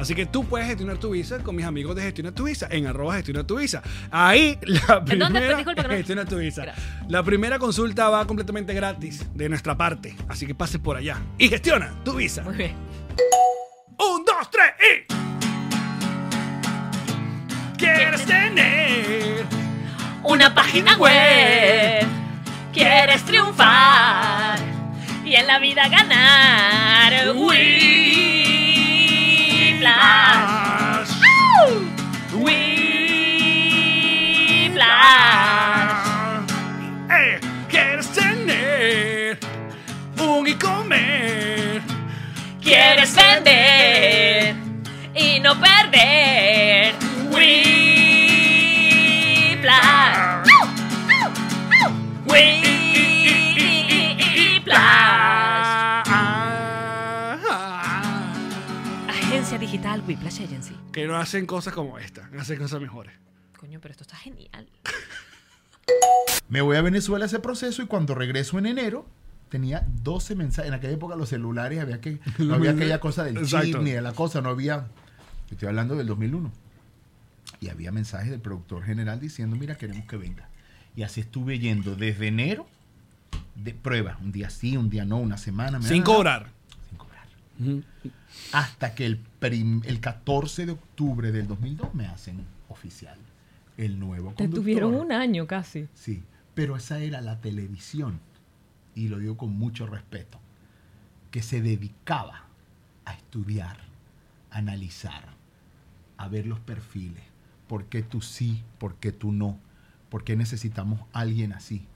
Así 0.00 0.14
que 0.14 0.26
tú 0.26 0.44
puedes 0.44 0.66
gestionar 0.68 0.96
tu 0.98 1.10
visa 1.10 1.38
con 1.38 1.56
mis 1.56 1.64
amigos 1.66 1.96
de 1.96 2.02
Gestiona 2.02 2.32
tu 2.32 2.44
Visa 2.44 2.68
en 2.70 2.86
arroba 2.86 3.14
Gestiona 3.16 3.44
tu 3.44 3.58
Visa. 3.58 3.82
Ahí 4.10 4.58
la 4.62 5.04
primera 5.04 5.56
Disculpa, 5.56 5.82
que 5.82 5.88
no- 5.88 5.94
Gestiona 5.94 6.24
tu 6.24 6.36
Visa. 6.36 6.62
Gracias. 6.62 6.86
La 7.08 7.22
primera 7.22 7.58
consulta 7.58 8.08
va 8.08 8.24
completamente 8.26 8.72
gratis 8.74 9.26
de 9.34 9.48
nuestra 9.48 9.76
parte. 9.76 10.14
Así 10.28 10.46
que 10.46 10.54
pase 10.54 10.78
por 10.78 10.96
allá 10.96 11.16
y 11.36 11.48
gestiona 11.48 11.92
tu 12.04 12.14
visa. 12.14 12.42
Muy 12.42 12.54
bien. 12.56 12.72
Un, 13.98 14.24
dos, 14.24 14.48
tres 14.50 14.70
y. 14.78 15.04
¿Quieres 17.76 18.24
tener 18.24 19.44
Una 20.24 20.54
página 20.54 20.96
web. 20.96 22.06
Quieres 22.72 23.22
triunfar 23.24 24.58
y 25.24 25.34
en 25.34 25.46
la 25.46 25.58
vida 25.58 25.88
ganar. 25.88 27.30
Whiplash. 27.36 28.37
Y 45.14 45.40
no 45.40 45.54
perder. 45.60 46.94
Whiplash. 47.30 47.68
Agencia 59.08 59.58
digital 59.58 60.02
Whiplash 60.06 60.42
Agency. 60.42 60.74
Que 60.92 61.06
no 61.06 61.16
hacen 61.16 61.46
cosas 61.46 61.74
como 61.74 61.98
esta, 61.98 62.30
hacen 62.38 62.58
cosas 62.58 62.80
mejores. 62.80 63.14
Coño, 63.58 63.80
pero 63.80 63.92
esto 63.92 64.04
está 64.04 64.16
genial. 64.16 64.68
Me 66.48 66.60
voy 66.60 66.76
a 66.76 66.82
Venezuela 66.82 67.24
a 67.24 67.26
ese 67.26 67.40
proceso 67.40 67.82
y 67.82 67.86
cuando 67.86 68.14
regreso 68.14 68.58
en 68.58 68.66
enero 68.66 69.06
tenía 69.48 69.86
12 70.02 70.34
mensajes. 70.34 70.68
En 70.68 70.74
aquella 70.74 70.92
época 70.94 71.16
los 71.16 71.28
celulares 71.28 71.80
había 71.80 72.00
que 72.00 72.20
no 72.38 72.54
había 72.54 72.70
aquella 72.72 73.00
cosa 73.00 73.24
del 73.24 73.44
chip 73.46 73.76
ni 73.82 73.90
de 73.92 74.00
la 74.02 74.12
cosa, 74.12 74.40
no 74.40 74.50
había. 74.50 74.88
Estoy 75.50 75.68
hablando 75.68 75.96
del 75.96 76.06
2001. 76.06 76.50
Y 77.60 77.68
había 77.70 77.90
mensajes 77.90 78.30
del 78.30 78.40
productor 78.40 78.84
general 78.84 79.18
diciendo, 79.20 79.56
mira, 79.56 79.76
queremos 79.76 80.06
que 80.06 80.16
venga. 80.16 80.48
Y 80.94 81.02
así 81.02 81.20
estuve 81.20 81.58
yendo 81.58 81.96
desde 81.96 82.28
enero 82.28 82.66
de 83.56 83.74
prueba, 83.74 84.18
un 84.22 84.30
día 84.30 84.50
sí, 84.50 84.76
un 84.76 84.90
día 84.90 85.04
no, 85.04 85.16
una 85.18 85.36
semana. 85.38 85.80
Sin 85.82 86.02
cobrar. 86.02 86.50
Sin 86.88 86.98
cobrar. 86.98 87.26
Hasta 88.52 88.94
que 88.94 89.06
el, 89.06 89.16
prim- 89.18 89.82
el 89.86 90.00
14 90.00 90.66
de 90.66 90.72
octubre 90.72 91.32
del 91.32 91.48
2002 91.48 91.94
me 91.94 92.06
hacen 92.06 92.44
oficial 92.68 93.18
el 93.76 93.98
nuevo 93.98 94.30
Te 94.30 94.44
conductor. 94.44 94.60
tuvieron 94.60 94.94
un 94.94 95.12
año 95.12 95.46
casi. 95.46 95.88
Sí, 95.94 96.22
pero 96.54 96.76
esa 96.76 96.98
era 97.00 97.20
la 97.20 97.40
televisión, 97.40 98.20
y 98.98 99.06
lo 99.06 99.18
digo 99.18 99.36
con 99.36 99.56
mucho 99.56 99.86
respeto, 99.86 100.40
que 101.30 101.40
se 101.40 101.62
dedicaba 101.62 102.46
a 103.04 103.12
estudiar, 103.12 103.78
a 104.50 104.58
analizar, 104.58 105.36
a 106.16 106.26
ver 106.26 106.46
los 106.46 106.58
perfiles, 106.58 107.22
por 107.68 107.84
qué 107.84 108.02
tú 108.02 108.20
sí, 108.20 108.64
por 108.78 108.96
qué 108.96 109.12
tú 109.12 109.30
no, 109.30 109.56
por 110.08 110.24
qué 110.24 110.34
necesitamos 110.34 111.00
alguien 111.12 111.52
así. 111.52 111.86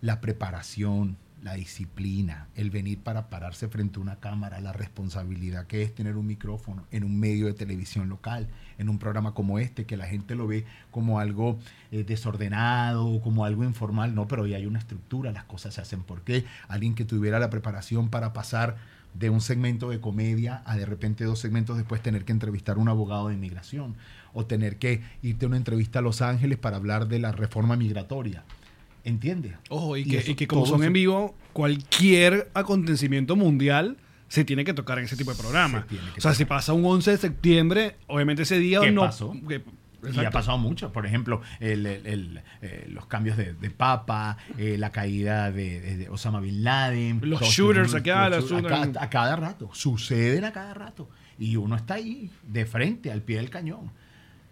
La 0.00 0.22
preparación, 0.22 1.18
la 1.42 1.54
disciplina, 1.54 2.48
el 2.54 2.70
venir 2.70 3.00
para 3.02 3.28
pararse 3.28 3.68
frente 3.68 3.98
a 3.98 4.02
una 4.02 4.20
cámara, 4.20 4.60
la 4.60 4.72
responsabilidad 4.72 5.66
que 5.66 5.82
es 5.82 5.94
tener 5.94 6.16
un 6.16 6.26
micrófono 6.26 6.86
en 6.92 7.02
un 7.02 7.18
medio 7.18 7.46
de 7.46 7.54
televisión 7.54 8.08
local, 8.08 8.48
en 8.78 8.88
un 8.88 8.98
programa 8.98 9.34
como 9.34 9.58
este, 9.58 9.84
que 9.84 9.96
la 9.96 10.06
gente 10.06 10.36
lo 10.36 10.46
ve 10.46 10.64
como 10.92 11.18
algo 11.18 11.58
eh, 11.90 12.04
desordenado, 12.04 13.20
como 13.22 13.44
algo 13.44 13.64
informal. 13.64 14.14
No, 14.14 14.28
pero 14.28 14.46
ya 14.46 14.56
hay 14.56 14.66
una 14.66 14.78
estructura, 14.78 15.32
las 15.32 15.44
cosas 15.44 15.74
se 15.74 15.80
hacen. 15.80 16.04
¿Por 16.04 16.22
qué? 16.22 16.44
Alguien 16.68 16.94
que 16.94 17.04
tuviera 17.04 17.40
la 17.40 17.50
preparación 17.50 18.08
para 18.08 18.32
pasar 18.32 18.76
de 19.14 19.28
un 19.28 19.40
segmento 19.40 19.90
de 19.90 20.00
comedia 20.00 20.62
a 20.64 20.76
de 20.76 20.86
repente 20.86 21.24
dos 21.24 21.40
segmentos 21.40 21.76
después 21.76 22.00
tener 22.00 22.24
que 22.24 22.32
entrevistar 22.32 22.76
a 22.76 22.80
un 22.80 22.88
abogado 22.88 23.28
de 23.28 23.34
inmigración 23.34 23.96
o 24.32 24.46
tener 24.46 24.78
que 24.78 25.02
irte 25.22 25.44
a 25.44 25.48
una 25.48 25.58
entrevista 25.58 25.98
a 25.98 26.02
Los 26.02 26.22
Ángeles 26.22 26.56
para 26.58 26.76
hablar 26.76 27.08
de 27.08 27.18
la 27.18 27.32
reforma 27.32 27.76
migratoria. 27.76 28.44
¿Entiendes? 29.04 29.54
Ojo, 29.68 29.96
y, 29.96 30.02
Y 30.02 30.04
que, 30.04 30.18
eso 30.18 30.30
y 30.30 30.34
que 30.34 30.46
como 30.46 30.66
son 30.66 30.82
en 30.84 30.92
vivo, 30.92 31.34
cualquier 31.52 32.50
acontecimiento 32.54 33.36
mundial 33.36 33.96
se 34.28 34.44
tiene 34.44 34.64
que 34.64 34.72
tocar 34.74 34.98
en 34.98 35.04
ese 35.04 35.16
tipo 35.16 35.32
de 35.32 35.38
programa. 35.38 35.86
Se 35.90 36.18
O 36.18 36.20
sea, 36.20 36.34
si 36.34 36.44
pasa 36.44 36.72
un 36.72 36.84
11 36.84 37.10
de 37.12 37.16
septiembre, 37.18 37.96
obviamente 38.06 38.42
ese 38.42 38.58
día 38.58 38.80
¿Qué 38.80 38.90
no. 38.92 39.02
pasó? 39.02 39.34
que- 39.48 39.62
Y 40.14 40.24
ha 40.24 40.30
pasado 40.30 40.58
mucho. 40.58 40.90
Por 40.92 41.06
ejemplo, 41.06 41.42
el- 41.60 41.86
el- 41.86 42.06
el, 42.06 42.40
eh, 42.60 42.86
los 42.90 43.06
cambios 43.06 43.36
de, 43.36 43.52
de 43.54 43.70
Papa, 43.70 44.36
eh, 44.58 44.76
la 44.78 44.90
caída 44.90 45.52
de, 45.52 45.80
de- 45.80 45.96
de 45.96 46.08
Osama 46.08 46.40
Bin 46.40 46.64
Laden. 46.64 47.20
Los 47.22 47.38
todos 47.40 47.52
shooters 47.54 47.92
los- 47.92 48.00
acá, 48.00 48.28
los 48.28 48.48
shooters, 48.50 48.96
a, 48.96 49.02
a 49.04 49.10
cada 49.10 49.36
rato. 49.36 49.70
Suceden 49.72 50.44
a 50.44 50.52
cada 50.52 50.74
rato. 50.74 51.08
Y 51.38 51.54
uno 51.56 51.76
está 51.76 51.94
ahí, 51.94 52.30
de 52.46 52.66
frente, 52.66 53.12
al 53.12 53.22
pie 53.22 53.36
del 53.36 53.50
cañón. 53.50 53.90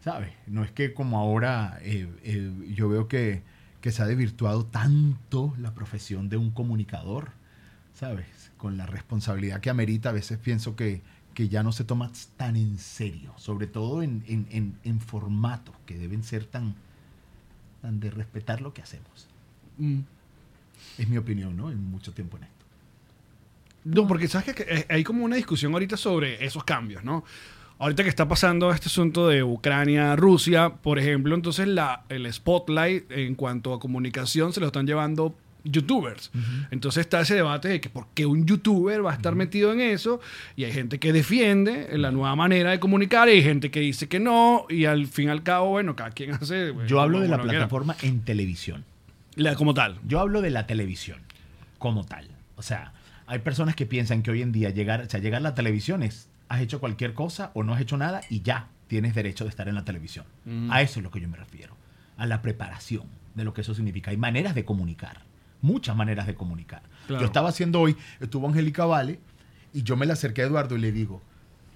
¿Sabes? 0.04 0.30
No 0.46 0.62
es 0.64 0.70
que 0.70 0.94
como 0.94 1.18
ahora 1.18 1.78
eh, 1.82 2.06
yo 2.74 2.88
veo 2.88 3.08
que, 3.08 3.42
que 3.80 3.92
se 3.92 4.02
ha 4.02 4.06
desvirtuado 4.06 4.64
tanto 4.66 5.54
la 5.58 5.74
profesión 5.74 6.28
de 6.28 6.36
un 6.36 6.50
comunicador. 6.50 7.30
¿Sabes? 7.94 8.26
Con 8.56 8.76
la 8.78 8.86
responsabilidad 8.86 9.60
que 9.60 9.68
amerita, 9.68 10.08
a 10.08 10.12
veces 10.12 10.38
pienso 10.38 10.74
que, 10.76 11.02
que 11.34 11.48
ya 11.48 11.62
no 11.62 11.72
se 11.72 11.84
toma 11.84 12.10
tan 12.36 12.56
en 12.56 12.78
serio, 12.78 13.32
sobre 13.36 13.66
todo 13.66 14.02
en, 14.02 14.22
en- 14.26 14.46
en- 14.50 14.78
en 14.84 15.00
formatos 15.00 15.74
que 15.86 15.98
deben 15.98 16.22
ser 16.22 16.44
tan, 16.46 16.74
tan 17.82 18.00
de 18.00 18.10
respetar 18.10 18.60
lo 18.62 18.72
que 18.72 18.80
hacemos. 18.82 19.26
Mm. 19.78 20.00
Es 20.98 21.08
mi 21.08 21.18
opinión, 21.18 21.56
¿no? 21.56 21.70
En 21.70 21.82
mucho 21.90 22.12
tiempo 22.12 22.36
en 22.38 22.44
esto. 22.44 22.64
No, 23.84 24.06
porque 24.06 24.28
sabes 24.28 24.54
que- 24.54 24.62
eh, 24.68 24.86
hay 24.88 25.04
como 25.04 25.24
una 25.24 25.36
discusión 25.36 25.72
ahorita 25.72 25.96
sobre 25.98 26.42
esos 26.44 26.64
cambios, 26.64 27.04
¿no? 27.04 27.24
Ahorita 27.80 28.02
que 28.04 28.08
está 28.10 28.28
pasando 28.28 28.70
este 28.70 28.86
asunto 28.86 29.26
de 29.26 29.42
Ucrania, 29.42 30.14
Rusia, 30.14 30.68
por 30.70 30.98
ejemplo, 30.98 31.34
entonces 31.34 31.66
la, 31.66 32.04
el 32.08 32.32
spotlight 32.32 33.10
en 33.10 33.34
cuanto 33.34 33.74
a 33.74 33.80
comunicación 33.80 34.52
se 34.52 34.60
lo 34.60 34.66
están 34.66 34.86
llevando 34.86 35.34
youtubers. 35.64 36.30
Entonces 36.70 37.02
está 37.02 37.20
ese 37.20 37.34
debate 37.34 37.68
de 37.68 37.80
que 37.82 37.90
por 37.90 38.06
qué 38.14 38.24
un 38.24 38.46
youtuber 38.46 39.04
va 39.04 39.10
a 39.12 39.14
estar 39.14 39.34
metido 39.34 39.72
en 39.72 39.80
eso 39.80 40.20
y 40.56 40.64
hay 40.64 40.72
gente 40.72 40.98
que 40.98 41.12
defiende 41.12 41.88
la 41.98 42.10
nueva 42.10 42.34
manera 42.36 42.70
de 42.70 42.80
comunicar 42.80 43.28
y 43.28 43.32
hay 43.32 43.42
gente 43.42 43.70
que 43.70 43.80
dice 43.80 44.08
que 44.08 44.20
no 44.20 44.64
y 44.70 44.86
al 44.86 45.06
fin 45.06 45.26
y 45.28 45.30
al 45.30 45.42
cabo, 45.42 45.68
bueno, 45.70 45.96
cada 45.96 46.10
quien 46.12 46.32
hace... 46.32 46.74
Yo 46.86 47.00
hablo 47.00 47.20
de 47.20 47.28
la 47.28 47.36
lo 47.36 47.42
quiera. 47.42 47.58
plataforma 47.58 47.94
en 48.02 48.20
televisión. 48.20 48.84
La- 49.36 49.54
como 49.54 49.74
tal. 49.74 49.98
Yo 50.06 50.20
hablo 50.20 50.40
de 50.40 50.48
la 50.50 50.66
televisión 50.66 51.18
como 51.78 52.04
tal. 52.04 52.28
O 52.56 52.62
sea, 52.62 52.92
hay 53.26 53.40
personas 53.40 53.74
que 53.74 53.84
piensan 53.84 54.22
que 54.22 54.30
hoy 54.30 54.40
en 54.42 54.52
día 54.52 54.70
llegar, 54.70 55.02
o 55.02 55.10
sea, 55.10 55.20
llegar 55.20 55.40
a 55.40 55.42
la 55.42 55.54
televisión 55.54 56.02
es, 56.02 56.29
has 56.50 56.60
hecho 56.60 56.80
cualquier 56.80 57.14
cosa 57.14 57.52
o 57.54 57.62
no 57.62 57.72
has 57.72 57.80
hecho 57.80 57.96
nada 57.96 58.22
y 58.28 58.42
ya 58.42 58.68
tienes 58.88 59.14
derecho 59.14 59.44
de 59.44 59.50
estar 59.50 59.68
en 59.68 59.76
la 59.76 59.84
televisión. 59.84 60.26
A 60.68 60.82
eso 60.82 60.98
es 60.98 61.04
lo 61.04 61.10
que 61.12 61.20
yo 61.20 61.28
me 61.28 61.36
refiero. 61.36 61.76
A 62.16 62.26
la 62.26 62.42
preparación 62.42 63.04
de 63.36 63.44
lo 63.44 63.54
que 63.54 63.60
eso 63.60 63.72
significa. 63.72 64.10
Hay 64.10 64.16
maneras 64.16 64.56
de 64.56 64.64
comunicar. 64.64 65.22
Muchas 65.62 65.94
maneras 65.94 66.26
de 66.26 66.34
comunicar. 66.34 66.82
Claro. 67.06 67.20
Yo 67.20 67.26
estaba 67.26 67.50
haciendo 67.50 67.80
hoy, 67.80 67.96
estuvo 68.18 68.48
Angélica 68.48 68.84
Vale 68.84 69.20
y 69.72 69.84
yo 69.84 69.96
me 69.96 70.06
le 70.06 70.12
acerqué 70.12 70.42
a 70.42 70.46
Eduardo 70.46 70.76
y 70.76 70.80
le 70.80 70.90
digo, 70.90 71.22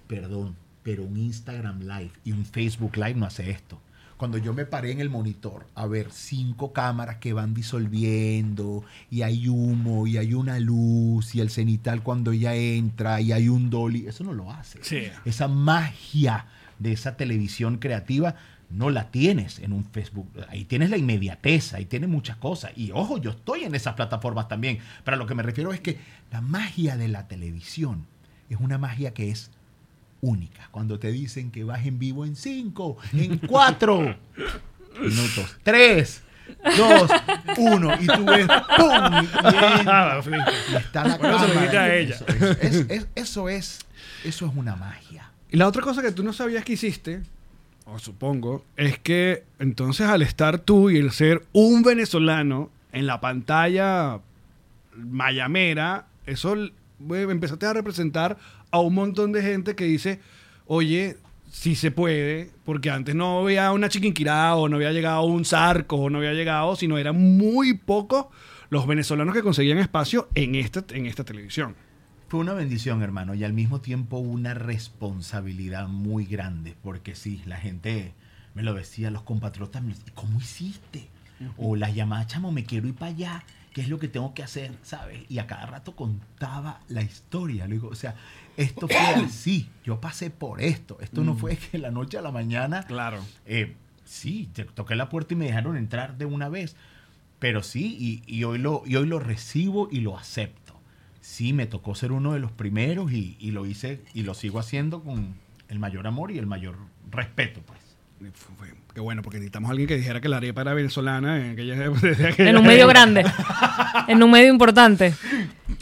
perdón, 0.08 0.56
pero 0.82 1.04
un 1.04 1.16
Instagram 1.16 1.82
Live 1.82 2.10
y 2.24 2.32
un 2.32 2.44
Facebook 2.44 2.96
Live 2.96 3.14
no 3.14 3.26
hace 3.26 3.50
esto. 3.50 3.80
Cuando 4.16 4.38
yo 4.38 4.54
me 4.54 4.64
paré 4.64 4.92
en 4.92 5.00
el 5.00 5.10
monitor 5.10 5.66
a 5.74 5.86
ver 5.86 6.10
cinco 6.12 6.72
cámaras 6.72 7.16
que 7.16 7.32
van 7.32 7.52
disolviendo 7.52 8.84
y 9.10 9.22
hay 9.22 9.48
humo 9.48 10.06
y 10.06 10.18
hay 10.18 10.34
una 10.34 10.60
luz 10.60 11.34
y 11.34 11.40
el 11.40 11.50
cenital 11.50 12.02
cuando 12.02 12.32
ella 12.32 12.54
entra 12.54 13.20
y 13.20 13.32
hay 13.32 13.48
un 13.48 13.70
dolly, 13.70 14.06
eso 14.06 14.24
no 14.24 14.32
lo 14.32 14.52
hace. 14.52 14.78
Sí. 14.82 15.08
Esa 15.24 15.48
magia 15.48 16.46
de 16.78 16.92
esa 16.92 17.16
televisión 17.16 17.78
creativa 17.78 18.36
no 18.70 18.90
la 18.90 19.10
tienes 19.10 19.58
en 19.60 19.72
un 19.72 19.84
Facebook. 19.84 20.28
Ahí 20.48 20.64
tienes 20.64 20.90
la 20.90 20.96
inmediatez, 20.96 21.74
ahí 21.74 21.84
tienes 21.84 22.08
muchas 22.08 22.36
cosas. 22.36 22.72
Y 22.76 22.90
ojo, 22.92 23.18
yo 23.18 23.30
estoy 23.30 23.64
en 23.64 23.74
esas 23.74 23.94
plataformas 23.94 24.48
también. 24.48 24.78
Pero 25.04 25.16
a 25.16 25.18
lo 25.18 25.26
que 25.26 25.34
me 25.34 25.42
refiero 25.42 25.72
es 25.72 25.80
que 25.80 25.98
la 26.30 26.40
magia 26.40 26.96
de 26.96 27.08
la 27.08 27.28
televisión 27.28 28.06
es 28.50 28.58
una 28.60 28.78
magia 28.78 29.14
que 29.14 29.30
es 29.30 29.50
única. 30.28 30.68
Cuando 30.70 30.98
te 30.98 31.12
dicen 31.12 31.50
que 31.50 31.64
vas 31.64 31.84
en 31.86 31.98
vivo 31.98 32.24
en 32.24 32.36
cinco, 32.36 32.96
en 33.12 33.38
cuatro 33.38 34.16
minutos, 35.00 35.56
tres, 35.62 36.22
dos, 36.76 37.10
uno, 37.58 37.94
y 38.00 38.06
tú 38.06 38.24
ves 38.24 38.46
¡pum! 38.76 39.22
Y, 39.22 39.24
y- 40.30 40.72
y 40.72 40.76
está 40.76 41.04
la 41.08 41.16
Bueno, 41.18 41.36
cámara. 41.38 41.66
quita 41.66 41.82
a 41.82 41.94
ella. 41.94 42.14
Eso 42.14 42.24
es, 42.28 42.42
es- 42.60 42.90
es- 42.90 43.06
eso 43.14 43.48
es, 43.48 43.78
eso 44.24 44.46
es 44.46 44.52
una 44.54 44.76
magia. 44.76 45.30
Y 45.50 45.56
la 45.56 45.68
otra 45.68 45.82
cosa 45.82 46.02
que 46.02 46.12
tú 46.12 46.22
no 46.24 46.32
sabías 46.32 46.64
que 46.64 46.72
hiciste, 46.74 47.22
o 47.86 47.98
supongo, 47.98 48.64
es 48.76 48.98
que 48.98 49.44
entonces 49.58 50.06
al 50.06 50.22
estar 50.22 50.58
tú 50.58 50.90
y 50.90 50.96
el 50.98 51.12
ser 51.12 51.44
un 51.52 51.82
venezolano 51.82 52.70
en 52.92 53.06
la 53.06 53.20
pantalla 53.20 54.20
mayamera, 54.96 56.06
eso 56.26 56.56
bueno, 56.98 57.30
empezaste 57.32 57.66
a 57.66 57.72
representar 57.72 58.36
a 58.74 58.80
un 58.80 58.92
montón 58.92 59.30
de 59.30 59.40
gente 59.40 59.76
que 59.76 59.84
dice, 59.84 60.18
oye, 60.66 61.16
sí 61.48 61.76
se 61.76 61.92
puede, 61.92 62.50
porque 62.64 62.90
antes 62.90 63.14
no 63.14 63.38
había 63.38 63.70
una 63.70 63.88
chiquinquirá 63.88 64.56
o 64.56 64.68
no 64.68 64.74
había 64.74 64.90
llegado 64.90 65.22
un 65.22 65.44
zarco 65.44 65.94
o 65.94 66.10
no 66.10 66.18
había 66.18 66.32
llegado, 66.32 66.74
sino 66.74 66.98
eran 66.98 67.36
muy 67.36 67.74
pocos 67.74 68.26
los 68.70 68.88
venezolanos 68.88 69.32
que 69.32 69.44
conseguían 69.44 69.78
espacio 69.78 70.28
en 70.34 70.56
esta, 70.56 70.84
en 70.90 71.06
esta 71.06 71.22
televisión. 71.22 71.76
Fue 72.26 72.40
una 72.40 72.52
bendición, 72.52 73.00
hermano, 73.00 73.36
y 73.36 73.44
al 73.44 73.52
mismo 73.52 73.80
tiempo 73.80 74.18
una 74.18 74.54
responsabilidad 74.54 75.86
muy 75.86 76.26
grande, 76.26 76.74
porque 76.82 77.14
sí, 77.14 77.42
la 77.46 77.58
gente 77.58 78.12
me 78.54 78.64
lo 78.64 78.74
decía, 78.74 79.12
los 79.12 79.22
compatriotas 79.22 79.84
me 79.84 79.90
decían, 79.90 80.10
¿cómo 80.16 80.40
hiciste? 80.40 81.06
O 81.58 81.76
las 81.76 81.94
llamadas, 81.94 82.26
chamo, 82.26 82.50
me 82.50 82.64
quiero 82.64 82.88
ir 82.88 82.94
para 82.94 83.12
allá, 83.12 83.44
¿qué 83.74 83.82
es 83.82 83.88
lo 83.88 83.98
que 83.98 84.08
tengo 84.08 84.32
que 84.34 84.42
hacer? 84.42 84.72
¿Sabes? 84.82 85.20
Y 85.28 85.38
a 85.38 85.46
cada 85.46 85.66
rato 85.66 85.94
contaba 85.94 86.80
la 86.88 87.02
historia. 87.02 87.66
Le 87.66 87.74
digo, 87.74 87.88
o 87.88 87.94
sea, 87.94 88.14
esto 88.56 88.88
fue 88.88 88.96
así, 89.24 89.68
yo 89.84 90.00
pasé 90.00 90.30
por 90.30 90.60
esto, 90.62 90.98
esto 91.00 91.22
no 91.24 91.34
fue 91.34 91.56
que 91.56 91.78
la 91.78 91.90
noche 91.90 92.18
a 92.18 92.22
la 92.22 92.30
mañana 92.30 92.84
Claro. 92.84 93.18
eh, 93.46 93.74
sí, 94.04 94.48
te- 94.52 94.64
toqué 94.64 94.94
la 94.94 95.08
puerta 95.08 95.34
y 95.34 95.36
me 95.36 95.46
dejaron 95.46 95.76
entrar 95.76 96.16
de 96.18 96.24
una 96.24 96.48
vez. 96.48 96.76
Pero 97.38 97.62
sí, 97.62 97.96
y, 97.98 98.22
y 98.32 98.44
hoy, 98.44 98.58
lo, 98.58 98.82
y 98.86 98.96
hoy 98.96 99.06
lo 99.06 99.18
recibo 99.18 99.88
y 99.90 100.00
lo 100.00 100.16
acepto. 100.18 100.80
Sí, 101.20 101.52
me 101.52 101.66
tocó 101.66 101.94
ser 101.94 102.12
uno 102.12 102.32
de 102.32 102.38
los 102.38 102.52
primeros 102.52 103.12
y, 103.12 103.36
y 103.40 103.50
lo 103.50 103.66
hice 103.66 104.00
y 104.14 104.22
lo 104.22 104.34
sigo 104.34 104.58
haciendo 104.58 105.02
con 105.02 105.34
el 105.68 105.78
mayor 105.78 106.06
amor 106.06 106.30
y 106.30 106.38
el 106.38 106.46
mayor 106.46 106.76
respeto, 107.10 107.60
pues. 107.66 107.80
Qué 108.94 109.00
bueno, 109.00 109.20
porque 109.22 109.38
necesitamos 109.38 109.68
a 109.68 109.72
alguien 109.72 109.88
que 109.88 109.96
dijera 109.96 110.20
que 110.20 110.28
la 110.28 110.36
arepa 110.38 110.60
era 110.62 110.72
venezolana 110.72 111.36
en 111.44 111.50
aquella, 111.52 111.74
En 112.38 112.56
un 112.56 112.64
medio 112.66 112.86
grande. 112.86 113.24
En 114.08 114.22
un 114.22 114.30
medio 114.30 114.50
importante. 114.52 115.12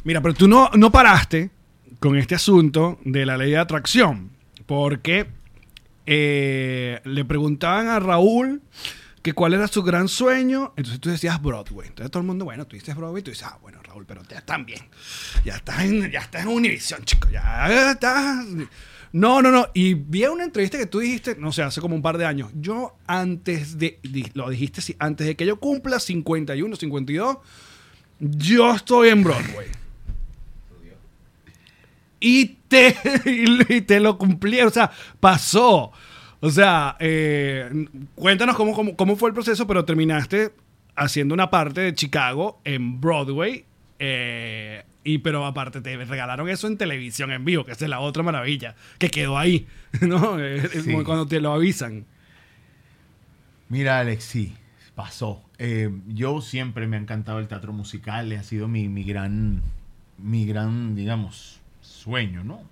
Mira, 0.05 0.21
pero 0.21 0.35
tú 0.35 0.49
no, 0.49 0.71
no 0.75 0.91
paraste 0.91 1.51
con 2.03 2.19
este 2.19 2.35
asunto 2.35 2.99
de 3.05 3.25
la 3.25 3.37
ley 3.37 3.53
de 3.53 3.59
atracción, 3.59 4.33
porque 4.67 5.29
eh, 6.05 7.01
le 7.05 7.25
preguntaban 7.25 7.87
a 7.87 8.01
Raúl 8.01 8.61
que 9.23 9.35
cuál 9.35 9.55
era 9.55 9.69
su 9.69 9.85
gran 9.85 10.09
sueño, 10.09 10.73
entonces 10.77 10.99
tú 10.99 11.11
decías 11.11 11.41
Broadway. 11.41 11.87
Entonces 11.87 12.11
todo 12.11 12.23
el 12.23 12.27
mundo, 12.27 12.45
bueno, 12.45 12.67
tú 12.67 12.75
dices 12.75 12.97
Broadway, 12.97 13.23
tú 13.23 13.31
dices, 13.31 13.47
ah, 13.47 13.57
bueno, 13.63 13.81
Raúl, 13.85 14.05
pero 14.05 14.21
ya 14.29 14.39
están 14.39 14.67
bien. 14.67 14.81
Ya 15.45 15.55
estás 15.55 15.85
en, 15.85 16.11
ya 16.11 16.19
estás 16.19 16.43
en 16.43 16.49
Univision, 16.49 17.05
chico. 17.05 17.29
Ya 17.31 17.93
estás... 17.93 18.47
No, 19.13 19.41
no, 19.41 19.53
no. 19.53 19.69
Y 19.73 19.95
vi 19.95 20.25
una 20.25 20.43
entrevista 20.43 20.79
que 20.79 20.87
tú 20.87 20.99
dijiste, 20.99 21.37
no 21.39 21.53
sé, 21.53 21.63
hace 21.63 21.81
como 21.81 21.95
un 21.95 22.03
par 22.03 22.19
de 22.19 22.27
años. 22.27 22.51
Yo 22.55 22.97
antes 23.07 23.79
de, 23.79 24.01
lo 24.35 24.51
dijiste, 24.51 24.83
antes 24.99 25.25
de 25.25 25.37
que 25.37 25.47
yo 25.47 25.61
cumpla 25.61 26.01
51, 26.01 26.75
52, 26.75 27.37
yo 28.19 28.75
estoy 28.75 29.11
en 29.11 29.23
Broadway. 29.23 29.82
Y 32.25 32.47
te, 32.69 32.95
y 33.69 33.81
te 33.83 33.99
lo 34.01 34.17
cumplieron, 34.17 34.69
o 34.69 34.71
sea, 34.73 34.91
pasó. 35.21 35.91
O 36.41 36.51
sea, 36.51 36.97
eh, 37.01 37.69
cuéntanos 38.15 38.57
cómo, 38.57 38.73
cómo, 38.75 38.97
cómo 38.97 39.17
fue 39.17 39.29
el 39.31 39.35
proceso, 39.35 39.67
pero 39.67 39.85
terminaste 39.85 40.53
haciendo 40.95 41.35
una 41.35 41.51
parte 41.51 41.81
de 41.81 41.95
Chicago 41.95 42.61
en 42.65 43.01
Broadway. 43.01 43.65
eh, 43.99 44.85
y 45.05 45.19
pero 45.19 45.45
aparte 45.45 45.81
te 45.81 45.97
regalaron 45.97 46.49
eso 46.49 46.69
en 46.69 46.77
televisión 46.79 47.33
en 47.33 47.45
vivo, 47.45 47.65
que 47.65 47.73
esa 47.73 47.87
es 47.87 47.91
la 47.91 47.99
otra 47.99 48.23
maravilla, 48.23 48.77
que 48.99 49.11
quedó 49.11 49.37
ahí, 49.37 49.67
¿no? 50.01 50.39
Es 50.39 50.71
Sí. 50.85 50.93
cuando 51.05 51.27
te 51.27 51.41
lo 51.41 51.53
avisan. 51.53 52.05
Mira, 53.69 53.99
Alex, 54.01 54.23
sí, 54.25 54.55
pasó. 54.95 55.43
Eh, 55.59 55.91
yo 56.09 56.41
siempre 56.41 56.87
me 56.87 56.97
ha 56.97 57.01
encantado 57.01 57.39
el 57.41 57.49
teatro 57.49 57.73
musical, 57.73 58.31
ha 58.33 58.43
sido 58.45 58.69
mi, 58.69 58.89
mi 58.89 59.03
gran, 59.05 59.63
mi 60.19 60.47
gran, 60.47 60.95
digamos, 60.95 61.61
sueño, 62.03 62.45
¿no? 62.45 62.63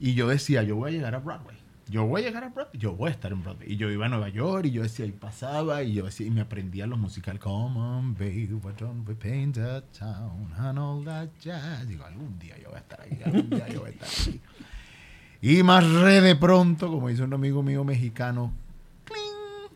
Y 0.00 0.14
yo 0.14 0.28
decía, 0.28 0.62
yo 0.62 0.76
voy 0.76 0.90
a 0.90 0.92
llegar 0.92 1.14
a 1.14 1.18
Broadway. 1.18 1.56
Yo 1.90 2.04
voy 2.04 2.22
a 2.22 2.24
llegar 2.24 2.44
a 2.44 2.48
Broadway, 2.48 2.78
yo 2.78 2.92
voy 2.92 3.08
a 3.08 3.12
estar 3.12 3.32
en 3.32 3.42
Broadway. 3.42 3.72
Y 3.72 3.76
yo 3.76 3.90
iba 3.90 4.06
a 4.06 4.08
Nueva 4.08 4.28
York 4.28 4.66
y 4.66 4.70
yo 4.72 4.82
decía, 4.82 5.06
y 5.06 5.12
pasaba, 5.12 5.82
y 5.82 5.94
yo 5.94 6.04
decía, 6.04 6.26
y 6.26 6.30
me 6.30 6.42
aprendía 6.42 6.86
los 6.86 6.98
musicales. 6.98 7.40
Come 7.40 7.78
on, 7.78 8.14
baby, 8.14 8.48
why 8.62 8.72
don't 8.78 9.08
we 9.08 9.14
paint 9.14 9.56
that 9.56 9.84
town 9.98 10.52
and 10.58 10.78
all 10.78 11.04
that 11.04 11.28
jazz. 11.40 11.86
Digo, 11.88 12.04
algún 12.04 12.38
día 12.38 12.58
yo 12.58 12.68
voy 12.68 12.76
a 12.76 12.80
estar 12.80 13.00
ahí, 13.00 13.20
algún 13.24 13.50
día 13.50 13.68
yo 13.68 13.80
voy 13.80 13.90
a 13.90 13.92
estar 13.92 14.08
ahí. 14.08 14.40
Y 15.40 15.62
más 15.62 15.88
re 15.88 16.20
de 16.20 16.34
pronto, 16.36 16.90
como 16.90 17.08
dice 17.08 17.22
un 17.22 17.32
amigo 17.32 17.62
mío 17.62 17.84
mexicano, 17.84 18.52
¡cling! 19.04 19.70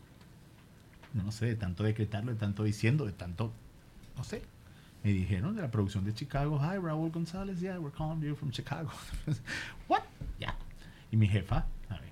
no 1.13 1.31
sé, 1.31 1.47
de 1.47 1.55
tanto 1.55 1.83
decretarlo, 1.83 2.33
de 2.33 2.37
tanto 2.37 2.63
diciendo, 2.63 3.05
de 3.05 3.13
tanto, 3.13 3.53
no 4.17 4.23
sé. 4.23 4.41
Me 5.03 5.11
dijeron 5.11 5.55
de 5.55 5.61
la 5.61 5.69
producción 5.69 6.05
de 6.05 6.13
Chicago, 6.13 6.59
hi, 6.61 6.77
Raúl 6.77 7.11
González, 7.11 7.59
yeah, 7.59 7.77
we're 7.77 7.95
calling 7.95 8.21
you 8.21 8.35
from 8.35 8.51
Chicago. 8.51 8.89
What? 9.89 10.03
Ya. 10.39 10.55
Y 11.11 11.17
mi 11.17 11.27
jefa, 11.27 11.65
a 11.89 11.95
ver, 11.95 12.09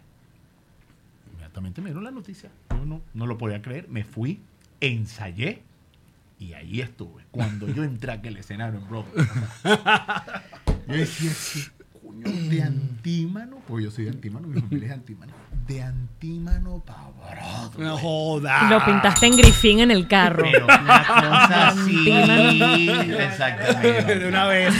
inmediatamente 1.32 1.82
me 1.82 1.89
dieron 1.89 2.04
la 2.04 2.12
noticia. 2.12 2.52
Yo 2.70 2.86
no, 2.86 3.02
no 3.14 3.28
lo 3.28 3.38
podía 3.38 3.62
creer, 3.62 3.88
me 3.88 4.04
fui, 4.04 4.42
ensayé 4.82 5.64
y 6.38 6.54
ahí 6.54 6.82
estuve. 6.82 7.24
Cuando 7.32 7.70
yo 7.70 7.84
entré 7.86 8.12
a 8.12 8.16
aquel 8.16 8.36
escenario 8.36 8.80
en 8.80 8.88
Broadway, 8.89 9.26
yo 10.88 10.94
decía, 10.94 11.32
¿qué 11.54 12.00
coño 12.00 12.50
de 12.50 12.62
antímano? 12.62 13.58
Pues 13.68 13.86
yo 13.86 13.92
soy 13.92 14.06
de 14.06 14.12
antímano, 14.12 14.48
mi 14.50 14.60
familia 14.60 14.86
es 14.86 14.89
de 14.89 14.96
antímano. 14.96 15.34
De 15.72 15.82
antímano 15.82 16.84
para 16.86 17.10
Broadway. 17.12 17.88
No 17.88 17.98
joda. 17.98 18.60
Y 18.66 18.70
lo 18.70 18.84
pintaste 18.84 19.28
en 19.28 19.38
grifín 19.38 19.80
en 19.80 19.92
el 19.92 20.06
carro. 20.08 20.44
Pero 20.52 20.66
una 20.66 21.06
cosa 21.08 21.68
así. 21.70 22.10
Exactamente. 22.90 24.20
De 24.20 24.28
una 24.28 24.48
vez. 24.48 24.74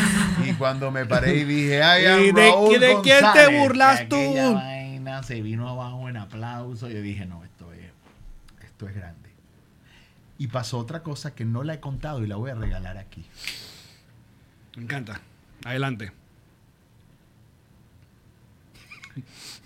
Y 0.46 0.52
cuando 0.54 0.92
me 0.92 1.06
paré 1.06 1.36
y 1.38 1.44
dije, 1.46 1.82
ay, 1.82 2.28
¿Y 2.28 2.32
de- 2.34 2.50
Raúl 2.50 2.80
de 2.80 2.98
quién 3.04 3.20
te 3.20 3.24
González", 3.24 3.60
burlas 3.62 4.10
tú? 4.10 4.34
vaina 4.54 5.24
se 5.24 5.42
vino 5.42 5.70
abajo 5.70 6.10
en 6.10 6.18
aplauso. 6.18 6.90
Yo 6.90 7.02
dije, 7.02 7.26
no, 7.26 7.44
esto 7.46 7.72
es, 7.72 7.80
esto 8.66 8.88
es 8.90 8.96
grande. 8.96 9.30
Y 10.38 10.48
pasó 10.48 10.78
otra 10.78 11.04
cosa 11.04 11.34
que 11.34 11.46
no 11.46 11.64
la 11.64 11.76
he 11.76 11.80
contado 11.80 12.22
y 12.24 12.28
la 12.28 12.36
voy 12.36 12.52
a 12.52 12.56
regalar 12.56 12.98
aquí. 12.98 13.24
Me 14.76 14.84
encanta. 14.84 15.22
Adelante. 15.64 16.12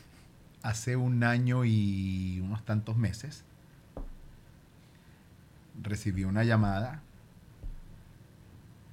Hace 0.66 0.95
un 0.95 1.24
año 1.24 1.63
y 1.63 2.39
unos 2.43 2.66
tantos 2.66 2.97
meses 2.97 3.43
recibí 5.80 6.24
una 6.24 6.43
llamada 6.43 7.03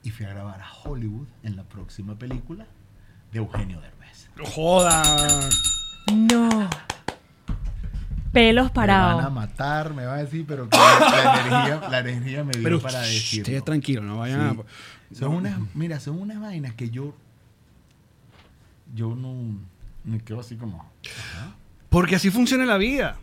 y 0.03 0.11
fui 0.11 0.27
a 0.27 0.29
grabar 0.29 0.61
a 0.61 0.67
Hollywood 0.85 1.29
en 1.43 1.57
la 1.57 1.63
próxima 1.63 2.15
película 2.19 2.67
de 3.33 3.39
Eugenio 3.39 3.81
Derbez. 3.81 4.29
Joda. 4.55 5.03
No. 6.13 6.69
Pelos 8.35 8.65
Me 8.67 8.69
van 8.69 8.69
a 8.69 8.75
parados. 8.75 9.33
matar, 9.33 9.95
me 9.95 10.05
va 10.05 10.17
a 10.17 10.19
decir, 10.19 10.45
pero 10.47 10.69
que 10.69 10.77
la, 10.77 11.47
energía, 11.47 11.89
la 11.89 11.99
energía 12.01 12.45
me 12.45 12.53
dio 12.53 12.63
Pero 12.65 12.81
para 12.83 13.07
esté 13.07 13.63
tranquilo, 13.63 14.03
no 14.03 14.19
vayan 14.19 14.41
a- 14.43 14.55
Sí. 15.09 15.15
Son 15.19 15.33
unas, 15.35 15.59
mira, 15.75 16.01
son 16.01 16.21
unas 16.21 16.39
vainas 16.39 16.75
que 16.75 16.91
yo, 16.91 17.15
yo 18.95 19.15
no, 19.15 19.59
me 20.05 20.19
quedo 20.21 20.41
así 20.41 20.57
como, 20.57 20.91
Porque 21.93 22.17
así 22.17 22.31
funciona 22.31 22.67
la 22.67 22.79
vida. 22.79 23.19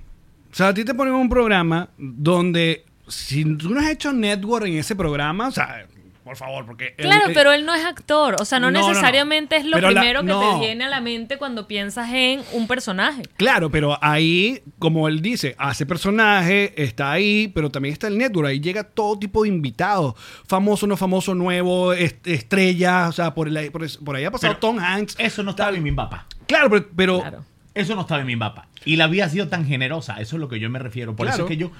O 0.51 0.55
sea, 0.55 0.70
a 0.70 0.74
ti 0.74 0.86
te 0.86 0.93
ponen 0.93 1.13
un 1.13 1.28
programa 1.28 1.89
donde 1.97 2.86
si 3.07 3.43
tú 3.57 3.70
no 3.72 3.80
has 3.82 3.89
hecho 3.89 4.13
network 4.13 4.65
en 4.67 4.78
ese 4.78 4.95
programa, 4.95 5.47
o 5.47 5.51
sea, 5.51 5.86
por 6.24 6.36
favor, 6.38 6.63
porque... 6.67 6.93
Claro, 6.95 7.26
pero 7.34 7.51
él 7.53 7.65
no 7.65 7.74
es 7.74 7.84
actor. 7.84 8.36
O 8.39 8.45
sea, 8.45 8.59
no, 8.59 8.70
No, 8.70 8.80
no, 8.80 8.86
no. 8.86 8.89
necesariamente 8.89 9.55
es 9.57 9.65
lo 9.65 9.78
Pero 9.78 9.89
la- 9.89 10.01
primero 10.01 10.22
que 10.24 10.28
te 10.32 10.59
viene 10.59 10.86
a 10.86 10.89
la 10.89 11.01
mente 11.01 11.38
cuando 11.38 11.67
piensas 11.67 12.07
en 12.13 12.41
un 12.53 12.67
personaje. 12.67 13.24
Claro, 13.38 13.72
pero 13.72 13.97
ahí, 13.99 14.61
como 14.78 15.07
él 15.07 15.24
dice, 15.24 15.55
hace 15.57 15.88
personaje, 15.88 16.74
está 16.84 17.11
ahí, 17.11 17.47
pero 17.47 17.72
también 17.72 17.93
está 17.93 18.07
el 18.07 18.17
network. 18.20 18.47
Ahí 18.49 18.59
llega 18.59 18.84
todo 18.84 19.17
tipo 19.17 19.41
de 19.41 19.49
invitados. 19.49 20.13
Famoso, 20.47 20.86
no 20.86 20.97
famoso, 20.97 21.34
nuevo, 21.34 21.93
est- 21.93 22.28
estrella. 22.28 23.07
O 23.07 23.11
sea, 23.11 23.34
por, 23.34 23.47
el- 23.47 23.72
por, 23.72 23.88
por 24.03 24.15
ahí 24.15 24.26
ha 24.26 24.32
pasado 24.32 24.53
Pero 24.53 24.59
Tom 24.59 24.78
Hanks. 24.80 25.15
eso 25.17 25.41
no 25.41 25.51
estaba 25.51 25.76
en 25.76 25.82
mi 25.82 25.91
mapa. 25.91 26.28
Claro, 26.47 26.70
pero... 26.70 26.86
pero- 26.95 27.20
Claro. 27.22 27.45
Eso 27.80 27.95
no 27.95 28.01
estaba 28.01 28.21
en 28.21 28.27
mi 28.27 28.36
mapa. 28.36 28.67
Y 28.86 28.95
la 28.95 29.07
vida 29.07 29.25
ha 29.25 29.30
sido 29.30 29.47
tan 29.47 29.65
generosa, 29.65 30.19
eso 30.19 30.36
es 30.36 30.39
lo 30.39 30.49
que 30.49 30.59
yo 30.59 30.69
me 30.69 30.80
refiero. 30.80 31.15
Por 31.15 31.27
Claro. 31.27 31.43
eso 31.43 31.45
es 31.45 31.49
que 31.49 31.57
yo, 31.57 31.71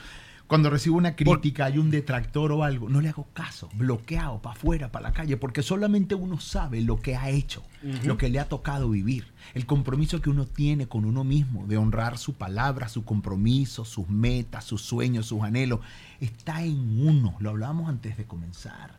cuando 0.48 0.70
recibo 0.70 0.98
una 0.98 1.16
crítica, 1.16 1.66
hay 1.66 1.78
un 1.78 1.92
detractor 1.92 2.52
o 2.52 2.64
algo, 2.64 2.90
no 2.90 3.02
le 3.02 3.10
hago 3.10 3.28
caso, 3.34 3.70
bloqueado 3.74 4.42
para 4.42 4.56
afuera, 4.56 4.92
para 4.92 5.10
la 5.10 5.14
calle, 5.14 5.38
porque 5.38 5.62
solamente 5.62 6.16
uno 6.16 6.40
sabe 6.40 6.82
lo 6.82 7.00
que 7.00 7.16
ha 7.16 7.30
hecho, 7.30 7.64
lo 8.04 8.18
que 8.18 8.30
le 8.30 8.40
ha 8.40 8.46
tocado 8.50 8.90
vivir, 8.90 9.28
el 9.54 9.66
compromiso 9.66 10.22
que 10.22 10.30
uno 10.30 10.46
tiene 10.46 10.88
con 10.88 11.06
uno 11.06 11.24
mismo, 11.24 11.68
de 11.68 11.78
honrar 11.78 12.18
su 12.18 12.34
palabra, 12.34 12.90
su 12.90 13.04
compromiso, 13.06 13.86
sus 13.86 14.10
metas, 14.10 14.66
sus 14.66 14.82
sueños, 14.82 15.28
sus 15.28 15.44
anhelos, 15.44 15.82
está 16.20 16.64
en 16.64 17.08
uno. 17.08 17.36
Lo 17.40 17.52
hablábamos 17.52 17.90
antes 17.90 18.18
de 18.18 18.26
comenzar 18.26 18.99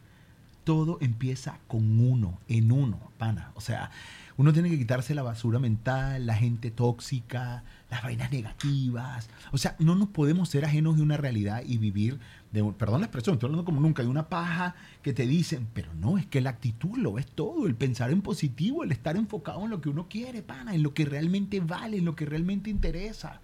todo 0.65 0.99
empieza 1.01 1.59
con 1.67 2.01
uno, 2.01 2.39
en 2.49 2.73
uno, 2.73 3.13
pana. 3.19 3.53
O 3.55 3.61
sea, 3.61 3.91
uno 4.37 4.53
tiene 4.53 4.71
que 4.71 4.79
quitarse 4.79 5.15
la 5.15 5.23
basura 5.23 5.59
mental, 5.59 6.27
la 6.27 6.35
gente 6.35 6.71
tóxica, 6.71 7.63
las 7.91 8.03
vainas 8.03 8.33
negativas. 8.33 9.29
O 9.53 9.59
sea, 9.59 9.77
no 9.79 9.95
nos 9.95 10.09
podemos 10.09 10.49
ser 10.49 10.65
ajenos 10.65 10.97
de 10.97 11.03
una 11.03 11.17
realidad 11.17 11.63
y 11.67 11.79
vivir 11.79 12.19
de, 12.53 12.63
perdón 12.73 13.01
la 13.01 13.07
expresión, 13.07 13.35
estoy 13.35 13.49
hablando 13.49 13.65
como 13.65 13.81
nunca, 13.81 14.03
de 14.03 14.09
una 14.09 14.29
paja 14.29 14.75
que 15.03 15.13
te 15.13 15.27
dicen, 15.27 15.69
pero 15.73 15.93
no, 15.95 16.19
es 16.19 16.27
que 16.27 16.41
la 16.41 16.51
actitud 16.51 16.97
lo 16.97 17.19
es 17.19 17.27
todo, 17.27 17.67
el 17.67 17.75
pensar 17.75 18.11
en 18.11 18.23
positivo, 18.23 18.83
el 18.83 18.93
estar 18.93 19.17
enfocado 19.17 19.63
en 19.65 19.71
lo 19.71 19.81
que 19.81 19.89
uno 19.89 20.09
quiere, 20.09 20.43
pana, 20.43 20.75
en 20.75 20.83
lo 20.83 20.95
que 20.95 21.05
realmente 21.05 21.61
vale, 21.61 21.99
en 21.99 22.05
lo 22.05 22.17
que 22.17 22.27
realmente 22.27 22.71
interesa. 22.71 23.41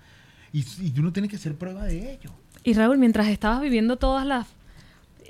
Y, 0.53 0.65
y 0.81 0.95
uno 0.99 1.13
tiene 1.13 1.29
que 1.29 1.37
hacer 1.37 1.57
prueba 1.57 1.85
de 1.85 2.15
ello. 2.15 2.31
Y 2.65 2.73
Raúl, 2.73 2.99
mientras 2.99 3.29
estabas 3.29 3.61
viviendo 3.61 3.97
todas 3.97 4.27
las... 4.27 4.47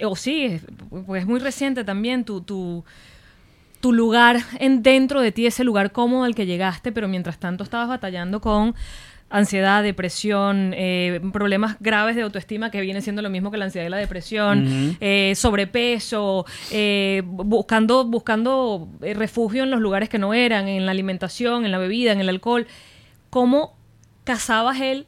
O 0.04 0.16
sí, 0.16 0.44
es- 0.44 0.62
pues 1.06 1.22
es 1.22 1.28
muy 1.28 1.40
reciente 1.40 1.84
también 1.84 2.24
tu, 2.24 2.40
tu, 2.40 2.84
tu 3.80 3.92
lugar 3.92 4.38
en, 4.58 4.82
dentro 4.82 5.20
de 5.20 5.32
ti, 5.32 5.46
ese 5.46 5.64
lugar 5.64 5.92
cómodo 5.92 6.24
al 6.24 6.34
que 6.34 6.46
llegaste, 6.46 6.92
pero 6.92 7.08
mientras 7.08 7.38
tanto 7.38 7.64
estabas 7.64 7.88
batallando 7.88 8.40
con 8.40 8.74
ansiedad, 9.28 9.82
depresión, 9.82 10.72
eh, 10.76 11.20
problemas 11.32 11.76
graves 11.80 12.14
de 12.14 12.22
autoestima 12.22 12.70
que 12.70 12.80
viene 12.80 13.00
siendo 13.02 13.22
lo 13.22 13.30
mismo 13.30 13.50
que 13.50 13.56
la 13.58 13.64
ansiedad 13.64 13.84
y 13.86 13.90
la 13.90 13.96
depresión, 13.96 14.64
eh, 15.00 15.32
sobrepeso, 15.34 16.46
eh, 16.70 17.22
buscando, 17.26 18.04
buscando 18.04 18.88
refugio 19.00 19.64
en 19.64 19.70
los 19.72 19.80
lugares 19.80 20.08
que 20.08 20.18
no 20.18 20.32
eran, 20.32 20.68
en 20.68 20.86
la 20.86 20.92
alimentación, 20.92 21.64
en 21.64 21.72
la 21.72 21.78
bebida, 21.78 22.12
en 22.12 22.20
el 22.20 22.28
alcohol. 22.28 22.68
¿Cómo 23.30 23.76
cazabas 24.22 24.80
él? 24.80 25.06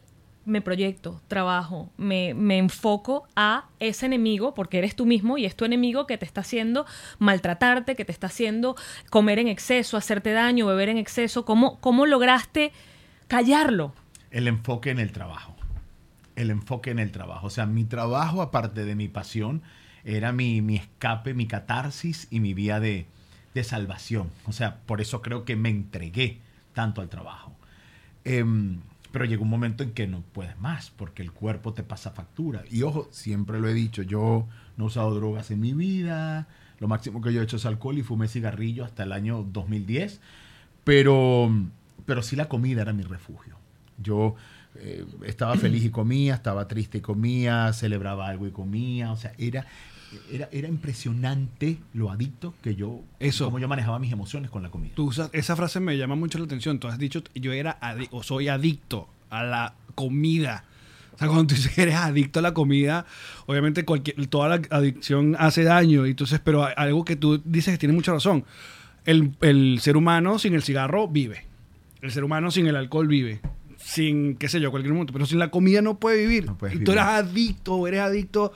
Me 0.49 0.63
proyecto, 0.63 1.21
trabajo, 1.29 1.91
me, 1.97 2.35
me 2.35 2.59
enfoco 2.59 3.29
a 3.37 3.67
ese 3.81 4.07
enemigo, 4.07 4.55
porque 4.55 4.79
eres 4.79 4.97
tú 4.97 5.07
mismo 5.07 5.39
y 5.39 5.45
es 5.45 5.55
tu 5.55 5.65
enemigo 5.65 6.07
que 6.07 6.19
te 6.19 6.25
está 6.25 6.41
haciendo 6.41 6.87
maltratarte, 7.19 7.95
que 7.95 8.05
te 8.05 8.13
está 8.13 8.29
haciendo 8.29 8.75
comer 9.11 9.39
en 9.39 9.49
exceso, 9.49 9.97
hacerte 9.97 10.33
daño, 10.33 10.67
beber 10.67 10.89
en 10.89 10.97
exceso. 10.97 11.45
¿Cómo, 11.45 11.79
cómo 11.81 12.07
lograste 12.07 12.73
callarlo? 13.29 13.93
El 14.31 14.49
enfoque 14.49 14.91
en 14.91 14.99
el 14.99 15.13
trabajo. 15.13 15.55
El 16.35 16.51
enfoque 16.51 16.91
en 16.91 16.99
el 16.99 17.13
trabajo. 17.13 17.47
O 17.47 17.51
sea, 17.51 17.67
mi 17.67 17.85
trabajo, 17.85 18.43
aparte 18.43 18.85
de 18.85 18.95
mi 18.95 19.09
pasión, 19.09 19.63
era 20.05 20.33
mi, 20.33 20.63
mi 20.63 20.77
escape, 20.77 21.35
mi 21.35 21.47
catarsis 21.47 22.27
y 22.31 22.41
mi 22.41 22.55
vía 22.55 22.81
de, 22.81 23.07
de 23.55 23.65
salvación. 23.65 24.31
O 24.47 24.53
sea, 24.53 24.79
por 24.87 25.01
eso 25.01 25.21
creo 25.21 25.45
que 25.45 25.57
me 25.57 25.69
entregué 25.69 26.39
tanto 26.73 27.01
al 27.01 27.09
trabajo. 27.09 27.53
Em, 28.25 28.81
pero 29.13 29.25
llegó 29.25 29.45
un 29.45 29.51
momento 29.51 29.83
en 29.83 29.93
que 29.93 30.07
no 30.07 30.23
puedes 30.33 30.59
más, 30.59 30.91
porque 30.91 31.23
el 31.23 31.33
cuerpo 31.33 31.73
te 31.73 31.83
pasa 31.83 32.11
factura. 32.11 32.63
Y 32.71 32.83
ojo, 32.83 33.09
siempre 33.11 33.61
lo 33.61 33.69
he 33.69 33.75
dicho, 33.75 34.03
yo 34.03 34.47
no 34.77 34.85
he 34.85 34.87
usado 34.87 35.15
drogas 35.15 35.51
en 35.51 35.61
mi 35.61 35.73
vida, 35.73 36.47
lo 36.79 36.89
máximo 36.89 37.21
que 37.21 37.33
yo 37.33 37.41
he 37.41 37.45
hecho 37.45 37.57
es 37.57 37.67
alcohol 37.67 37.99
y 37.99 38.03
fumé 38.03 38.29
cigarrillo 38.29 38.85
hasta 38.85 39.03
el 39.03 39.13
año 39.13 39.45
2010, 39.51 40.21
pero, 40.85 41.51
pero 42.07 42.23
sí 42.23 42.37
la 42.37 42.49
comida 42.49 42.83
era 42.83 42.93
mi 42.93 43.03
refugio. 43.03 43.57
Yo 44.01 44.37
eh, 44.77 45.05
estaba 45.25 45.57
feliz 45.57 45.85
y 45.85 45.91
comía, 45.91 46.35
estaba 46.35 46.69
triste 46.69 46.99
y 46.99 47.01
comía, 47.01 47.73
celebraba 47.73 48.29
algo 48.29 48.47
y 48.47 48.51
comía, 48.51 49.11
o 49.11 49.17
sea, 49.17 49.33
era, 49.39 49.67
era, 50.31 50.49
era 50.53 50.69
impresionante 50.69 51.79
lo 51.95 52.11
adicto 52.11 52.55
que 52.63 52.75
yo, 52.75 53.03
Eso. 53.21 53.47
como 53.47 53.59
yo 53.59 53.69
manejaba 53.69 53.99
mis 53.99 54.13
emociones 54.13 54.51
con 54.51 54.63
la 54.63 54.71
comida. 54.71 54.93
Tú 54.95 55.07
usas, 55.07 55.31
esa 55.33 55.57
frase 55.57 55.81
me 55.81 55.97
llama 55.97 56.15
mucho 56.15 56.39
la 56.39 56.45
atención. 56.45 56.79
Tú 56.79 56.89
has 56.89 56.99
dicho, 56.99 57.23
yo 57.35 57.53
era 57.53 57.79
o 58.11 58.23
soy 58.23 58.49
adicto 58.49 59.09
a 59.31 59.43
la 59.43 59.75
comida. 59.95 60.65
O 61.15 61.19
sea, 61.19 61.29
cuando 61.29 61.49
tú 61.49 61.55
dices 61.57 61.75
que 61.75 61.83
eres 61.83 61.97
adicto 61.97 62.39
a 62.39 62.43
la 62.43 62.55
comida, 62.55 63.05
obviamente 63.47 63.85
cualquier, 63.85 64.27
toda 64.29 64.49
la 64.49 64.63
adicción 64.71 65.37
hace 65.39 65.65
daño. 65.65 66.07
Entonces, 66.07 66.41
pero 66.43 66.69
algo 66.77 67.05
que 67.05 67.17
tú 67.17 67.43
dices 67.45 67.75
que 67.75 67.79
tiene 67.79 67.95
mucha 67.95 68.13
razón. 68.13 68.45
El, 69.05 69.35
el 69.41 69.79
ser 69.81 69.97
humano 69.97 70.39
sin 70.39 70.55
el 70.55 70.63
cigarro 70.63 71.09
vive. 71.09 71.47
El 72.03 72.13
ser 72.13 72.25
humano 72.25 72.51
sin 72.51 72.67
el 72.67 72.77
alcohol 72.77 73.09
vive. 73.09 73.41
Sin, 73.79 74.37
qué 74.37 74.49
sé 74.49 74.61
yo, 74.61 74.71
cualquier 74.71 74.93
momento. 74.93 75.13
Pero 75.13 75.27
sin 75.27 75.39
la 75.39 75.51
comida 75.51 75.83
no 75.83 75.99
puede 75.99 76.19
vivir. 76.19 76.47
No 76.47 76.57
y 76.73 76.79
tú 76.85 76.93
eres 76.93 77.05
adicto, 77.05 77.87
eres 77.87 78.01
adicto 78.01 78.53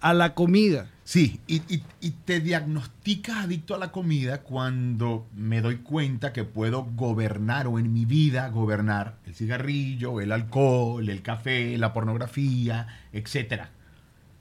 a 0.00 0.14
la 0.14 0.34
comida. 0.34 0.90
Sí, 1.04 1.40
y, 1.46 1.62
y- 1.72 2.10
te 2.24 2.40
diagnosticas 2.40 3.44
adicto 3.44 3.74
a 3.74 3.78
la 3.78 3.92
comida 3.92 4.42
cuando 4.42 5.28
me 5.36 5.60
doy 5.60 5.76
cuenta 5.76 6.32
que 6.32 6.42
puedo 6.42 6.82
gobernar 6.84 7.68
o 7.68 7.78
en 7.78 7.92
mi 7.92 8.04
vida 8.04 8.48
gobernar 8.48 9.16
el 9.26 9.34
cigarrillo, 9.34 10.20
el 10.20 10.32
alcohol, 10.32 11.08
el 11.08 11.22
café, 11.22 11.78
la 11.78 11.92
pornografía, 11.92 12.88
etcétera. 13.12 13.70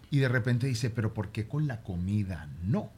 Y 0.10 0.18
de 0.18 0.28
repente 0.30 0.66
dice, 0.66 0.90
pero 0.90 1.14
¿por 1.14 1.30
qué 1.30 1.48
con 1.48 1.68
la 1.68 1.82
comida 1.84 2.48
no? 2.64 2.90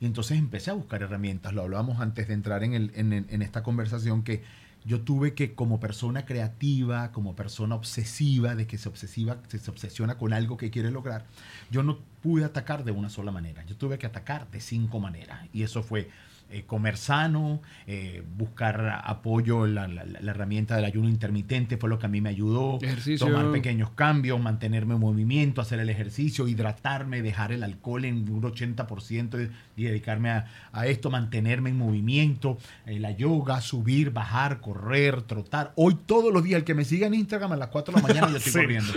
Y 0.00 0.06
entonces 0.06 0.36
empecé 0.38 0.70
a 0.72 0.74
buscar 0.74 1.02
herramientas. 1.02 1.52
Lo 1.52 1.62
hablábamos 1.62 2.00
antes 2.00 2.26
de 2.26 2.34
entrar 2.34 2.64
en, 2.64 2.74
el- 2.74 2.90
en 2.94 3.42
esta 3.42 3.62
conversación 3.62 4.24
que 4.24 4.42
yo 4.84 5.00
tuve 5.00 5.34
que 5.34 5.54
como 5.54 5.80
persona 5.80 6.26
creativa, 6.26 7.10
como 7.12 7.34
persona 7.34 7.74
obsesiva, 7.74 8.54
de 8.54 8.66
que 8.66 8.78
se, 8.78 8.88
obsesiva, 8.88 9.38
se, 9.48 9.58
se 9.58 9.70
obsesiona 9.70 10.18
con 10.18 10.32
algo 10.32 10.56
que 10.56 10.70
quiere 10.70 10.90
lograr, 10.90 11.26
yo 11.70 11.82
no 11.82 11.98
pude 12.22 12.44
atacar 12.44 12.84
de 12.84 12.92
una 12.92 13.08
sola 13.08 13.32
manera. 13.32 13.64
Yo 13.64 13.76
tuve 13.76 13.98
que 13.98 14.06
atacar 14.06 14.50
de 14.50 14.60
cinco 14.60 15.00
maneras. 15.00 15.46
Y 15.52 15.62
eso 15.62 15.82
fue 15.82 16.10
eh, 16.54 16.64
comer 16.66 16.96
sano, 16.96 17.60
eh, 17.86 18.22
buscar 18.36 19.02
apoyo, 19.04 19.66
la, 19.66 19.88
la- 19.88 20.04
la 20.04 20.30
herramienta 20.30 20.76
del 20.76 20.84
ayuno 20.84 21.08
intermitente 21.08 21.76
fue 21.76 21.88
lo 21.90 21.98
que 21.98 22.06
a 22.06 22.08
mí 22.08 22.20
me 22.20 22.28
ayudó. 22.30 22.78
Ejercicio. 22.80 23.26
Tomar 23.26 23.50
pequeños 23.52 23.90
cambios, 23.90 24.40
mantenerme 24.40 24.94
en 24.94 25.00
movimiento, 25.00 25.60
hacer 25.60 25.80
el 25.80 25.90
ejercicio, 25.90 26.46
hidratarme, 26.48 27.22
dejar 27.22 27.52
el 27.52 27.62
alcohol 27.62 28.04
en 28.04 28.28
un 28.28 28.42
80% 28.42 29.50
y, 29.76 29.82
y 29.82 29.84
dedicarme 29.86 30.30
a, 30.30 30.46
a 30.72 30.86
esto, 30.86 31.10
mantenerme 31.10 31.70
en 31.70 31.78
movimiento, 31.78 32.58
eh, 32.86 32.98
la 33.00 33.10
yoga, 33.10 33.60
subir, 33.60 34.10
bajar, 34.12 34.60
correr, 34.60 35.22
trotar. 35.22 35.72
Hoy 35.76 35.96
todos 36.06 36.32
los 36.32 36.44
días, 36.44 36.58
el 36.58 36.64
que 36.64 36.74
me 36.74 36.84
siga 36.84 37.06
en 37.06 37.14
Instagram 37.14 37.52
a 37.52 37.56
las 37.56 37.68
4 37.68 37.94
de 37.94 38.00
la 38.00 38.06
mañana 38.08 38.28
yo 38.30 38.36
estoy 38.38 38.52
Sí. 38.52 38.58
corriendo. 38.60 38.92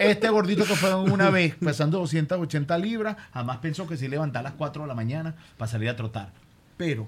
Este 0.00 0.28
gordito 0.28 0.64
que 0.64 0.74
fue 0.76 0.94
una 0.94 1.28
vez 1.30 1.56
pesando 1.56 1.98
280 1.98 2.78
libras, 2.78 3.16
jamás 3.32 3.58
pensó 3.58 3.86
que 3.88 3.96
se 3.96 4.08
levantar 4.08 4.40
a 4.40 4.50
las 4.50 4.52
4 4.52 4.82
de 4.82 4.88
la 4.88 4.94
mañana 4.94 5.34
para 5.56 5.70
salir 5.70 5.88
a 5.88 5.96
trotar. 5.96 6.32
Pero 6.78 7.06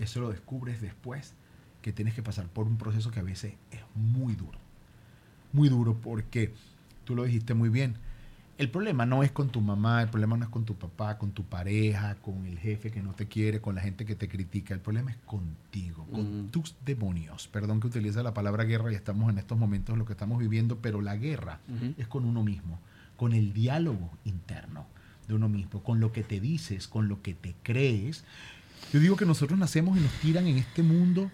eso 0.00 0.20
lo 0.20 0.30
descubres 0.30 0.80
después 0.80 1.34
que 1.80 1.92
tienes 1.92 2.14
que 2.14 2.22
pasar 2.22 2.46
por 2.46 2.66
un 2.66 2.76
proceso 2.76 3.12
que 3.12 3.20
a 3.20 3.24
veces 3.24 3.54
es 3.70 3.80
muy 3.94 4.34
duro. 4.34 4.58
Muy 5.52 5.68
duro 5.68 5.94
porque 5.94 6.52
tú 7.04 7.14
lo 7.14 7.24
dijiste 7.24 7.54
muy 7.54 7.68
bien. 7.68 7.94
El 8.58 8.70
problema 8.70 9.06
no 9.06 9.22
es 9.22 9.32
con 9.32 9.48
tu 9.48 9.60
mamá, 9.60 10.02
el 10.02 10.08
problema 10.08 10.36
no 10.36 10.44
es 10.44 10.50
con 10.50 10.64
tu 10.64 10.74
papá, 10.74 11.18
con 11.18 11.32
tu 11.32 11.42
pareja, 11.44 12.14
con 12.16 12.46
el 12.46 12.58
jefe 12.58 12.90
que 12.90 13.02
no 13.02 13.12
te 13.12 13.26
quiere, 13.26 13.60
con 13.60 13.74
la 13.74 13.80
gente 13.80 14.04
que 14.04 14.14
te 14.14 14.28
critica. 14.28 14.72
El 14.74 14.80
problema 14.80 15.10
es 15.10 15.16
contigo, 15.24 16.06
con 16.10 16.48
tus 16.48 16.76
demonios. 16.84 17.48
Perdón 17.48 17.80
que 17.80 17.88
utilice 17.88 18.22
la 18.22 18.34
palabra 18.34 18.64
guerra 18.64 18.92
y 18.92 18.94
estamos 18.94 19.30
en 19.30 19.38
estos 19.38 19.58
momentos 19.58 19.94
en 19.94 19.98
lo 19.98 20.04
que 20.04 20.12
estamos 20.12 20.38
viviendo, 20.38 20.78
pero 20.78 21.00
la 21.00 21.16
guerra 21.16 21.60
es 21.96 22.06
con 22.06 22.24
uno 22.24 22.44
mismo, 22.44 22.78
con 23.16 23.32
el 23.32 23.52
diálogo 23.52 24.10
interno. 24.24 24.86
de 25.28 25.34
uno 25.34 25.48
mismo, 25.48 25.82
con 25.82 26.00
lo 26.00 26.12
que 26.12 26.24
te 26.24 26.40
dices, 26.40 26.88
con 26.88 27.08
lo 27.08 27.22
que 27.22 27.34
te 27.34 27.54
crees. 27.62 28.24
Yo 28.92 29.00
digo 29.00 29.16
que 29.16 29.26
nosotros 29.26 29.58
nacemos 29.58 29.98
y 29.98 30.00
nos 30.00 30.12
tiran 30.20 30.46
en 30.46 30.58
este 30.58 30.82
mundo 30.82 31.30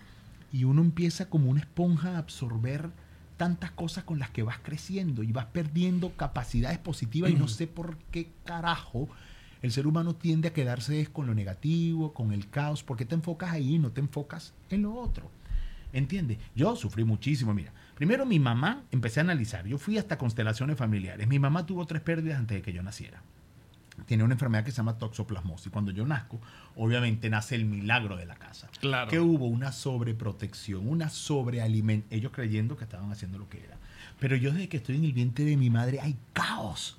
y 0.52 0.64
uno 0.64 0.82
empieza 0.82 1.28
como 1.28 1.50
una 1.50 1.60
esponja 1.60 2.16
a 2.16 2.18
absorber 2.18 2.90
tantas 3.36 3.70
cosas 3.70 4.04
con 4.04 4.18
las 4.18 4.30
que 4.30 4.42
vas 4.42 4.58
creciendo 4.62 5.22
y 5.22 5.32
vas 5.32 5.46
perdiendo 5.46 6.16
capacidades 6.16 6.78
positivas 6.78 7.30
y 7.30 7.34
no 7.34 7.48
sé 7.48 7.66
por 7.66 7.96
qué 8.10 8.30
carajo 8.44 9.08
el 9.62 9.72
ser 9.72 9.86
humano 9.86 10.14
tiende 10.14 10.48
a 10.48 10.52
quedarse 10.52 11.06
con 11.06 11.26
lo 11.26 11.34
negativo, 11.34 12.12
con 12.12 12.32
el 12.32 12.48
caos, 12.48 12.82
porque 12.84 13.04
te 13.04 13.14
enfocas 13.14 13.52
ahí 13.52 13.74
y 13.74 13.78
no 13.78 13.90
te 13.90 14.00
enfocas 14.00 14.54
en 14.70 14.82
lo 14.82 14.94
otro. 14.94 15.30
¿Entiendes? 15.92 16.38
Yo 16.54 16.76
sufrí 16.76 17.04
muchísimo, 17.04 17.54
mira. 17.54 17.72
Primero 17.94 18.26
mi 18.26 18.38
mamá, 18.38 18.84
empecé 18.92 19.20
a 19.20 19.22
analizar, 19.24 19.66
yo 19.66 19.78
fui 19.78 19.98
hasta 19.98 20.18
constelaciones 20.18 20.76
familiares. 20.76 21.26
Mi 21.26 21.38
mamá 21.38 21.66
tuvo 21.66 21.86
tres 21.86 22.02
pérdidas 22.02 22.38
antes 22.38 22.58
de 22.58 22.62
que 22.62 22.72
yo 22.72 22.82
naciera. 22.82 23.22
Tiene 24.06 24.24
una 24.24 24.34
enfermedad 24.34 24.64
que 24.64 24.70
se 24.70 24.78
llama 24.78 24.98
toxoplasmosis. 24.98 25.72
Cuando 25.72 25.90
yo 25.90 26.06
nazco, 26.06 26.40
obviamente 26.76 27.28
nace 27.30 27.54
el 27.54 27.64
milagro 27.64 28.16
de 28.16 28.26
la 28.26 28.36
casa. 28.36 28.68
Claro. 28.80 29.10
Que 29.10 29.20
hubo 29.20 29.46
una 29.46 29.72
sobreprotección, 29.72 30.88
una 30.88 31.08
sobrealimentación. 31.08 32.18
Ellos 32.18 32.32
creyendo 32.32 32.76
que 32.76 32.84
estaban 32.84 33.10
haciendo 33.12 33.38
lo 33.38 33.48
que 33.48 33.62
era. 33.64 33.76
Pero 34.18 34.36
yo 34.36 34.52
desde 34.52 34.68
que 34.68 34.78
estoy 34.78 34.96
en 34.96 35.04
el 35.04 35.12
vientre 35.12 35.44
de 35.44 35.56
mi 35.56 35.70
madre 35.70 36.00
hay 36.00 36.16
caos. 36.32 36.96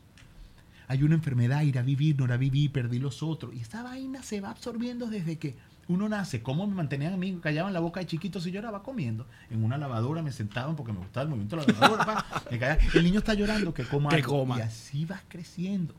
Hay 0.87 1.03
una 1.03 1.15
enfermedad, 1.15 1.61
ir 1.61 1.77
a 1.77 1.83
vivir, 1.83 2.17
no 2.17 2.25
la 2.25 2.37
viví, 2.37 2.67
perdí 2.69 2.97
los 2.97 3.21
otros. 3.21 3.53
Y 3.53 3.59
esta 3.59 3.83
vaina 3.83 4.23
se 4.23 4.41
va 4.41 4.49
absorbiendo 4.49 5.07
desde 5.07 5.37
que 5.37 5.55
uno 5.87 6.09
nace. 6.09 6.41
¿Cómo 6.41 6.65
me 6.65 6.73
mantenían 6.73 7.13
a 7.13 7.17
mí? 7.17 7.39
Callaban 7.41 7.73
la 7.73 7.79
boca 7.79 7.99
de 7.99 8.05
chiquito 8.05 8.39
si 8.39 8.51
yo 8.51 8.55
lloraba 8.55 8.81
comiendo. 8.83 9.27
En 9.49 9.63
una 9.63 9.77
lavadora 9.77 10.21
me 10.21 10.31
sentaban 10.31 10.75
porque 10.75 10.93
me 10.93 10.99
gustaba 10.99 11.23
el 11.23 11.29
movimiento 11.29 11.57
de 11.57 11.65
la 11.65 11.73
lavadora. 11.73 12.05
pa, 12.05 12.77
el 12.93 13.03
niño 13.03 13.19
está 13.19 13.33
llorando, 13.33 13.73
que 13.73 13.83
coma. 13.83 14.09
Que 14.09 14.17
algo. 14.17 14.39
coma. 14.39 14.57
Y 14.57 14.61
así 14.61 15.05
vas 15.05 15.21
creciendo. 15.27 15.93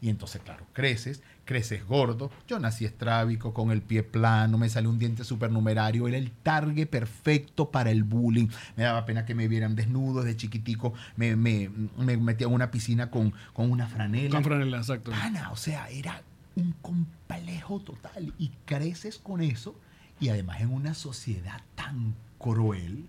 Y 0.00 0.10
entonces, 0.10 0.42
claro, 0.42 0.66
creces, 0.72 1.22
creces 1.44 1.86
gordo. 1.86 2.30
Yo 2.46 2.58
nací 2.58 2.84
estrábico, 2.84 3.54
con 3.54 3.70
el 3.70 3.82
pie 3.82 4.02
plano, 4.02 4.58
me 4.58 4.68
salió 4.68 4.90
un 4.90 4.98
diente 4.98 5.24
supernumerario. 5.24 6.06
Era 6.08 6.18
el 6.18 6.30
target 6.30 6.88
perfecto 6.88 7.70
para 7.70 7.90
el 7.90 8.04
bullying. 8.04 8.48
Me 8.76 8.84
daba 8.84 9.06
pena 9.06 9.24
que 9.24 9.34
me 9.34 9.48
vieran 9.48 9.74
desnudo 9.74 10.22
de 10.22 10.36
chiquitico. 10.36 10.92
Me, 11.16 11.36
me, 11.36 11.70
me 11.96 12.16
metía 12.16 12.46
en 12.46 12.52
una 12.52 12.70
piscina 12.70 13.10
con, 13.10 13.32
con 13.52 13.70
una 13.70 13.86
franela. 13.86 14.30
Con 14.30 14.44
franela, 14.44 14.78
exacto. 14.78 15.10
Pana, 15.10 15.50
o 15.50 15.56
sea, 15.56 15.88
era 15.88 16.22
un 16.56 16.72
complejo 16.82 17.80
total. 17.80 18.32
Y 18.38 18.50
creces 18.64 19.18
con 19.18 19.40
eso. 19.40 19.74
Y 20.20 20.28
además 20.28 20.60
en 20.60 20.72
una 20.72 20.94
sociedad 20.94 21.60
tan 21.74 22.14
cruel, 22.38 23.06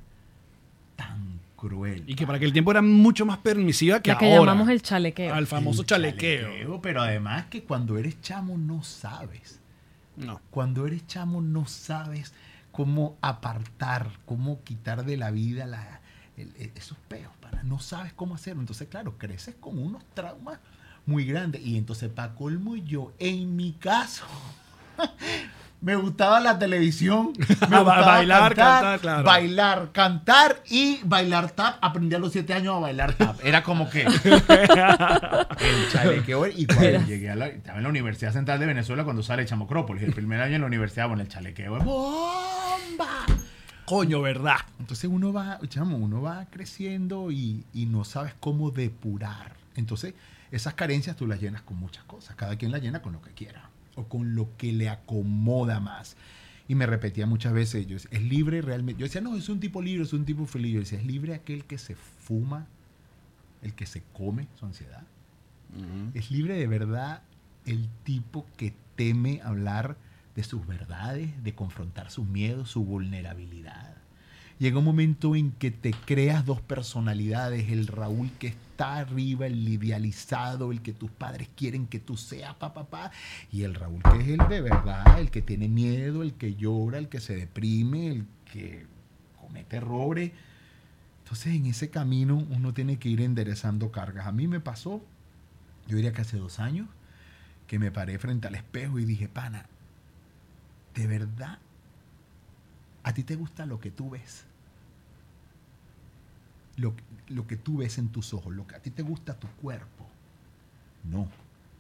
tan 0.96 1.40
cruel. 1.58 2.04
Y 2.08 2.16
que 2.16 2.26
para 2.26 2.38
aquel 2.38 2.54
tiempo 2.54 2.72
era 2.72 2.82
mucho 2.82 3.26
más 3.26 3.40
permisiva 3.40 4.00
que 4.02 4.12
La 4.12 4.18
que 4.18 4.26
ahora. 4.34 4.52
llamamos 4.52 4.70
el 4.70 4.82
chalequeo. 4.82 5.34
Al 5.34 5.48
famoso 5.48 5.82
El 5.82 5.88
chalequeo. 5.88 6.80
Pero 6.82 7.02
además 7.02 7.48
que 7.48 7.64
cuando 7.64 7.98
eres 7.98 8.22
chamo 8.22 8.58
no 8.58 8.84
sabes. 8.84 9.60
No. 10.16 10.40
Cuando 10.52 10.88
eres 10.88 11.06
chamo 11.08 11.42
no 11.42 11.66
sabes 11.66 12.34
cómo 12.72 13.18
apartar, 13.22 14.10
cómo 14.26 14.64
quitar 14.64 15.04
de 15.04 15.18
la 15.18 15.32
vida 15.32 15.66
la- 15.66 16.00
el- 16.38 16.54
el- 16.60 16.72
esos 16.76 16.98
peos, 17.08 17.32
no 17.64 17.80
sabes 17.80 18.14
cómo 18.14 18.36
hacerlo. 18.36 18.62
Entonces, 18.62 18.88
claro, 18.88 19.18
creces 19.18 19.56
con 19.60 19.80
unos 19.80 20.04
traumas 20.14 20.60
muy 21.08 21.26
grandes. 21.26 21.66
Y 21.66 21.76
entonces, 21.78 22.10
para 22.10 22.36
colmo 22.36 22.76
yo, 22.76 23.14
en 23.20 23.56
mi 23.56 23.74
caso, 23.74 24.26
me 25.80 25.96
gustaba 25.96 26.40
la 26.40 26.58
televisión, 26.58 27.34
me 27.38 27.68
Ba- 27.68 27.80
gustaba 27.82 28.06
bailar, 28.06 28.56
cantar, 28.56 29.00
claro. 29.00 29.24
bailar, 29.24 29.90
cantar 29.92 30.64
y 30.70 31.00
bailar 31.04 31.52
tap. 31.52 31.78
Aprendí 31.82 32.16
a 32.16 32.20
los 32.20 32.32
siete 32.32 32.54
años 32.54 32.76
a 32.76 32.80
bailar 32.80 33.14
tap. 33.14 33.40
Era 33.44 33.62
como 33.64 33.90
que 33.90 34.02
el 34.06 35.90
chalequeo. 35.92 36.48
Y 36.48 36.66
cuando 36.66 37.06
llegué 37.06 37.30
a 37.30 37.36
la, 37.36 37.48
estaba 37.48 37.78
en 37.78 37.84
la 37.84 37.90
Universidad 37.90 38.34
Central 38.34 38.60
de 38.60 38.66
Venezuela 38.66 39.04
cuando 39.04 39.24
sale 39.24 39.46
Chamocrópolis, 39.46 40.04
el 40.04 40.14
primer 40.14 40.42
año 40.42 40.56
en 40.56 40.62
la 40.62 40.68
universidad, 40.68 41.08
bueno, 41.08 41.22
el 41.24 41.30
chalequeo 41.30 41.78
es 41.78 41.84
bomba. 41.84 43.26
Coño, 43.86 44.22
¿verdad? 44.22 44.58
Entonces 44.80 45.10
uno 45.12 45.32
va, 45.32 45.60
chamo, 45.70 45.98
uno 45.98 46.22
va 46.22 46.46
creciendo 46.52 47.32
y, 47.32 47.64
y 47.74 47.86
no 47.86 48.04
sabes 48.04 48.34
cómo 48.40 48.72
depurar. 48.72 49.54
Entonces, 49.76 50.14
esas 50.52 50.74
carencias 50.74 51.16
tú 51.16 51.26
las 51.28 51.40
llenas 51.40 51.62
con 51.62 51.78
muchas 51.78 52.04
cosas. 52.04 52.36
Cada 52.36 52.58
quien 52.58 52.72
las 52.72 52.82
llena 52.82 53.02
con 53.02 53.14
lo 53.14 53.22
que 53.22 53.32
quiera 53.32 53.70
o 53.98 54.08
con 54.08 54.36
lo 54.36 54.56
que 54.58 54.72
le 54.72 54.88
acomoda 54.90 55.80
más. 55.80 56.16
Y 56.70 56.76
me 56.76 56.86
repetía 56.86 57.26
muchas 57.26 57.54
veces, 57.54 57.88
yo 57.88 57.96
decía, 57.96 58.10
es 58.12 58.24
libre 58.24 58.62
realmente. 58.62 59.00
Yo 59.00 59.06
decía, 59.06 59.22
no, 59.22 59.36
es 59.36 59.50
un 59.50 59.60
tipo 59.60 59.82
libre, 59.82 60.04
es 60.04 60.14
un 60.14 60.26
tipo 60.26 60.46
feliz. 60.46 60.74
Yo 60.74 60.80
decía, 60.80 61.00
es 61.00 61.06
libre 61.06 61.34
aquel 61.34 61.66
que 61.66 61.78
se 61.78 61.96
fuma, 61.96 62.68
el 63.62 63.74
que 63.74 63.86
se 63.86 64.04
come 64.14 64.48
su 64.60 64.66
ansiedad. 64.66 65.04
Es 66.14 66.32
libre 66.32 66.58
de 66.58 66.68
verdad 66.68 67.22
el 67.66 67.90
tipo 68.04 68.46
que 68.56 68.74
teme 68.96 69.42
hablar 69.44 69.98
de 70.36 70.44
sus 70.44 70.66
verdades, 70.66 71.44
de 71.44 71.56
confrontar 71.56 72.10
sus 72.10 72.26
miedos, 72.26 72.70
su 72.70 72.86
vulnerabilidad. 72.86 73.98
Llega 74.60 74.80
un 74.80 74.86
momento 74.86 75.36
en 75.36 75.52
que 75.52 75.70
te 75.70 75.92
creas 75.92 76.44
dos 76.44 76.62
personalidades, 76.62 77.70
el 77.70 77.86
Raúl 77.86 78.32
que 78.40 78.48
está 78.48 78.96
arriba, 78.96 79.46
el 79.46 79.70
idealizado, 79.70 80.72
el 80.72 80.82
que 80.82 80.94
tus 80.94 81.12
padres 81.12 81.48
quieren 81.56 81.86
que 81.86 82.00
tú 82.00 82.18
seas, 82.18 82.56
papá, 82.56 82.88
papá, 82.88 83.12
y 83.52 83.62
el 83.62 83.76
Raúl 83.76 84.02
que 84.02 84.18
es 84.20 84.28
el 84.30 84.48
de 84.50 84.62
verdad, 84.62 85.20
el 85.20 85.30
que 85.30 85.44
tiene 85.44 85.68
miedo, 85.68 86.24
el 86.24 86.34
que 86.34 86.56
llora, 86.56 86.98
el 86.98 87.08
que 87.08 87.20
se 87.20 87.36
deprime, 87.36 88.08
el 88.08 88.26
que 88.52 88.88
comete 89.40 89.78
errores. 89.78 90.32
Entonces 91.24 91.56
en 91.56 91.68
ese 91.68 91.92
camino 91.92 92.38
uno 92.50 92.74
tiene 92.74 92.98
que 92.98 93.10
ir 93.10 93.22
enderezando 93.22 93.92
cargas. 93.92 94.26
A 94.26 94.32
mí 94.32 94.48
me 94.48 94.60
pasó, 94.60 95.04
yo 95.88 95.98
diría 95.98 96.14
que 96.14 96.22
hace 96.22 96.38
dos 96.38 96.60
años, 96.60 96.88
que 97.68 97.78
me 97.78 97.92
paré 97.92 98.18
frente 98.18 98.48
al 98.48 98.56
espejo 98.56 98.98
y 98.98 99.06
dije, 99.06 99.28
pana, 99.28 99.68
¿de 100.96 101.06
verdad 101.06 101.60
a 103.04 103.14
ti 103.14 103.24
te 103.24 103.36
gusta 103.36 103.68
lo 103.68 103.80
que 103.80 103.92
tú 103.92 104.10
ves? 104.10 104.47
Lo, 106.78 106.96
lo 107.28 107.46
que 107.48 107.58
tú 107.58 107.78
ves 107.78 107.98
en 107.98 108.10
tus 108.10 108.34
ojos, 108.34 108.56
lo 108.56 108.66
que 108.66 108.76
a 108.76 108.80
ti 108.80 108.90
te 108.90 109.04
gusta 109.04 109.40
tu 109.40 109.48
cuerpo. 109.62 110.08
No, 111.04 111.28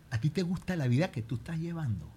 a 0.09 0.19
ti 0.19 0.29
te 0.29 0.43
gusta 0.43 0.75
la 0.75 0.87
vida 0.87 1.11
que 1.11 1.21
tú 1.21 1.35
estás 1.35 1.59
llevando. 1.59 2.07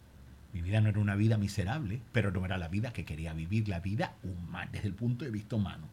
Mi 0.53 0.62
vida 0.62 0.81
no 0.81 0.89
era 0.89 0.99
una 0.99 1.14
vida 1.14 1.37
miserable, 1.37 2.01
pero 2.12 2.31
no 2.31 2.45
era 2.45 2.59
la 2.59 2.68
vida 2.68 2.93
que 2.93 3.05
quería 3.05 3.33
vivir, 3.33 3.68
la 3.68 3.81
vida 3.81 4.14
humana, 4.22 4.68
desde 4.72 4.89
el 4.89 4.95
punto 4.95 5.24
de 5.24 5.31
vista 5.31 5.57
humano. 5.57 5.87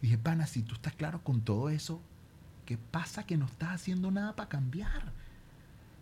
Dije, 0.00 0.18
pana, 0.18 0.46
si 0.46 0.62
tú 0.62 0.74
estás 0.74 0.94
claro 0.94 1.22
con 1.22 1.42
todo 1.42 1.68
eso, 1.68 2.00
¿qué 2.66 2.78
pasa 2.78 3.24
que 3.24 3.36
no 3.36 3.46
estás 3.46 3.70
haciendo 3.70 4.10
nada 4.10 4.34
para 4.34 4.48
cambiar? 4.48 5.12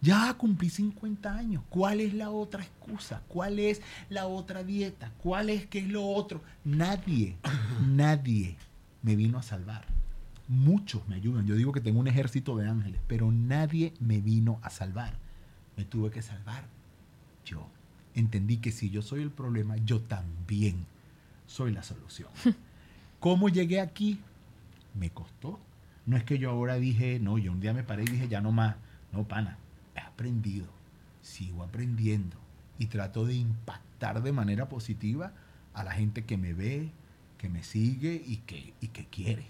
Ya 0.01 0.33
cumplí 0.35 0.70
50 0.70 1.35
años. 1.35 1.62
¿Cuál 1.68 2.01
es 2.01 2.14
la 2.14 2.31
otra 2.31 2.62
excusa? 2.62 3.20
¿Cuál 3.28 3.59
es 3.59 3.83
la 4.09 4.26
otra 4.26 4.62
dieta? 4.62 5.12
¿Cuál 5.22 5.51
es 5.51 5.66
qué 5.66 5.81
es 5.81 5.89
lo 5.89 6.07
otro? 6.07 6.43
Nadie, 6.64 7.37
nadie 7.87 8.57
me 9.03 9.16
vino 9.16 9.38
a 9.38 9.42
salvar. 9.42 9.84
Muchos 10.48 11.07
me 11.09 11.14
ayudan. 11.14 11.46
Yo 11.46 11.55
digo 11.55 11.72
que 11.72 11.80
tengo 11.80 12.01
un 12.01 12.09
ejército 12.09 12.57
de 12.57 12.68
ángeles, 12.68 13.01
pero 13.07 13.30
nadie 13.30 13.94
me 14.01 14.20
vino 14.20 14.59
a 14.62 14.70
salvar. 14.70 15.14
Me 15.76 15.84
tuve 15.84 16.11
que 16.11 16.22
salvar 16.22 16.64
yo. 17.44 17.66
Entendí 18.14 18.57
que 18.57 18.72
si 18.72 18.90
yo 18.90 19.03
soy 19.03 19.22
el 19.22 19.30
problema, 19.30 19.76
yo 19.76 20.01
también 20.01 20.86
soy 21.46 21.72
la 21.72 21.82
solución. 21.82 22.28
¿Cómo 23.20 23.48
llegué 23.48 23.80
aquí? 23.80 24.20
Me 24.94 25.11
costó. 25.11 25.61
No 26.07 26.16
es 26.16 26.24
que 26.24 26.38
yo 26.38 26.51
ahora 26.51 26.76
dije, 26.76 27.20
no, 27.20 27.38
yo 27.38 27.53
un 27.53 27.61
día 27.61 27.72
me 27.72 27.84
paré 27.84 28.03
y 28.03 28.07
dije, 28.07 28.28
ya 28.28 28.40
no 28.40 28.51
más. 28.51 28.76
No, 29.12 29.24
pana, 29.24 29.59
he 29.94 30.01
aprendido, 30.01 30.66
sigo 31.22 31.62
aprendiendo 31.62 32.36
y 32.78 32.86
trato 32.86 33.26
de 33.26 33.34
impactar 33.34 34.22
de 34.22 34.32
manera 34.32 34.68
positiva 34.68 35.32
a 35.74 35.84
la 35.84 35.92
gente 35.92 36.24
que 36.24 36.36
me 36.36 36.55
ve, 36.55 36.90
que 37.41 37.49
me 37.49 37.62
sigue 37.62 38.22
y 38.26 38.36
que, 38.38 38.74
y 38.82 38.88
que 38.88 39.07
quiere. 39.07 39.47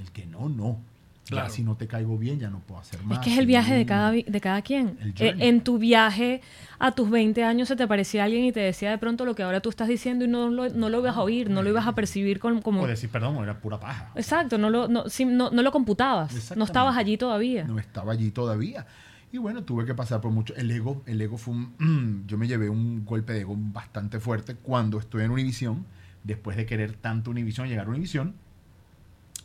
El 0.00 0.10
que 0.12 0.24
no, 0.24 0.48
no. 0.48 0.78
Claro. 1.26 1.48
Ya 1.48 1.54
si 1.54 1.62
no 1.62 1.74
te 1.76 1.86
caigo 1.86 2.16
bien, 2.18 2.38
ya 2.38 2.48
no 2.50 2.60
puedo 2.60 2.80
hacer 2.80 3.02
más. 3.02 3.18
Es 3.18 3.24
que 3.24 3.32
es 3.32 3.38
el 3.38 3.46
viaje 3.46 3.74
de 3.74 3.84
cada, 3.86 4.12
de 4.12 4.40
cada 4.40 4.60
quien. 4.62 4.98
El 5.00 5.14
Eh, 5.18 5.34
en 5.40 5.62
tu 5.62 5.78
viaje 5.78 6.40
a 6.78 6.92
tus 6.92 7.08
20 7.10 7.42
años 7.44 7.68
se 7.68 7.76
te 7.76 7.86
parecía 7.86 8.24
alguien 8.24 8.44
y 8.44 8.52
te 8.52 8.60
decía 8.60 8.90
de 8.90 8.98
pronto 8.98 9.24
lo 9.24 9.34
que 9.34 9.42
ahora 9.42 9.60
tú 9.60 9.68
estás 9.70 9.88
diciendo 9.88 10.24
y 10.24 10.28
no 10.28 10.48
lo, 10.50 10.68
no 10.70 10.88
lo 10.90 10.98
ibas 11.00 11.16
a 11.16 11.22
oír, 11.22 11.48
no 11.50 11.62
lo 11.62 11.70
ibas 11.70 11.86
a 11.86 11.94
percibir 11.94 12.38
con- 12.40 12.60
como... 12.62 12.82
O 12.82 12.86
decir, 12.86 13.08
perdón, 13.10 13.42
era 13.42 13.58
pura 13.58 13.78
paja. 13.80 14.10
Exacto, 14.14 14.58
no 14.58 14.68
lo, 14.70 14.88
no, 14.88 15.08
sí, 15.08 15.24
no, 15.24 15.50
no 15.50 15.62
lo 15.62 15.70
computabas, 15.72 16.54
no 16.56 16.64
estabas 16.64 16.96
allí 16.98 17.16
todavía. 17.16 17.64
No 17.64 17.78
estaba 17.78 18.12
allí 18.12 18.30
todavía. 18.30 18.86
Y 19.32 19.38
bueno, 19.38 19.62
tuve 19.64 19.84
que 19.86 19.94
pasar 19.94 20.20
por 20.20 20.30
mucho. 20.30 20.54
El 20.56 20.70
ego, 20.70 21.02
el 21.06 21.20
ego 21.20 21.38
fue 21.38 21.54
un. 21.54 22.24
yo 22.28 22.36
me 22.38 22.46
llevé 22.48 22.68
un 22.68 23.04
golpe 23.06 23.32
de 23.32 23.40
ego 23.40 23.54
bastante 23.58 24.20
fuerte 24.20 24.56
cuando 24.56 24.98
estuve 24.98 25.24
en 25.24 25.30
Univisión. 25.30 25.86
Después 26.24 26.56
de 26.56 26.66
querer 26.66 26.94
tanto 26.94 27.30
Univisión, 27.30 27.68
llegar 27.68 27.86
a 27.86 27.90
Univisión, 27.90 28.34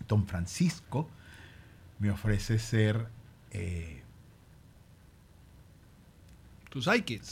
Don 0.08 0.26
Francisco 0.26 1.10
me 2.00 2.10
ofrece 2.10 2.58
ser 2.58 3.08
eh, 3.52 4.02
Tus 6.70 6.86
psychics. 6.86 7.28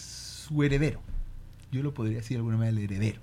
su 0.48 0.64
heredero. 0.64 1.02
Yo 1.72 1.84
lo 1.84 1.94
podría 1.94 2.18
decir 2.18 2.36
de 2.36 2.40
alguna 2.40 2.58
manera 2.58 2.78
el 2.78 2.84
heredero. 2.84 3.22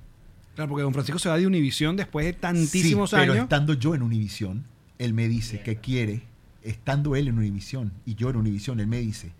Claro, 0.55 0.69
porque 0.71 0.83
don 0.83 0.93
Francisco 0.93 1.19
se 1.19 1.29
va 1.29 1.37
de 1.37 1.47
Univisión 1.47 1.97
después 1.97 2.25
de 2.27 2.33
tantísimos 2.33 3.11
Sí, 3.11 3.17
pero 3.19 3.33
años. 3.33 3.43
estando 3.45 3.75
yo 3.75 3.95
en 3.95 4.03
Univisión, 4.03 4.65
él 4.99 5.13
me 5.13 5.27
dice 5.29 5.61
que 5.63 5.77
quiere, 5.77 6.23
estando 6.63 7.17
él 7.17 7.29
en 7.29 7.39
Univisión 7.39 7.93
y 8.07 8.15
yo 8.15 8.31
en 8.31 8.37
Univisión, 8.37 8.79
él 8.79 8.87
me 8.87 8.99
dice, 9.01 9.33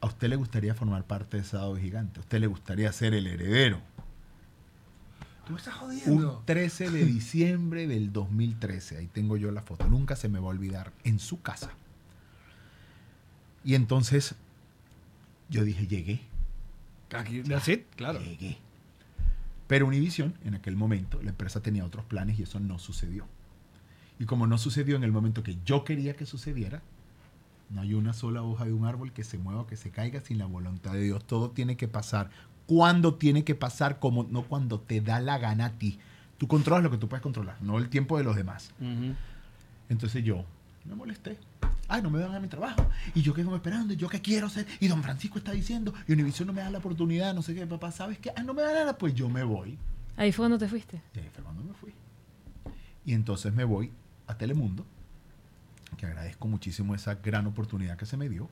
¿a 0.00 0.06
usted 0.06 0.28
le 0.28 0.36
gustaría 0.36 0.74
formar 0.74 1.04
parte 1.04 1.38
de 1.38 1.44
Sábado 1.44 1.76
Gigante? 1.76 2.20
¿A 2.20 2.22
usted 2.22 2.38
le 2.38 2.46
gustaría 2.46 2.92
ser 2.92 3.12
el 3.14 3.26
heredero? 3.26 3.82
Tú 5.50 5.54
me 5.54 5.58
estás 5.58 5.74
Un 5.74 5.80
jodiendo. 5.80 6.42
13 6.46 6.90
de 6.90 7.04
diciembre 7.04 7.88
del 7.88 8.12
2013, 8.12 8.98
ahí 8.98 9.08
tengo 9.08 9.36
yo 9.36 9.50
la 9.50 9.62
foto, 9.62 9.88
nunca 9.88 10.14
se 10.14 10.28
me 10.28 10.38
va 10.38 10.46
a 10.46 10.50
olvidar, 10.50 10.92
en 11.02 11.18
su 11.18 11.42
casa. 11.42 11.72
Y 13.64 13.74
entonces 13.74 14.36
yo 15.48 15.64
dije, 15.64 15.88
llegué, 15.88 16.20
Aquí, 17.12 17.42
that's 17.42 17.66
it, 17.66 17.84
claro. 17.96 18.20
llegué. 18.20 18.58
Pero 19.66 19.88
Univision, 19.88 20.34
en 20.44 20.54
aquel 20.54 20.76
momento, 20.76 21.20
la 21.20 21.30
empresa 21.30 21.60
tenía 21.60 21.84
otros 21.84 22.04
planes 22.04 22.38
y 22.38 22.44
eso 22.44 22.60
no 22.60 22.78
sucedió. 22.78 23.26
Y 24.20 24.26
como 24.26 24.46
no 24.46 24.56
sucedió 24.56 24.94
en 24.94 25.02
el 25.02 25.10
momento 25.10 25.42
que 25.42 25.58
yo 25.64 25.82
quería 25.82 26.14
que 26.14 26.26
sucediera, 26.26 26.80
no 27.70 27.80
hay 27.80 27.94
una 27.94 28.12
sola 28.12 28.42
hoja 28.42 28.66
de 28.66 28.72
un 28.72 28.84
árbol 28.84 29.12
que 29.12 29.24
se 29.24 29.36
mueva, 29.36 29.66
que 29.66 29.76
se 29.76 29.90
caiga 29.90 30.20
sin 30.20 30.38
la 30.38 30.46
voluntad 30.46 30.92
de 30.92 31.02
Dios. 31.02 31.24
Todo 31.24 31.50
tiene 31.50 31.76
que 31.76 31.88
pasar. 31.88 32.30
Cuando 32.70 33.16
tiene 33.16 33.42
que 33.42 33.56
pasar, 33.56 33.98
como 33.98 34.22
no 34.30 34.44
cuando 34.44 34.78
te 34.78 35.00
da 35.00 35.18
la 35.18 35.38
gana 35.38 35.64
a 35.64 35.70
ti. 35.72 35.98
Tú 36.38 36.46
controlas 36.46 36.84
lo 36.84 36.90
que 36.92 36.98
tú 36.98 37.08
puedes 37.08 37.20
controlar, 37.20 37.56
no 37.60 37.78
el 37.78 37.88
tiempo 37.88 38.16
de 38.16 38.22
los 38.22 38.36
demás. 38.36 38.72
Entonces 39.88 40.22
yo 40.22 40.44
me 40.84 40.94
molesté. 40.94 41.36
Ay, 41.88 42.00
no 42.00 42.10
me 42.10 42.20
dan 42.20 42.32
a 42.32 42.38
mi 42.38 42.46
trabajo. 42.46 42.86
Y 43.12 43.22
yo 43.22 43.34
quedo 43.34 43.56
esperando. 43.56 43.92
¿Y 43.92 43.96
yo 43.96 44.08
qué 44.08 44.20
quiero 44.20 44.46
hacer? 44.46 44.68
Y 44.78 44.86
don 44.86 45.02
Francisco 45.02 45.38
está 45.38 45.50
diciendo. 45.50 45.92
Y 46.06 46.12
Univision 46.12 46.46
no 46.46 46.52
me 46.52 46.60
da 46.60 46.70
la 46.70 46.78
oportunidad. 46.78 47.34
No 47.34 47.42
sé 47.42 47.56
qué, 47.56 47.66
papá. 47.66 47.90
¿Sabes 47.90 48.20
qué? 48.20 48.32
Ah, 48.36 48.44
no 48.44 48.54
me 48.54 48.62
da 48.62 48.72
nada. 48.72 48.96
Pues 48.96 49.14
yo 49.14 49.28
me 49.28 49.42
voy. 49.42 49.76
Ahí 50.16 50.30
fue 50.30 50.44
cuando 50.44 50.56
te 50.56 50.68
fuiste. 50.68 51.02
Y 51.16 51.18
ahí 51.18 51.28
fue 51.34 51.42
cuando 51.42 51.64
me 51.64 51.74
fui. 51.74 51.92
Y 53.04 53.14
entonces 53.14 53.52
me 53.52 53.64
voy 53.64 53.92
a 54.28 54.38
Telemundo. 54.38 54.86
Que 55.96 56.06
agradezco 56.06 56.46
muchísimo 56.46 56.94
esa 56.94 57.16
gran 57.16 57.48
oportunidad 57.48 57.96
que 57.96 58.06
se 58.06 58.16
me 58.16 58.28
dio. 58.28 58.48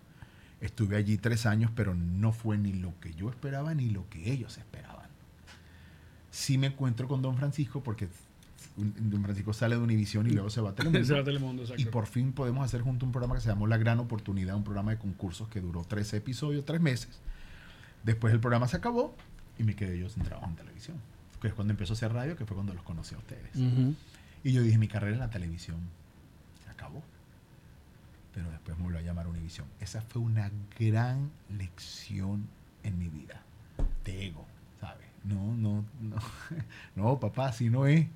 Estuve 0.60 0.96
allí 0.96 1.18
tres 1.18 1.46
años, 1.46 1.70
pero 1.74 1.94
no 1.94 2.32
fue 2.32 2.58
ni 2.58 2.72
lo 2.72 2.98
que 3.00 3.14
yo 3.14 3.30
esperaba 3.30 3.74
ni 3.74 3.90
lo 3.90 4.08
que 4.10 4.32
ellos 4.32 4.58
esperaban. 4.58 5.08
Sí 6.30 6.58
me 6.58 6.66
encuentro 6.68 7.08
con 7.08 7.22
Don 7.22 7.36
Francisco 7.36 7.82
porque 7.82 8.08
un- 8.76 9.10
Don 9.10 9.22
Francisco 9.22 9.52
sale 9.52 9.76
de 9.76 9.82
Univisión 9.82 10.26
y 10.26 10.30
luego 10.30 10.50
se 10.50 10.60
va 10.60 10.70
a 10.70 10.74
Telemundo. 10.74 11.04
Se 11.06 11.14
va 11.14 11.20
a 11.20 11.24
Telemundo. 11.24 11.64
Y 11.76 11.84
por 11.86 12.06
fin 12.06 12.32
podemos 12.32 12.64
hacer 12.64 12.80
junto 12.82 13.06
un 13.06 13.12
programa 13.12 13.34
que 13.36 13.40
se 13.40 13.48
llamó 13.48 13.66
La 13.66 13.76
Gran 13.78 13.98
Oportunidad, 14.00 14.56
un 14.56 14.64
programa 14.64 14.90
de 14.92 14.98
concursos 14.98 15.48
que 15.48 15.60
duró 15.60 15.84
13 15.84 16.16
episodios, 16.18 16.64
tres 16.64 16.80
meses. 16.80 17.20
Después 18.04 18.32
el 18.32 18.40
programa 18.40 18.68
se 18.68 18.76
acabó 18.76 19.16
y 19.58 19.64
me 19.64 19.74
quedé 19.74 19.98
yo 19.98 20.08
sin 20.08 20.22
trabajo 20.22 20.48
en 20.50 20.56
televisión. 20.56 20.96
Que 21.40 21.48
es 21.48 21.54
cuando 21.54 21.72
empezó 21.72 21.92
a 21.92 21.96
hacer 21.96 22.12
radio, 22.12 22.36
que 22.36 22.44
fue 22.46 22.54
cuando 22.56 22.74
los 22.74 22.82
conocí 22.82 23.14
a 23.14 23.18
ustedes. 23.18 23.50
Y 24.44 24.52
yo 24.52 24.62
dije, 24.62 24.76
mi 24.78 24.88
carrera 24.88 25.14
en 25.14 25.20
la 25.20 25.30
televisión. 25.30 25.76
Pero 28.38 28.52
después 28.52 28.78
me 28.78 28.84
volvió 28.84 29.00
a 29.00 29.02
llamar 29.02 29.26
Univisión. 29.26 29.66
Esa 29.80 30.00
fue 30.00 30.22
una 30.22 30.52
gran 30.78 31.28
lección 31.58 32.46
en 32.84 32.96
mi 32.96 33.08
vida. 33.08 33.42
De 34.04 34.26
ego, 34.26 34.46
¿sabes? 34.80 35.08
No, 35.24 35.56
no, 35.56 35.84
no. 36.00 36.16
No, 36.94 37.18
papá, 37.18 37.48
así 37.48 37.68
no 37.68 37.88
es. 37.88 38.06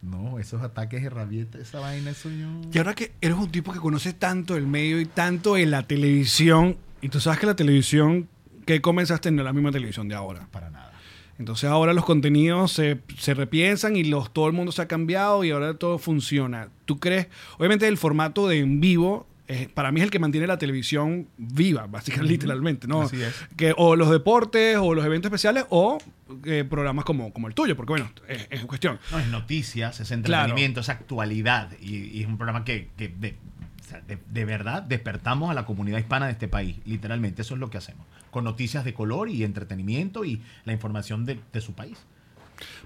No, 0.00 0.38
esos 0.38 0.62
ataques 0.62 1.02
de 1.02 1.10
rabieta, 1.10 1.58
esa 1.58 1.80
vaina, 1.80 2.12
eso 2.12 2.30
yo... 2.30 2.46
Y 2.72 2.78
ahora 2.78 2.94
que 2.94 3.12
eres 3.20 3.36
un 3.36 3.50
tipo 3.50 3.70
que 3.74 3.78
conoce 3.78 4.14
tanto 4.14 4.56
el 4.56 4.66
medio 4.66 5.02
y 5.02 5.04
tanto 5.04 5.56
de 5.56 5.66
la 5.66 5.82
televisión, 5.82 6.78
y 7.02 7.10
tú 7.10 7.20
sabes 7.20 7.38
que 7.38 7.44
la 7.44 7.56
televisión, 7.56 8.26
que 8.64 8.80
comenzaste 8.80 9.28
en 9.28 9.44
la 9.44 9.52
misma 9.52 9.70
televisión 9.70 10.08
de 10.08 10.14
ahora. 10.14 10.48
Para 10.50 10.70
nada. 10.70 10.92
Entonces 11.38 11.68
ahora 11.68 11.92
los 11.92 12.06
contenidos 12.06 12.72
se, 12.72 13.00
se 13.18 13.34
repiensan 13.34 13.96
y 13.96 14.04
los, 14.04 14.32
todo 14.32 14.46
el 14.46 14.54
mundo 14.54 14.72
se 14.72 14.80
ha 14.80 14.88
cambiado 14.88 15.44
y 15.44 15.50
ahora 15.50 15.74
todo 15.74 15.98
funciona. 15.98 16.70
¿Tú 16.86 16.98
crees? 16.98 17.26
Obviamente 17.58 17.86
el 17.86 17.98
formato 17.98 18.48
de 18.48 18.60
en 18.60 18.80
vivo, 18.80 19.26
eh, 19.48 19.68
para 19.72 19.90
mí 19.92 20.00
es 20.00 20.04
el 20.04 20.10
que 20.10 20.18
mantiene 20.18 20.46
la 20.46 20.58
televisión 20.58 21.28
viva, 21.38 21.86
básicamente, 21.86 22.32
literalmente, 22.32 22.86
¿no? 22.86 23.02
Así 23.02 23.20
es. 23.22 23.34
Que, 23.56 23.74
o 23.76 23.96
los 23.96 24.10
deportes, 24.10 24.76
o 24.76 24.94
los 24.94 25.04
eventos 25.06 25.30
especiales, 25.30 25.64
o 25.70 25.98
eh, 26.44 26.64
programas 26.68 27.04
como, 27.06 27.32
como 27.32 27.48
el 27.48 27.54
tuyo, 27.54 27.74
porque 27.74 27.92
bueno, 27.92 28.10
es, 28.28 28.46
es 28.50 28.64
cuestión. 28.66 28.98
No, 29.10 29.18
es 29.18 29.26
noticias, 29.28 30.00
es 30.00 30.08
Claro. 30.08 30.20
entretenimiento, 30.44 30.80
es 30.80 30.88
actualidad. 30.90 31.70
Y, 31.80 31.96
y 31.96 32.20
es 32.20 32.26
un 32.26 32.36
programa 32.36 32.64
que, 32.64 32.90
que 32.96 33.08
de, 33.08 34.44
verdad 34.44 34.82
despertamos 34.82 35.50
a 35.50 35.54
la 35.54 35.64
comunidad 35.64 35.98
hispana 35.98 36.26
de 36.26 36.32
este 36.32 36.46
país. 36.48 36.76
Literalmente, 36.84 37.42
eso 37.42 37.54
es 37.54 37.60
lo 37.60 37.70
que 37.70 37.78
hacemos. 37.78 38.06
Con 38.30 38.44
noticias 38.44 38.84
de 38.84 38.92
color 38.92 39.30
y 39.30 39.44
entretenimiento 39.44 40.24
y 40.26 40.42
la 40.64 40.74
información 40.74 41.24
de, 41.24 41.40
de 41.52 41.60
su 41.62 41.72
país. 41.72 41.96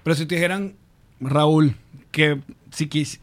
Pero 0.03 0.15
si 0.15 0.25
te 0.25 0.35
dijeran, 0.35 0.75
Raúl, 1.19 1.75
que 2.11 2.39
si 2.71 2.87
quis, 2.87 3.19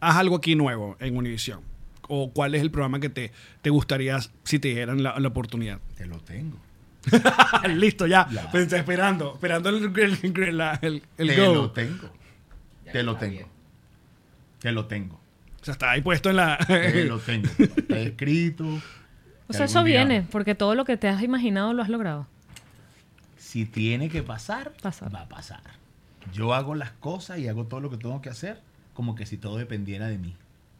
haz 0.00 0.16
algo 0.16 0.36
aquí 0.36 0.54
nuevo 0.56 0.96
en 1.00 1.16
Univision, 1.16 1.60
o 2.08 2.30
cuál 2.32 2.54
es 2.54 2.62
el 2.62 2.70
programa 2.70 3.00
que 3.00 3.08
te, 3.08 3.32
te 3.62 3.70
gustaría 3.70 4.18
si 4.44 4.58
te 4.58 4.68
dieran 4.68 5.02
la, 5.02 5.18
la 5.18 5.28
oportunidad. 5.28 5.80
Te 5.96 6.06
lo 6.06 6.18
tengo. 6.20 6.58
Listo, 7.68 8.06
ya. 8.06 8.28
Ya. 8.30 8.50
Pues, 8.50 8.72
esperando, 8.72 9.34
esperando 9.34 9.68
el, 9.70 9.84
el, 9.98 10.42
el, 10.42 10.58
la- 10.58 10.78
el- 10.82 11.02
el 11.18 11.28
Te 11.28 11.46
go. 11.46 11.54
lo 11.54 11.70
tengo. 11.70 12.10
Te 12.92 13.02
lo 13.02 13.16
tengo. 13.16 13.48
Te 14.60 14.72
lo 14.72 14.86
tengo. 14.86 15.20
O 15.60 15.64
sea, 15.64 15.72
está 15.72 15.90
ahí 15.92 16.00
puesto 16.02 16.30
en 16.30 16.36
la... 16.36 16.58
Te 16.58 17.04
lo 17.04 17.18
tengo. 17.20 17.48
Está 17.58 17.98
escrito. 17.98 18.66
O 19.48 19.52
sea, 19.52 19.66
eso 19.66 19.82
día- 19.84 20.04
viene, 20.04 20.26
porque 20.30 20.54
todo 20.54 20.74
lo 20.74 20.84
que 20.84 20.96
te 20.96 21.08
has 21.08 21.22
imaginado 21.22 21.72
lo 21.72 21.82
has 21.82 21.88
logrado. 21.88 22.26
Si 23.36 23.64
tiene 23.64 24.08
que 24.08 24.22
pasar, 24.22 24.72
Pasar. 24.82 25.14
va 25.14 25.20
a 25.22 25.28
pasar. 25.28 25.60
Yo 26.32 26.54
hago 26.54 26.74
las 26.74 26.90
cosas 26.92 27.38
y 27.38 27.46
hago 27.48 27.64
todo 27.66 27.80
lo 27.80 27.90
que 27.90 27.96
tengo 27.96 28.20
que 28.20 28.28
hacer 28.28 28.60
como 28.94 29.14
que 29.14 29.26
si 29.26 29.36
todo 29.36 29.58
dependiera 29.58 30.08
de 30.08 30.18
mí. 30.18 30.34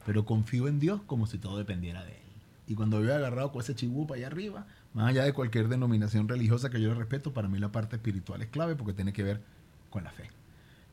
Pero 0.06 0.24
confío 0.24 0.68
en 0.68 0.78
Dios 0.78 1.02
como 1.06 1.26
si 1.26 1.36
todo 1.36 1.58
dependiera 1.58 2.04
de 2.04 2.12
Él. 2.12 2.26
Y 2.68 2.74
cuando 2.74 3.02
yo 3.02 3.10
he 3.10 3.14
agarrado 3.14 3.52
con 3.52 3.60
ese 3.60 3.74
chibupa 3.74 4.14
allá 4.14 4.28
arriba, 4.28 4.66
más 4.94 5.10
allá 5.10 5.24
de 5.24 5.32
cualquier 5.32 5.68
denominación 5.68 6.28
religiosa 6.28 6.70
que 6.70 6.80
yo 6.80 6.88
le 6.88 6.94
respeto, 6.94 7.34
para 7.34 7.48
mí 7.48 7.58
la 7.58 7.72
parte 7.72 7.96
espiritual 7.96 8.40
es 8.40 8.48
clave 8.48 8.76
porque 8.76 8.92
tiene 8.92 9.12
que 9.12 9.24
ver 9.24 9.42
con 9.90 10.04
la 10.04 10.10
fe. 10.10 10.30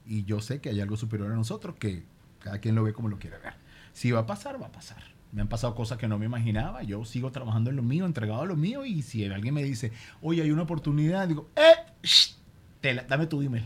Y 0.05 0.23
yo 0.25 0.41
sé 0.41 0.59
que 0.59 0.69
hay 0.69 0.81
algo 0.81 0.97
superior 0.97 1.31
a 1.31 1.35
nosotros 1.35 1.75
que 1.79 2.03
cada 2.39 2.57
quien 2.57 2.75
lo 2.75 2.83
ve 2.83 2.93
como 2.93 3.07
lo 3.07 3.19
quiere 3.19 3.37
ver. 3.37 3.53
Si 3.93 4.11
va 4.11 4.21
a 4.21 4.25
pasar, 4.25 4.61
va 4.61 4.67
a 4.67 4.71
pasar. 4.71 5.03
Me 5.31 5.41
han 5.41 5.47
pasado 5.47 5.73
cosas 5.73 5.97
que 5.97 6.07
no 6.07 6.19
me 6.19 6.25
imaginaba. 6.25 6.83
Yo 6.83 7.05
sigo 7.05 7.31
trabajando 7.31 7.69
en 7.69 7.75
lo 7.75 7.83
mío, 7.83 8.05
entregado 8.05 8.41
a 8.41 8.45
lo 8.45 8.55
mío. 8.55 8.85
Y 8.85 9.01
si 9.01 9.25
alguien 9.25 9.53
me 9.53 9.63
dice, 9.63 9.91
oye, 10.21 10.41
hay 10.41 10.51
una 10.51 10.63
oportunidad, 10.63 11.27
digo, 11.27 11.49
¡eh! 11.55 11.91
shh, 12.03 12.35
te 12.83 12.93
la- 12.93 13.03
dame 13.03 13.27
tu 13.27 13.41
email. 13.41 13.63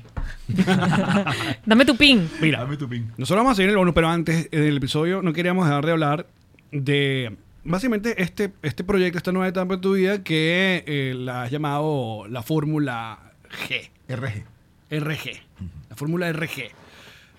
Dame 1.65 1.86
tu 1.86 1.97
pin. 1.97 2.30
Mira, 2.39 2.59
Dame 2.59 2.78
tu 2.78 2.88
pin. 2.88 3.11
nosotros 3.18 3.39
vamos 3.43 3.53
a 3.53 3.55
seguir 3.55 3.72
el 3.72 3.78
bono, 3.78 3.91
pero 3.93 4.07
antes 4.09 4.49
del 4.51 4.78
episodio 4.78 5.24
no 5.24 5.34
queríamos 5.34 5.65
dejar 5.65 5.84
de 5.86 5.91
hablar 5.91 6.28
de 6.72 7.36
básicamente 7.63 8.22
este, 8.22 8.53
este 8.61 8.84
proyecto, 8.84 9.18
esta 9.18 9.32
nueva 9.32 9.47
etapa 9.47 9.76
de 9.78 9.82
tu 9.82 9.93
vida 9.95 10.24
que 10.24 10.84
eh, 10.86 11.13
la 11.18 11.43
has 11.43 11.51
llamado 11.51 12.28
la 12.30 12.43
Fórmula 12.43 13.34
G. 13.68 13.89
RG. 14.07 14.43
RG. 14.91 15.41
La 15.89 15.95
Fórmula 15.95 16.32
RG. 16.32 16.70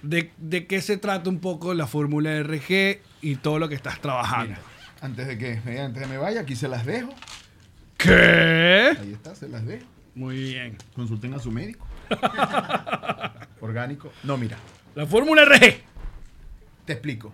¿De, 0.02 0.32
¿De 0.38 0.66
qué 0.66 0.80
se 0.82 0.96
trata 0.96 1.30
un 1.30 1.38
poco 1.38 1.74
la 1.74 1.86
Fórmula 1.86 2.42
RG 2.42 2.98
y 3.22 3.36
todo 3.36 3.60
lo 3.60 3.68
que 3.68 3.76
estás 3.76 4.00
trabajando? 4.00 4.48
Mira, 4.56 4.60
antes 5.00 5.26
de 5.28 5.38
que 5.38 5.78
antes 5.80 6.02
de 6.02 6.06
me 6.08 6.18
vaya, 6.18 6.40
aquí 6.40 6.56
se 6.56 6.66
las 6.66 6.84
dejo. 6.84 7.14
¿Qué? 7.96 8.90
Ahí 9.00 9.12
está, 9.12 9.34
se 9.36 9.48
las 9.48 9.64
dejo. 9.64 9.86
Muy 10.18 10.36
bien. 10.36 10.76
Consulten 10.96 11.32
a 11.34 11.38
su 11.38 11.52
médico. 11.52 11.86
Orgánico. 13.60 14.12
No, 14.24 14.36
mira, 14.36 14.58
La 14.96 15.06
Fórmula 15.06 15.44
RG. 15.44 15.80
te 16.84 16.92
explico. 16.92 17.32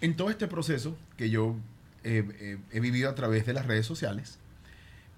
En 0.00 0.16
todo 0.16 0.30
este 0.30 0.46
proceso 0.46 0.96
que 1.18 1.28
yo 1.28 1.54
eh, 2.02 2.26
eh, 2.40 2.58
he 2.72 2.80
vivido 2.80 3.10
a 3.10 3.14
través 3.14 3.44
de 3.44 3.52
las 3.52 3.66
redes 3.66 3.84
sociales, 3.84 4.38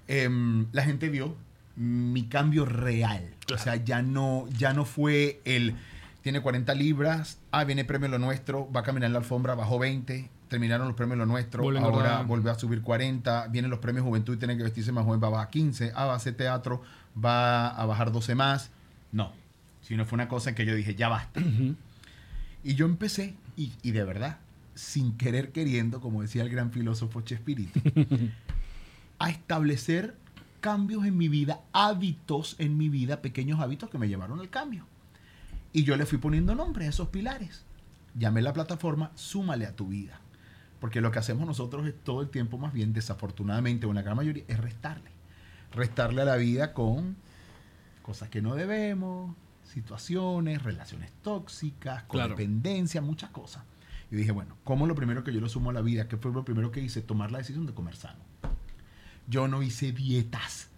em, 0.09 0.67
la 0.73 0.83
gente 0.83 1.09
vio 1.09 1.37
mi 1.77 2.25
cambio 2.25 2.65
real. 2.65 3.31
O 3.55 3.59
sea, 3.59 3.77
ya 3.77 4.03
no, 4.03 4.49
ya 4.51 4.73
no 4.73 4.85
fue 4.85 5.41
el 5.45 5.77
tiene 6.23 6.43
40 6.43 6.75
libras, 6.75 7.39
ah, 7.53 7.63
viene 7.63 7.85
premio 7.85 8.09
lo 8.09 8.19
nuestro, 8.19 8.69
va 8.73 8.81
a 8.81 8.83
caminar 8.83 9.07
en 9.07 9.13
la 9.13 9.21
alfombra, 9.21 9.55
bajó 9.55 9.79
20, 9.79 10.29
terminaron 10.49 10.87
los 10.87 10.97
premios 10.97 11.19
lo 11.19 11.27
nuestro, 11.27 11.63
a 11.63 11.67
ahora 11.67 11.79
engordar. 11.79 12.27
volvió 12.27 12.51
a 12.51 12.59
subir 12.59 12.83
40, 12.83 13.49
vienen 13.49 13.71
los 13.71 13.81
premios 13.81 14.05
juventud 14.05 14.35
y 14.35 14.39
tiene 14.39 14.57
que 14.57 14.63
vestirse 14.63 14.93
más 14.93 15.05
joven, 15.05 15.23
va 15.23 15.29
a 15.29 15.31
bajar 15.31 15.51
15, 15.51 15.93
ah, 15.95 16.07
va 16.07 16.15
a 16.15 16.17
hacer 16.17 16.35
teatro, 16.35 16.83
va 17.23 17.69
a 17.69 17.87
bajar 17.87 18.13
12 18.13 18.35
más. 18.35 18.71
No, 19.13 19.33
sino 19.83 20.05
fue 20.05 20.17
una 20.17 20.29
cosa 20.29 20.51
en 20.51 20.57
que 20.57 20.67
yo 20.67 20.75
dije, 20.75 20.95
ya 20.95 21.09
basta. 21.09 21.41
Y 22.65 22.75
yo 22.75 22.87
empecé, 22.87 23.35
y, 23.57 23.73
y 23.83 23.93
de 23.93 24.05
verdad, 24.05 24.39
sin 24.75 25.17
querer 25.17 25.53
queriendo, 25.53 26.01
como 26.01 26.23
decía 26.23 26.43
el 26.43 26.51
gran 26.51 26.71
filósofo 26.71 27.21
Chespirito, 27.21 27.81
a 29.19 29.31
establecer 29.31 30.17
cambios 30.61 31.05
en 31.05 31.17
mi 31.17 31.29
vida, 31.29 31.61
hábitos 31.73 32.57
en 32.59 32.77
mi 32.77 32.89
vida, 32.89 33.23
pequeños 33.23 33.61
hábitos 33.61 33.91
que 33.91 33.99
me 33.99 34.09
llevaron 34.09 34.41
al 34.41 34.51
cambio. 34.51 34.87
Y 35.73 35.85
yo 35.85 35.97
le 35.97 36.07
fui 36.07 36.19
poniendo 36.19 36.55
nombre 36.55 36.87
a 36.87 36.91
esos 36.91 37.09
pilares. 37.09 37.65
Llamé 38.15 38.43
la 38.43 38.53
plataforma 38.53 39.13
Súmale 39.15 39.67
a 39.67 39.77
tu 39.77 39.89
vida. 39.89 40.21
Porque 40.81 41.01
lo 41.01 41.11
que 41.11 41.19
hacemos 41.19 41.47
nosotros 41.47 41.87
es 41.87 41.95
todo 42.05 42.23
el 42.23 42.29
tiempo, 42.29 42.57
más 42.59 42.73
bien, 42.73 42.93
desafortunadamente, 42.93 43.87
o 43.87 43.91
en 43.91 43.97
la 43.97 44.03
gran 44.03 44.17
mayoría, 44.17 44.45
es 44.49 44.59
restarle. 44.59 45.11
Restarle 45.75 46.23
a 46.23 46.25
la 46.25 46.37
vida 46.37 46.73
con 46.73 47.17
cosas 48.03 48.29
que 48.29 48.41
no 48.41 48.55
debemos, 48.55 49.35
situaciones, 49.65 50.63
relaciones 50.63 51.11
tóxicas, 51.23 52.05
Claro. 52.05 52.35
codependencia, 52.35 53.01
muchas 53.01 53.31
cosas. 53.31 53.63
Y 54.11 54.17
dije, 54.17 54.31
bueno, 54.33 54.57
¿cómo 54.65 54.87
lo 54.87 54.95
primero 54.95 55.23
que 55.25 55.33
yo 55.35 55.41
lo 55.41 55.49
sumo 55.49 55.71
a 55.71 55.73
la 55.75 55.83
vida? 55.83 56.09
¿Qué 56.09 56.17
fue 56.17 56.33
lo 56.33 56.45
primero 56.45 56.71
que 56.71 56.81
hice? 56.81 57.03
Tomar 57.03 57.31
la 57.31 57.39
decisión 57.39 57.67
de 57.67 57.75
comer 57.75 57.95
sano. 57.97 58.21
Yo 59.27 59.49
no 59.49 59.63
hice 59.63 59.93
dietas. 59.93 60.69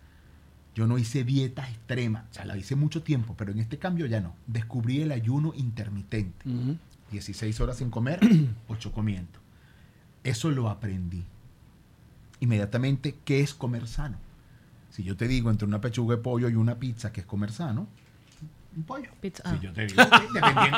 Yo 0.74 0.86
no 0.88 0.98
hice 0.98 1.22
dietas 1.24 1.68
extremas. 1.68 2.24
O 2.30 2.34
sea, 2.34 2.44
la 2.44 2.56
hice 2.56 2.74
mucho 2.74 3.02
tiempo, 3.02 3.34
pero 3.36 3.52
en 3.52 3.60
este 3.60 3.78
cambio 3.78 4.06
ya 4.06 4.20
no. 4.20 4.34
Descubrí 4.48 5.02
el 5.02 5.12
ayuno 5.12 5.52
intermitente. 5.54 6.44
16 7.12 7.60
horas 7.60 7.76
sin 7.78 7.90
comer, 7.90 8.18
8 8.68 8.92
comiendo. 8.92 9.38
Eso 10.24 10.50
lo 10.50 10.68
aprendí. 10.68 11.24
Inmediatamente, 12.40 13.16
¿qué 13.24 13.40
es 13.40 13.54
comer 13.54 13.86
sano? 13.86 14.16
Si 14.90 15.02
yo 15.02 15.16
te 15.16 15.28
digo 15.28 15.50
entre 15.50 15.66
una 15.66 15.80
pechuga 15.80 16.16
de 16.16 16.22
pollo 16.22 16.48
y 16.48 16.54
una 16.54 16.76
pizza, 16.78 17.12
¿qué 17.12 17.20
es 17.20 17.26
comer 17.26 17.52
sano? 17.52 17.86
Un 18.76 18.84
pollo. 18.84 19.10
Pizza. 19.20 19.42
Si 19.44 19.56
Ah. 19.56 19.60
yo 19.60 19.72
te 19.72 19.86
digo, 19.86 20.02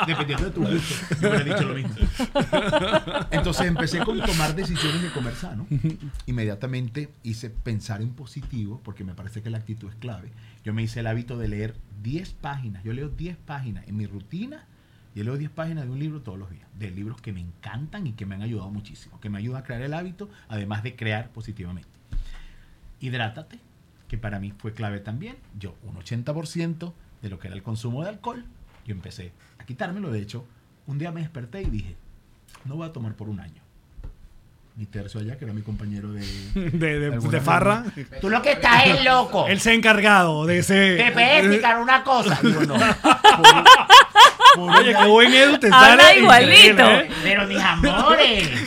dependiendo 0.07 0.45
de 0.45 0.51
tu 0.51 0.61
gusto, 0.65 0.95
yo 1.21 1.29
hubiera 1.29 1.43
dicho 1.43 1.61
lo 1.67 1.75
mismo. 1.75 1.95
Entonces 3.31 3.65
empecé 3.67 3.99
con 4.03 4.19
tomar 4.21 4.55
decisiones 4.55 5.01
de 5.01 5.11
comer 5.11 5.35
sano. 5.35 5.67
Inmediatamente 6.25 7.09
hice 7.23 7.49
pensar 7.49 8.01
en 8.01 8.09
positivo, 8.13 8.81
porque 8.83 9.03
me 9.03 9.13
parece 9.13 9.41
que 9.43 9.49
la 9.49 9.59
actitud 9.59 9.89
es 9.89 9.95
clave. 9.95 10.31
Yo 10.65 10.73
me 10.73 10.81
hice 10.83 11.01
el 11.01 11.07
hábito 11.07 11.37
de 11.37 11.47
leer 11.47 11.75
10 12.01 12.33
páginas. 12.33 12.83
Yo 12.83 12.93
leo 12.93 13.09
10 13.09 13.37
páginas 13.37 13.87
en 13.87 13.95
mi 13.97 14.05
rutina. 14.07 14.65
Yo 15.15 15.23
leo 15.23 15.37
10 15.37 15.51
páginas 15.51 15.85
de 15.85 15.91
un 15.91 15.99
libro 15.99 16.21
todos 16.21 16.39
los 16.39 16.49
días, 16.49 16.67
de 16.77 16.89
libros 16.91 17.21
que 17.21 17.31
me 17.33 17.39
encantan 17.39 18.07
y 18.07 18.13
que 18.13 18.25
me 18.25 18.35
han 18.35 18.41
ayudado 18.41 18.69
muchísimo, 18.71 19.19
que 19.19 19.29
me 19.29 19.37
ayudan 19.37 19.61
a 19.61 19.65
crear 19.65 19.81
el 19.81 19.93
hábito, 19.93 20.29
además 20.49 20.81
de 20.83 20.95
crear 20.95 21.29
positivamente. 21.29 21.89
Hidrátate, 22.99 23.59
que 24.07 24.17
para 24.17 24.39
mí 24.39 24.53
fue 24.57 24.73
clave 24.73 24.99
también. 24.99 25.35
Yo, 25.59 25.75
un 25.83 25.95
80% 25.95 26.93
de 27.21 27.29
lo 27.29 27.37
que 27.39 27.47
era 27.47 27.55
el 27.55 27.63
consumo 27.63 28.03
de 28.03 28.09
alcohol, 28.09 28.43
yo 28.85 28.93
empecé 28.93 29.31
a 29.59 29.65
quitármelo. 29.65 30.11
De 30.11 30.21
hecho, 30.21 30.45
un 30.87 30.97
día 30.97 31.11
me 31.11 31.21
desperté 31.21 31.61
y 31.61 31.65
dije, 31.69 31.95
no 32.65 32.75
voy 32.75 32.87
a 32.87 32.93
tomar 32.93 33.13
por 33.15 33.29
un 33.29 33.39
año. 33.39 33.61
Mi 34.75 34.87
tercio 34.87 35.19
allá, 35.19 35.37
que 35.37 35.45
era 35.45 35.53
mi 35.53 35.61
compañero 35.61 36.11
de... 36.11 36.21
De, 36.71 36.99
de- 36.99 37.11
de 37.19 37.41
farra. 37.41 37.83
Tú 38.19 38.29
lo 38.29 38.41
que 38.41 38.53
estás 38.53 38.87
es 38.87 39.03
loco. 39.05 39.45
Él 39.47 39.59
se 39.59 39.69
ha 39.69 39.73
encargado 39.73 40.45
de 40.47 40.59
ese. 40.59 40.95
¿Te 40.97 41.11
puedes 41.11 41.39
explicar 41.41 41.79
una 41.79 42.03
cosa? 42.03 42.39
Digo, 42.43 42.61
no. 42.61 42.73
Por 42.73 42.81
Oye, 44.57 44.95
qué 44.95 45.05
buen 45.07 45.33
Edu 45.33 45.57
te 45.57 45.67
Habla 45.67 46.03
sale. 46.03 46.19
igualito. 46.19 46.83
¿eh? 46.89 47.09
Pero 47.23 47.47
mis 47.47 47.59
amores. 47.61 48.49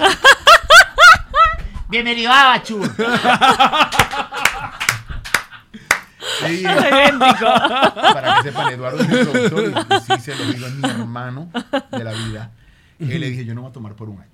Bienvenido 1.89 2.33
a 2.33 2.45
Bachur. 2.47 2.91
Sí, 6.47 6.63
para 6.65 8.37
que 8.37 8.43
sepan, 8.43 8.73
Eduardo 8.73 9.01
es 9.01 9.09
mi 9.09 9.25
productor 9.25 9.65
y, 9.65 9.95
y 9.95 10.01
sí 10.01 10.21
se 10.21 10.35
lo 10.35 10.45
digo, 10.53 10.67
es 10.67 10.75
mi 10.75 10.89
hermano 10.89 11.51
de 11.91 12.05
la 12.05 12.13
vida. 12.13 12.51
Y 12.99 13.19
le 13.19 13.31
dije, 13.31 13.45
yo 13.45 13.55
no 13.55 13.63
voy 13.63 13.71
a 13.71 13.73
tomar 13.73 13.95
por 13.95 14.09
un 14.09 14.21
año. 14.21 14.31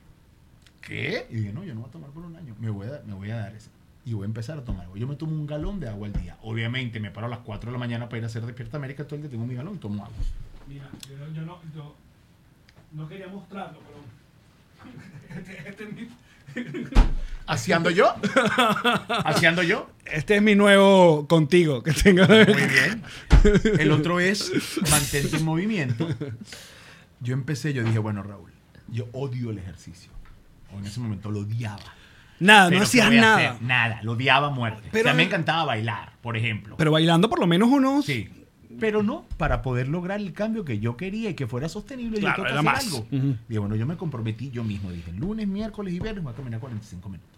¿Qué? 0.80 1.26
Y 1.30 1.36
dije, 1.36 1.52
no, 1.52 1.62
yo 1.64 1.74
no 1.74 1.80
voy 1.82 1.88
a 1.88 1.92
tomar 1.92 2.10
por 2.10 2.24
un 2.24 2.36
año. 2.36 2.54
Me 2.58 2.70
voy 2.70 2.88
a, 2.88 3.00
me 3.06 3.14
voy 3.14 3.30
a 3.30 3.36
dar 3.36 3.54
eso. 3.54 3.70
Y 4.04 4.14
voy 4.14 4.24
a 4.24 4.26
empezar 4.26 4.58
a 4.58 4.64
tomar. 4.64 4.86
Yo 4.94 5.06
me 5.06 5.14
tomo 5.16 5.32
un 5.32 5.46
galón 5.46 5.78
de 5.78 5.88
agua 5.88 6.08
al 6.08 6.12
día. 6.14 6.36
Obviamente, 6.42 6.98
me 6.98 7.10
paro 7.10 7.26
a 7.28 7.30
las 7.30 7.38
4 7.40 7.70
de 7.70 7.72
la 7.72 7.78
mañana 7.78 8.08
para 8.08 8.18
ir 8.18 8.24
a 8.24 8.26
hacer 8.26 8.44
Despierta 8.44 8.78
América. 8.78 9.04
Todo 9.04 9.16
el 9.16 9.22
día 9.22 9.30
tengo 9.30 9.46
mi 9.46 9.54
galón 9.54 9.74
y 9.76 9.78
tomo 9.78 10.02
agua. 10.04 10.16
Mira, 10.68 10.88
yo, 11.08 11.16
no- 11.18 11.34
yo 11.34 11.42
no, 11.42 11.60
yo 11.74 11.94
no 12.92 13.08
quería 13.08 13.28
mostrarlo, 13.28 13.80
pero. 13.86 15.40
Este, 15.40 15.68
este 15.68 15.84
es 15.84 15.92
mi, 15.94 16.08
¿Haciendo 17.46 17.90
yo? 17.90 18.14
¿Haciendo 19.24 19.62
yo? 19.62 19.88
este 20.04 20.36
es 20.36 20.42
mi 20.42 20.54
nuevo 20.54 21.26
contigo 21.26 21.82
que 21.82 21.92
tengo. 21.92 22.26
Muy 22.26 22.44
bien. 22.44 23.02
El 23.78 23.90
otro 23.92 24.20
es 24.20 24.52
mantente 24.90 25.36
en 25.36 25.44
movimiento. 25.44 26.08
Yo 27.20 27.32
empecé, 27.34 27.72
yo 27.72 27.82
dije, 27.84 27.98
bueno, 27.98 28.22
Raúl, 28.22 28.50
yo 28.88 29.06
odio 29.12 29.50
el 29.50 29.58
ejercicio. 29.58 30.10
O 30.74 30.78
en 30.78 30.86
ese 30.86 31.00
momento 31.00 31.30
lo 31.30 31.40
odiaba. 31.40 31.82
Nada, 32.40 32.68
Pero 32.68 32.80
no 32.80 32.80
¿qué 32.80 32.84
hacías 33.00 33.12
nada. 33.12 33.50
hacer? 33.52 33.62
Nada, 33.62 34.00
lo 34.02 34.12
odiaba 34.12 34.48
a 34.48 34.50
muerte. 34.50 34.88
Pero- 34.92 35.04
o 35.04 35.08
sea, 35.08 35.14
me 35.14 35.22
encantaba 35.22 35.64
bailar, 35.64 36.12
por 36.20 36.36
ejemplo. 36.36 36.76
Pero 36.76 36.90
bailando 36.90 37.28
por 37.30 37.38
lo 37.38 37.46
menos 37.46 37.68
unos. 37.68 38.04
sí. 38.04 38.28
Pero 38.80 39.02
no, 39.02 39.24
para 39.36 39.62
poder 39.62 39.88
lograr 39.88 40.20
el 40.20 40.32
cambio 40.32 40.64
que 40.64 40.78
yo 40.78 40.96
quería 40.96 41.30
y 41.30 41.34
que 41.34 41.46
fuera 41.46 41.68
sostenible, 41.68 42.18
Claro, 42.20 42.38
yo 42.38 42.48
tengo 42.48 42.62
que 42.62 42.68
hacer 42.68 42.82
más. 42.82 42.84
algo. 42.86 43.06
Ujú. 43.10 43.36
Dije, 43.48 43.58
bueno, 43.58 43.76
yo 43.76 43.86
me 43.86 43.96
comprometí 43.96 44.50
yo 44.50 44.64
mismo. 44.64 44.90
Dije, 44.90 45.12
lunes, 45.12 45.46
miércoles 45.48 45.94
y 45.94 46.00
viernes 46.00 46.22
voy 46.24 46.32
a 46.32 46.36
caminar 46.36 46.60
45 46.60 47.08
minutos. 47.08 47.30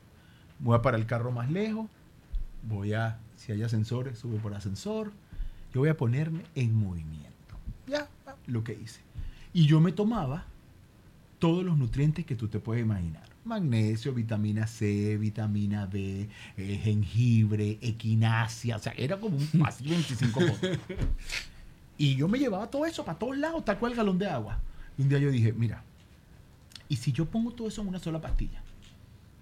Voy 0.58 0.76
a 0.76 0.82
parar 0.82 1.00
el 1.00 1.06
carro 1.06 1.30
más 1.32 1.50
lejos. 1.50 1.86
Voy 2.68 2.94
a, 2.94 3.18
si 3.36 3.52
hay 3.52 3.62
ascensores, 3.62 4.18
subo 4.18 4.36
por 4.38 4.54
ascensor. 4.54 5.12
Yo 5.72 5.80
voy 5.80 5.88
a 5.88 5.96
ponerme 5.96 6.40
en 6.54 6.74
movimiento. 6.74 7.30
Ya, 7.86 8.08
lo 8.46 8.62
que 8.64 8.72
hice. 8.72 9.00
Y 9.52 9.66
yo 9.66 9.80
me 9.80 9.92
tomaba 9.92 10.44
todos 11.38 11.64
los 11.64 11.76
nutrientes 11.76 12.24
que 12.24 12.36
tú 12.36 12.48
te 12.48 12.58
puedes 12.58 12.82
imaginar. 12.82 13.24
Magnesio, 13.44 14.12
vitamina 14.12 14.66
C, 14.66 15.16
vitamina 15.18 15.86
B, 15.86 16.28
eh, 16.56 16.80
jengibre, 16.82 17.78
equinacia. 17.80 18.76
O 18.76 18.78
sea, 18.78 18.92
era 18.96 19.18
como 19.18 19.36
un 19.36 19.46
fácil 19.46 19.88
25 19.90 20.40
potes. 20.40 20.78
Y 21.98 22.16
yo 22.16 22.26
me 22.28 22.38
llevaba 22.38 22.68
todo 22.68 22.86
eso 22.86 23.04
para 23.04 23.18
todos 23.18 23.36
lados, 23.36 23.64
tal 23.64 23.78
cual 23.78 23.92
el 23.92 23.98
galón 23.98 24.18
de 24.18 24.28
agua. 24.28 24.58
Y 24.98 25.02
un 25.02 25.08
día 25.08 25.18
yo 25.18 25.30
dije, 25.30 25.52
mira, 25.52 25.82
¿y 26.88 26.96
si 26.96 27.12
yo 27.12 27.26
pongo 27.26 27.52
todo 27.52 27.68
eso 27.68 27.82
en 27.82 27.88
una 27.88 27.98
sola 27.98 28.20
pastilla? 28.20 28.62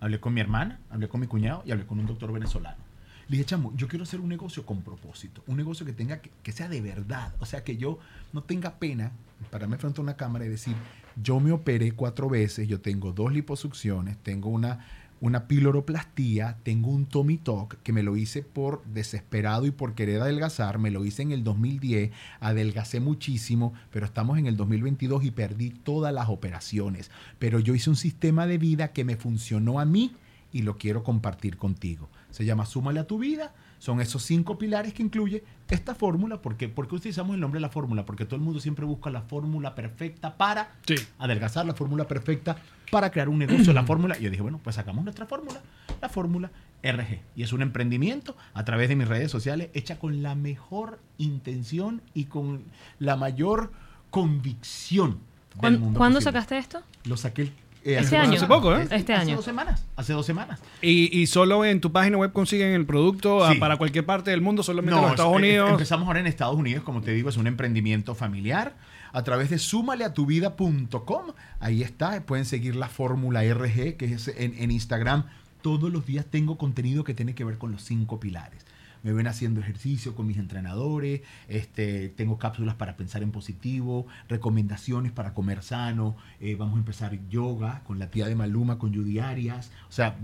Hablé 0.01 0.21
con 0.21 0.35
mi 0.35 0.41
hermana, 0.41 0.81
hablé 0.91 1.09
con 1.09 1.21
mi 1.21 1.27
cuñado 1.27 1.63
y 1.65 1.71
hablé 1.71 1.87
con 1.87 1.99
un 1.99 2.07
doctor 2.07 2.33
venezolano. 2.33 2.83
Le 3.29 3.37
dije, 3.37 3.47
chamo, 3.47 3.73
yo 3.77 3.89
quiero 3.89 4.03
hacer 4.03 4.21
un 4.21 4.29
negocio 4.29 4.67
con 4.67 4.83
propósito, 4.83 5.43
un 5.47 5.57
negocio 5.57 5.87
que 5.87 5.93
tenga 5.93 6.21
que, 6.21 6.31
que 6.43 6.53
sea 6.53 6.69
de 6.69 6.81
verdad, 6.81 7.33
o 7.39 7.47
sea, 7.47 7.63
que 7.63 7.77
yo 7.77 7.99
no 8.33 8.43
tenga 8.43 8.75
pena 8.75 9.13
pararme 9.51 9.79
frente 9.79 10.01
a 10.01 10.03
una 10.03 10.17
cámara 10.17 10.45
y 10.45 10.49
decir, 10.49 10.75
yo 11.17 11.41
me 11.41 11.53
operé 11.53 11.93
cuatro 11.93 12.29
veces, 12.29 12.69
yo 12.69 12.81
tengo 12.81 13.13
dos 13.13 13.33
liposucciones, 13.33 14.17
tengo 14.19 14.51
una, 14.51 14.87
una 15.21 15.47
piloroplastía, 15.47 16.59
tengo 16.63 16.91
un 16.91 17.07
tummy 17.07 17.39
tuck 17.39 17.77
que 17.83 17.93
me 17.93 18.03
lo 18.03 18.17
hice 18.17 18.43
por 18.43 18.85
desesperado 18.85 19.67
y 19.67 19.71
por 19.71 19.95
querer 19.95 20.21
adelgazar, 20.21 20.79
me 20.79 20.91
lo 20.91 21.05
hice 21.05 21.23
en 21.23 21.33
el 21.33 21.45
2010, 21.45 22.11
adelgacé 22.41 23.01
muchísimo, 23.01 23.73
pero 23.91 24.07
estamos 24.07 24.39
en 24.39 24.47
el 24.47 24.57
2022 24.57 25.25
y 25.25 25.31
perdí 25.31 25.71
todas 25.71 26.13
las 26.13 26.29
operaciones, 26.29 27.11
pero 27.39 27.61
yo 27.61 27.75
hice 27.75 27.91
un 27.91 27.97
sistema 27.97 28.47
de 28.47 28.59
vida 28.59 28.93
que 28.93 29.05
me 29.05 29.17
funcionó 29.17 29.81
a 29.81 29.85
mí 29.85 30.13
y 30.53 30.63
lo 30.63 30.77
quiero 30.77 31.03
compartir 31.03 31.57
contigo. 31.57 32.09
Se 32.31 32.45
llama 32.45 32.67
Súmale 32.67 33.01
a 33.01 33.07
tu 33.07 33.19
vida. 33.19 33.55
Son 33.83 34.01
esos 34.01 34.23
cinco 34.23 34.59
pilares 34.59 34.95
que 34.95 35.03
incluye 35.03 35.43
esta 35.69 35.97
fórmula. 35.97 36.41
¿Por 36.41 36.57
qué? 36.57 36.69
¿Por 36.69 36.87
qué 36.87 36.95
utilizamos 36.95 37.35
el 37.35 37.41
nombre 37.41 37.59
de 37.59 37.63
la 37.63 37.69
fórmula? 37.69 38.05
Porque 38.05 38.25
todo 38.25 38.37
el 38.37 38.43
mundo 38.43 38.61
siempre 38.61 38.85
busca 38.85 39.11
la 39.11 39.23
fórmula 39.23 39.75
perfecta 39.75 40.37
para 40.37 40.71
Sí. 40.87 40.95
adelgazar, 41.19 41.67
la 41.67 41.75
fórmula 41.75 42.07
perfecta 42.07 42.57
para 42.93 43.11
crear 43.11 43.29
un 43.29 43.41
negocio, 43.41 43.73
la 43.73 43.83
fórmula. 43.87 44.17
Y 44.17 44.23
yo 44.23 44.31
dije, 44.31 44.41
bueno, 44.41 44.61
pues 44.63 44.77
sacamos 44.77 45.03
nuestra 45.03 45.27
fórmula, 45.27 45.61
la 46.01 46.09
fórmula 46.09 46.53
RG. 46.85 47.23
Y 47.35 47.43
es 47.43 47.53
un 47.53 47.61
emprendimiento 47.61 48.37
a 48.55 48.65
través 48.65 48.89
de 48.89 48.95
mis 48.95 49.09
redes 49.09 49.33
sociales 49.33 49.71
hecha 49.75 49.99
con 49.99 50.23
la 50.23 50.37
mejor 50.37 51.01
intención 51.19 52.03
y 52.15 52.27
con 52.27 52.63
la 53.01 53.17
mayor 53.17 53.73
convicción. 54.11 55.19
del 55.55 55.61
¿Cuándo, 55.61 55.81
mundo 55.81 55.99
¿cuándo 55.99 56.21
sacaste 56.21 56.57
esto? 56.57 56.83
Lo 57.05 57.17
saqué 57.17 57.43
el- 57.43 57.53
eh, 57.85 57.95
Este 58.01 58.17
hace- 58.17 58.17
año. 58.19 58.37
Hace 58.37 58.47
poco, 58.47 58.77
¿eh? 58.77 58.83
Este 58.83 58.95
hace 58.97 59.13
año. 59.15 59.37
dos 59.37 59.45
semanas. 59.45 59.85
Hace 59.97 60.13
dos 60.13 60.25
semanas. 60.27 60.61
Y, 60.81 61.17
y 61.21 61.27
solo 61.27 61.65
en 61.65 61.81
tu 61.81 61.91
página 61.93 62.17
web 62.19 62.33
consiguen 62.33 62.73
el 62.75 62.87
producto 62.87 63.45
ah, 63.45 63.55
para 63.59 63.77
cualquier 63.77 64.07
parte 64.07 64.31
del 64.31 64.41
mundo, 64.41 64.63
solamente 64.63 64.95
en 64.97 65.03
los 65.03 65.07
es- 65.07 65.13
Estados 65.13 65.33
eh, 65.33 65.37
Unidos. 65.37 65.71
Empezamos 65.71 66.07
ahora 66.07 66.21
en 66.21 66.27
Estados 66.27 66.57
Unidos, 66.57 66.85
como 66.85 67.01
te 67.03 67.13
digo, 67.13 67.29
es 67.29 67.37
un 67.37 67.47
emprendimiento 67.47 68.15
familiar. 68.15 68.75
A 69.15 69.23
través 69.25 69.51
de 69.51 69.59
sumaleatuvida.com, 69.59 71.27
ahí 71.61 71.83
está, 71.83 72.23
pueden 72.25 72.45
seguir 72.45 72.77
la 72.77 72.89
fórmula 72.89 73.43
RG, 73.45 73.97
que 73.97 74.07
es 74.15 74.29
en, 74.29 74.55
en 74.59 74.71
Instagram. 74.71 75.25
Todos 75.61 75.93
los 75.93 76.07
días 76.07 76.27
tengo 76.27 76.59
contenido 76.59 77.05
que 77.05 77.15
tiene 77.15 77.35
que 77.35 77.45
ver 77.45 77.59
con 77.59 77.73
los 77.73 77.83
cinco 77.85 78.19
pilares. 78.19 78.65
Me 79.03 79.13
ven 79.13 79.27
haciendo 79.27 79.61
ejercicio 79.61 80.15
con 80.15 80.27
mis 80.27 80.39
entrenadores, 80.39 81.23
este, 81.49 82.09
tengo 82.11 82.39
cápsulas 82.39 82.77
para 82.77 82.97
pensar 82.97 83.23
en 83.23 83.33
positivo, 83.33 84.07
recomendaciones 84.29 85.13
para 85.13 85.35
comer 85.35 85.63
sano, 85.63 86.17
eh, 86.41 86.55
vamos 86.55 86.77
a 86.77 86.79
empezar 86.79 87.19
yoga 87.29 87.83
con 87.85 87.99
la 87.99 88.11
tía 88.11 88.27
de 88.27 88.35
Maluma, 88.35 88.79
con 88.79 88.95
Judy 88.95 89.19
Arias. 89.19 89.71
O 89.89 89.93
sea, 89.93 90.17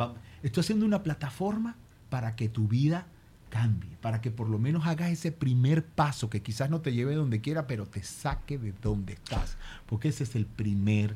estoy 0.42 0.60
haciendo 0.60 0.86
una 0.86 1.02
plataforma 1.02 1.76
para 2.08 2.36
que 2.36 2.48
tu 2.48 2.68
vida 2.68 3.06
cambie, 3.48 3.96
para 4.00 4.20
que 4.20 4.30
por 4.30 4.48
lo 4.48 4.58
menos 4.58 4.86
hagas 4.86 5.10
ese 5.10 5.32
primer 5.32 5.84
paso 5.84 6.30
que 6.30 6.42
quizás 6.42 6.70
no 6.70 6.80
te 6.80 6.92
lleve 6.92 7.14
donde 7.14 7.40
quiera, 7.40 7.66
pero 7.66 7.86
te 7.86 8.02
saque 8.02 8.58
de 8.58 8.72
donde 8.82 9.14
estás, 9.14 9.56
porque 9.86 10.08
ese 10.08 10.24
es 10.24 10.36
el 10.36 10.46
primer 10.46 11.14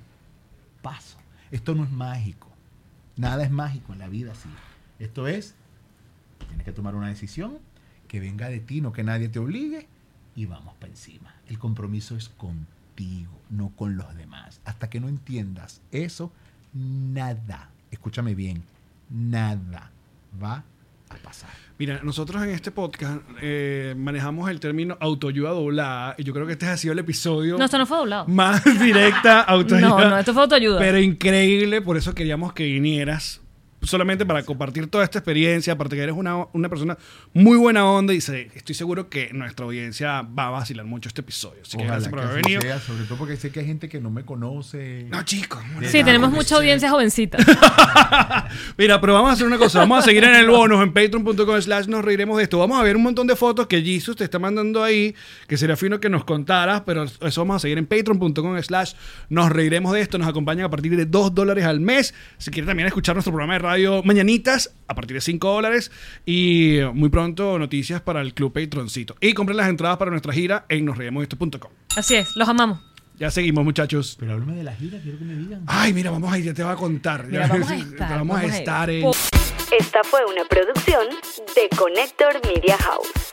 paso. 0.80 1.18
Esto 1.50 1.74
no 1.74 1.84
es 1.84 1.90
mágico, 1.90 2.48
nada 3.16 3.44
es 3.44 3.50
mágico 3.50 3.92
en 3.92 3.98
la 3.98 4.08
vida 4.08 4.32
así. 4.32 4.48
Esto 4.98 5.26
es, 5.28 5.54
tienes 6.48 6.64
que 6.64 6.72
tomar 6.72 6.94
una 6.94 7.08
decisión 7.08 7.58
que 8.08 8.20
venga 8.20 8.48
de 8.48 8.60
ti, 8.60 8.80
no 8.80 8.92
que 8.92 9.02
nadie 9.02 9.28
te 9.28 9.38
obligue, 9.38 9.86
y 10.36 10.46
vamos 10.46 10.74
para 10.74 10.90
encima. 10.90 11.34
El 11.48 11.58
compromiso 11.58 12.16
es 12.16 12.28
contigo, 12.30 13.32
no 13.50 13.70
con 13.76 13.96
los 13.96 14.14
demás. 14.16 14.60
Hasta 14.64 14.88
que 14.90 15.00
no 15.00 15.08
entiendas 15.08 15.80
eso, 15.92 16.32
nada, 16.74 17.70
escúchame 17.90 18.34
bien, 18.34 18.62
nada 19.10 19.90
va 20.42 20.64
a 21.10 21.16
pasar. 21.16 21.50
Mira, 21.78 22.00
nosotros 22.02 22.42
en 22.42 22.50
este 22.50 22.70
podcast 22.70 23.20
eh, 23.42 23.94
manejamos 23.98 24.48
el 24.50 24.60
término 24.60 24.96
autoayuda 25.00 25.50
doblada 25.50 26.14
y 26.16 26.24
yo 26.24 26.32
creo 26.32 26.46
que 26.46 26.52
este 26.52 26.66
ha 26.66 26.76
sido 26.76 26.92
el 26.92 27.00
episodio 27.00 27.58
No, 27.58 27.64
esto 27.64 27.76
no 27.76 27.86
fue 27.86 27.98
doblado. 27.98 28.26
más 28.28 28.62
directa 28.80 29.40
autoayuda. 29.42 29.88
No, 29.88 30.10
no, 30.10 30.18
esto 30.18 30.32
fue 30.32 30.42
autoayuda. 30.42 30.78
Pero 30.78 30.98
increíble, 30.98 31.82
por 31.82 31.96
eso 31.98 32.14
queríamos 32.14 32.52
que 32.54 32.64
vinieras 32.64 33.41
solamente 33.82 34.24
para 34.26 34.42
compartir 34.44 34.86
toda 34.88 35.04
esta 35.04 35.18
experiencia, 35.18 35.72
aparte 35.72 35.96
que 35.96 36.02
eres 36.02 36.14
una, 36.16 36.46
una 36.52 36.68
persona 36.68 36.96
muy 37.34 37.56
buena 37.56 37.84
onda 37.84 38.14
y 38.14 38.20
se- 38.20 38.50
estoy 38.54 38.74
seguro 38.74 39.08
que 39.08 39.30
nuestra 39.32 39.64
audiencia 39.66 40.22
va 40.22 40.46
a 40.46 40.50
vacilar 40.50 40.86
mucho 40.86 41.08
este 41.08 41.20
episodio. 41.22 41.60
Así 41.62 41.76
que 41.76 41.84
Ojalá 41.84 41.92
gracias 42.00 42.10
por 42.10 42.18
que 42.20 42.24
haber 42.26 42.38
así 42.40 42.42
venido. 42.54 42.60
sea, 42.62 42.78
sobre 42.80 43.04
todo 43.04 43.18
porque 43.18 43.36
sé 43.36 43.50
que 43.50 43.60
hay 43.60 43.66
gente 43.66 43.88
que 43.88 44.00
no 44.00 44.10
me 44.10 44.24
conoce. 44.24 45.06
No, 45.10 45.22
chicos. 45.24 45.60
Sí, 45.88 45.98
nada, 45.98 46.04
tenemos 46.04 46.30
mucha 46.32 46.56
audiencia 46.56 46.90
jovencita. 46.90 47.38
Mira, 48.78 49.00
pero 49.00 49.14
vamos 49.14 49.30
a 49.30 49.32
hacer 49.34 49.46
una 49.46 49.58
cosa. 49.58 49.80
Vamos 49.80 49.98
a 50.00 50.02
seguir 50.02 50.24
en 50.24 50.34
el 50.34 50.48
bonus 50.48 50.82
en 50.82 50.92
patreon.com 50.92 51.60
slash 51.60 51.86
nos 51.86 52.04
reiremos 52.04 52.36
de 52.36 52.44
esto. 52.44 52.58
Vamos 52.58 52.78
a 52.78 52.82
ver 52.82 52.96
un 52.96 53.02
montón 53.02 53.26
de 53.26 53.36
fotos 53.36 53.66
que 53.66 53.82
Jesus 53.82 54.16
te 54.16 54.24
está 54.24 54.38
mandando 54.38 54.82
ahí, 54.82 55.14
que 55.48 55.56
sería 55.56 55.76
fino 55.76 56.00
que 56.00 56.08
nos 56.08 56.24
contaras, 56.24 56.82
pero 56.82 57.04
eso 57.04 57.40
vamos 57.40 57.56
a 57.56 57.58
seguir 57.60 57.78
en 57.78 57.86
patreon.com 57.86 58.62
slash 58.62 58.92
nos 59.28 59.50
reiremos 59.50 59.92
de 59.92 60.00
esto. 60.00 60.18
Nos 60.18 60.28
acompañan 60.28 60.64
a 60.66 60.70
partir 60.70 60.96
de 60.96 61.06
2 61.06 61.34
dólares 61.34 61.64
al 61.64 61.80
mes. 61.80 62.14
Si 62.38 62.50
quieren 62.50 62.68
también 62.68 62.86
escuchar 62.86 63.14
nuestro 63.14 63.32
programa 63.32 63.54
de 63.54 63.58
radio 63.58 63.71
Mañanitas, 64.04 64.74
a 64.88 64.94
partir 64.94 65.14
de 65.14 65.20
5 65.20 65.52
dólares. 65.52 65.90
Y 66.26 66.78
muy 66.94 67.08
pronto 67.08 67.58
noticias 67.58 68.00
para 68.00 68.20
el 68.20 68.34
Club 68.34 68.52
Patroncito. 68.52 69.16
Y 69.20 69.32
compren 69.34 69.56
las 69.56 69.68
entradas 69.68 69.98
para 69.98 70.10
nuestra 70.10 70.32
gira 70.32 70.66
en 70.68 70.84
nosreiremosesto.com. 70.84 71.70
Así 71.96 72.14
es, 72.14 72.36
los 72.36 72.48
amamos. 72.48 72.80
Ya 73.18 73.30
seguimos, 73.30 73.64
muchachos. 73.64 74.16
Pero 74.18 74.32
háblame 74.32 74.56
de 74.56 74.64
la 74.64 74.74
gira, 74.74 74.98
quiero 75.00 75.18
que 75.18 75.24
me 75.24 75.34
digan. 75.34 75.62
Ay, 75.66 75.92
mira, 75.92 76.10
vamos 76.10 76.32
a 76.32 76.38
ir, 76.38 76.44
ya 76.44 76.54
te 76.54 76.62
voy 76.62 76.72
a 76.72 76.76
contar. 76.76 77.26
Mira, 77.26 77.46
vamos 77.46 77.70
a 77.70 77.76
estar, 77.76 78.10
vamos, 78.10 78.36
vamos 78.36 78.52
a 78.52 78.58
estar 78.58 78.90
en... 78.90 79.10
Esta 79.78 80.02
fue 80.04 80.20
una 80.24 80.44
producción 80.44 81.06
de 81.54 81.76
Connector 81.76 82.40
Media 82.46 82.76
House. 82.78 83.32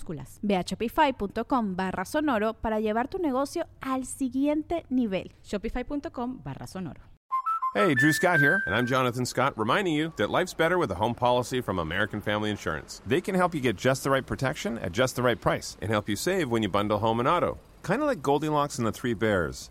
minúsculas. 0.00 0.38
Ve 0.42 0.56
a 0.56 0.64
shopify.com 0.64 1.76
barra 1.76 2.04
sonoro 2.04 2.54
para 2.54 2.80
llevar 2.80 3.08
tu 3.08 3.18
negocio 3.18 3.66
al 3.80 4.04
siguiente 4.04 4.84
nivel. 4.90 5.32
Shopify.com 5.42 6.40
barra 6.42 6.66
sonoro. 6.66 7.00
Hey, 7.72 7.94
Drew 7.94 8.12
Scott 8.12 8.40
here, 8.40 8.64
and 8.66 8.74
I'm 8.74 8.84
Jonathan 8.84 9.24
Scott, 9.24 9.56
reminding 9.56 9.94
you 9.94 10.12
that 10.16 10.28
life's 10.28 10.52
better 10.52 10.76
with 10.76 10.90
a 10.90 10.96
home 10.96 11.14
policy 11.14 11.60
from 11.60 11.78
American 11.78 12.20
Family 12.20 12.50
Insurance. 12.50 13.00
They 13.06 13.20
can 13.20 13.36
help 13.36 13.54
you 13.54 13.60
get 13.60 13.76
just 13.76 14.02
the 14.02 14.10
right 14.10 14.26
protection 14.26 14.76
at 14.78 14.90
just 14.90 15.14
the 15.14 15.22
right 15.22 15.40
price 15.40 15.76
and 15.80 15.88
help 15.88 16.08
you 16.08 16.16
save 16.16 16.50
when 16.50 16.64
you 16.64 16.68
bundle 16.68 16.98
home 16.98 17.20
and 17.20 17.28
auto. 17.28 17.58
Kind 17.84 18.02
of 18.02 18.08
like 18.08 18.22
Goldilocks 18.22 18.76
and 18.78 18.86
the 18.86 18.92
Three 18.92 19.14
Bears. 19.14 19.70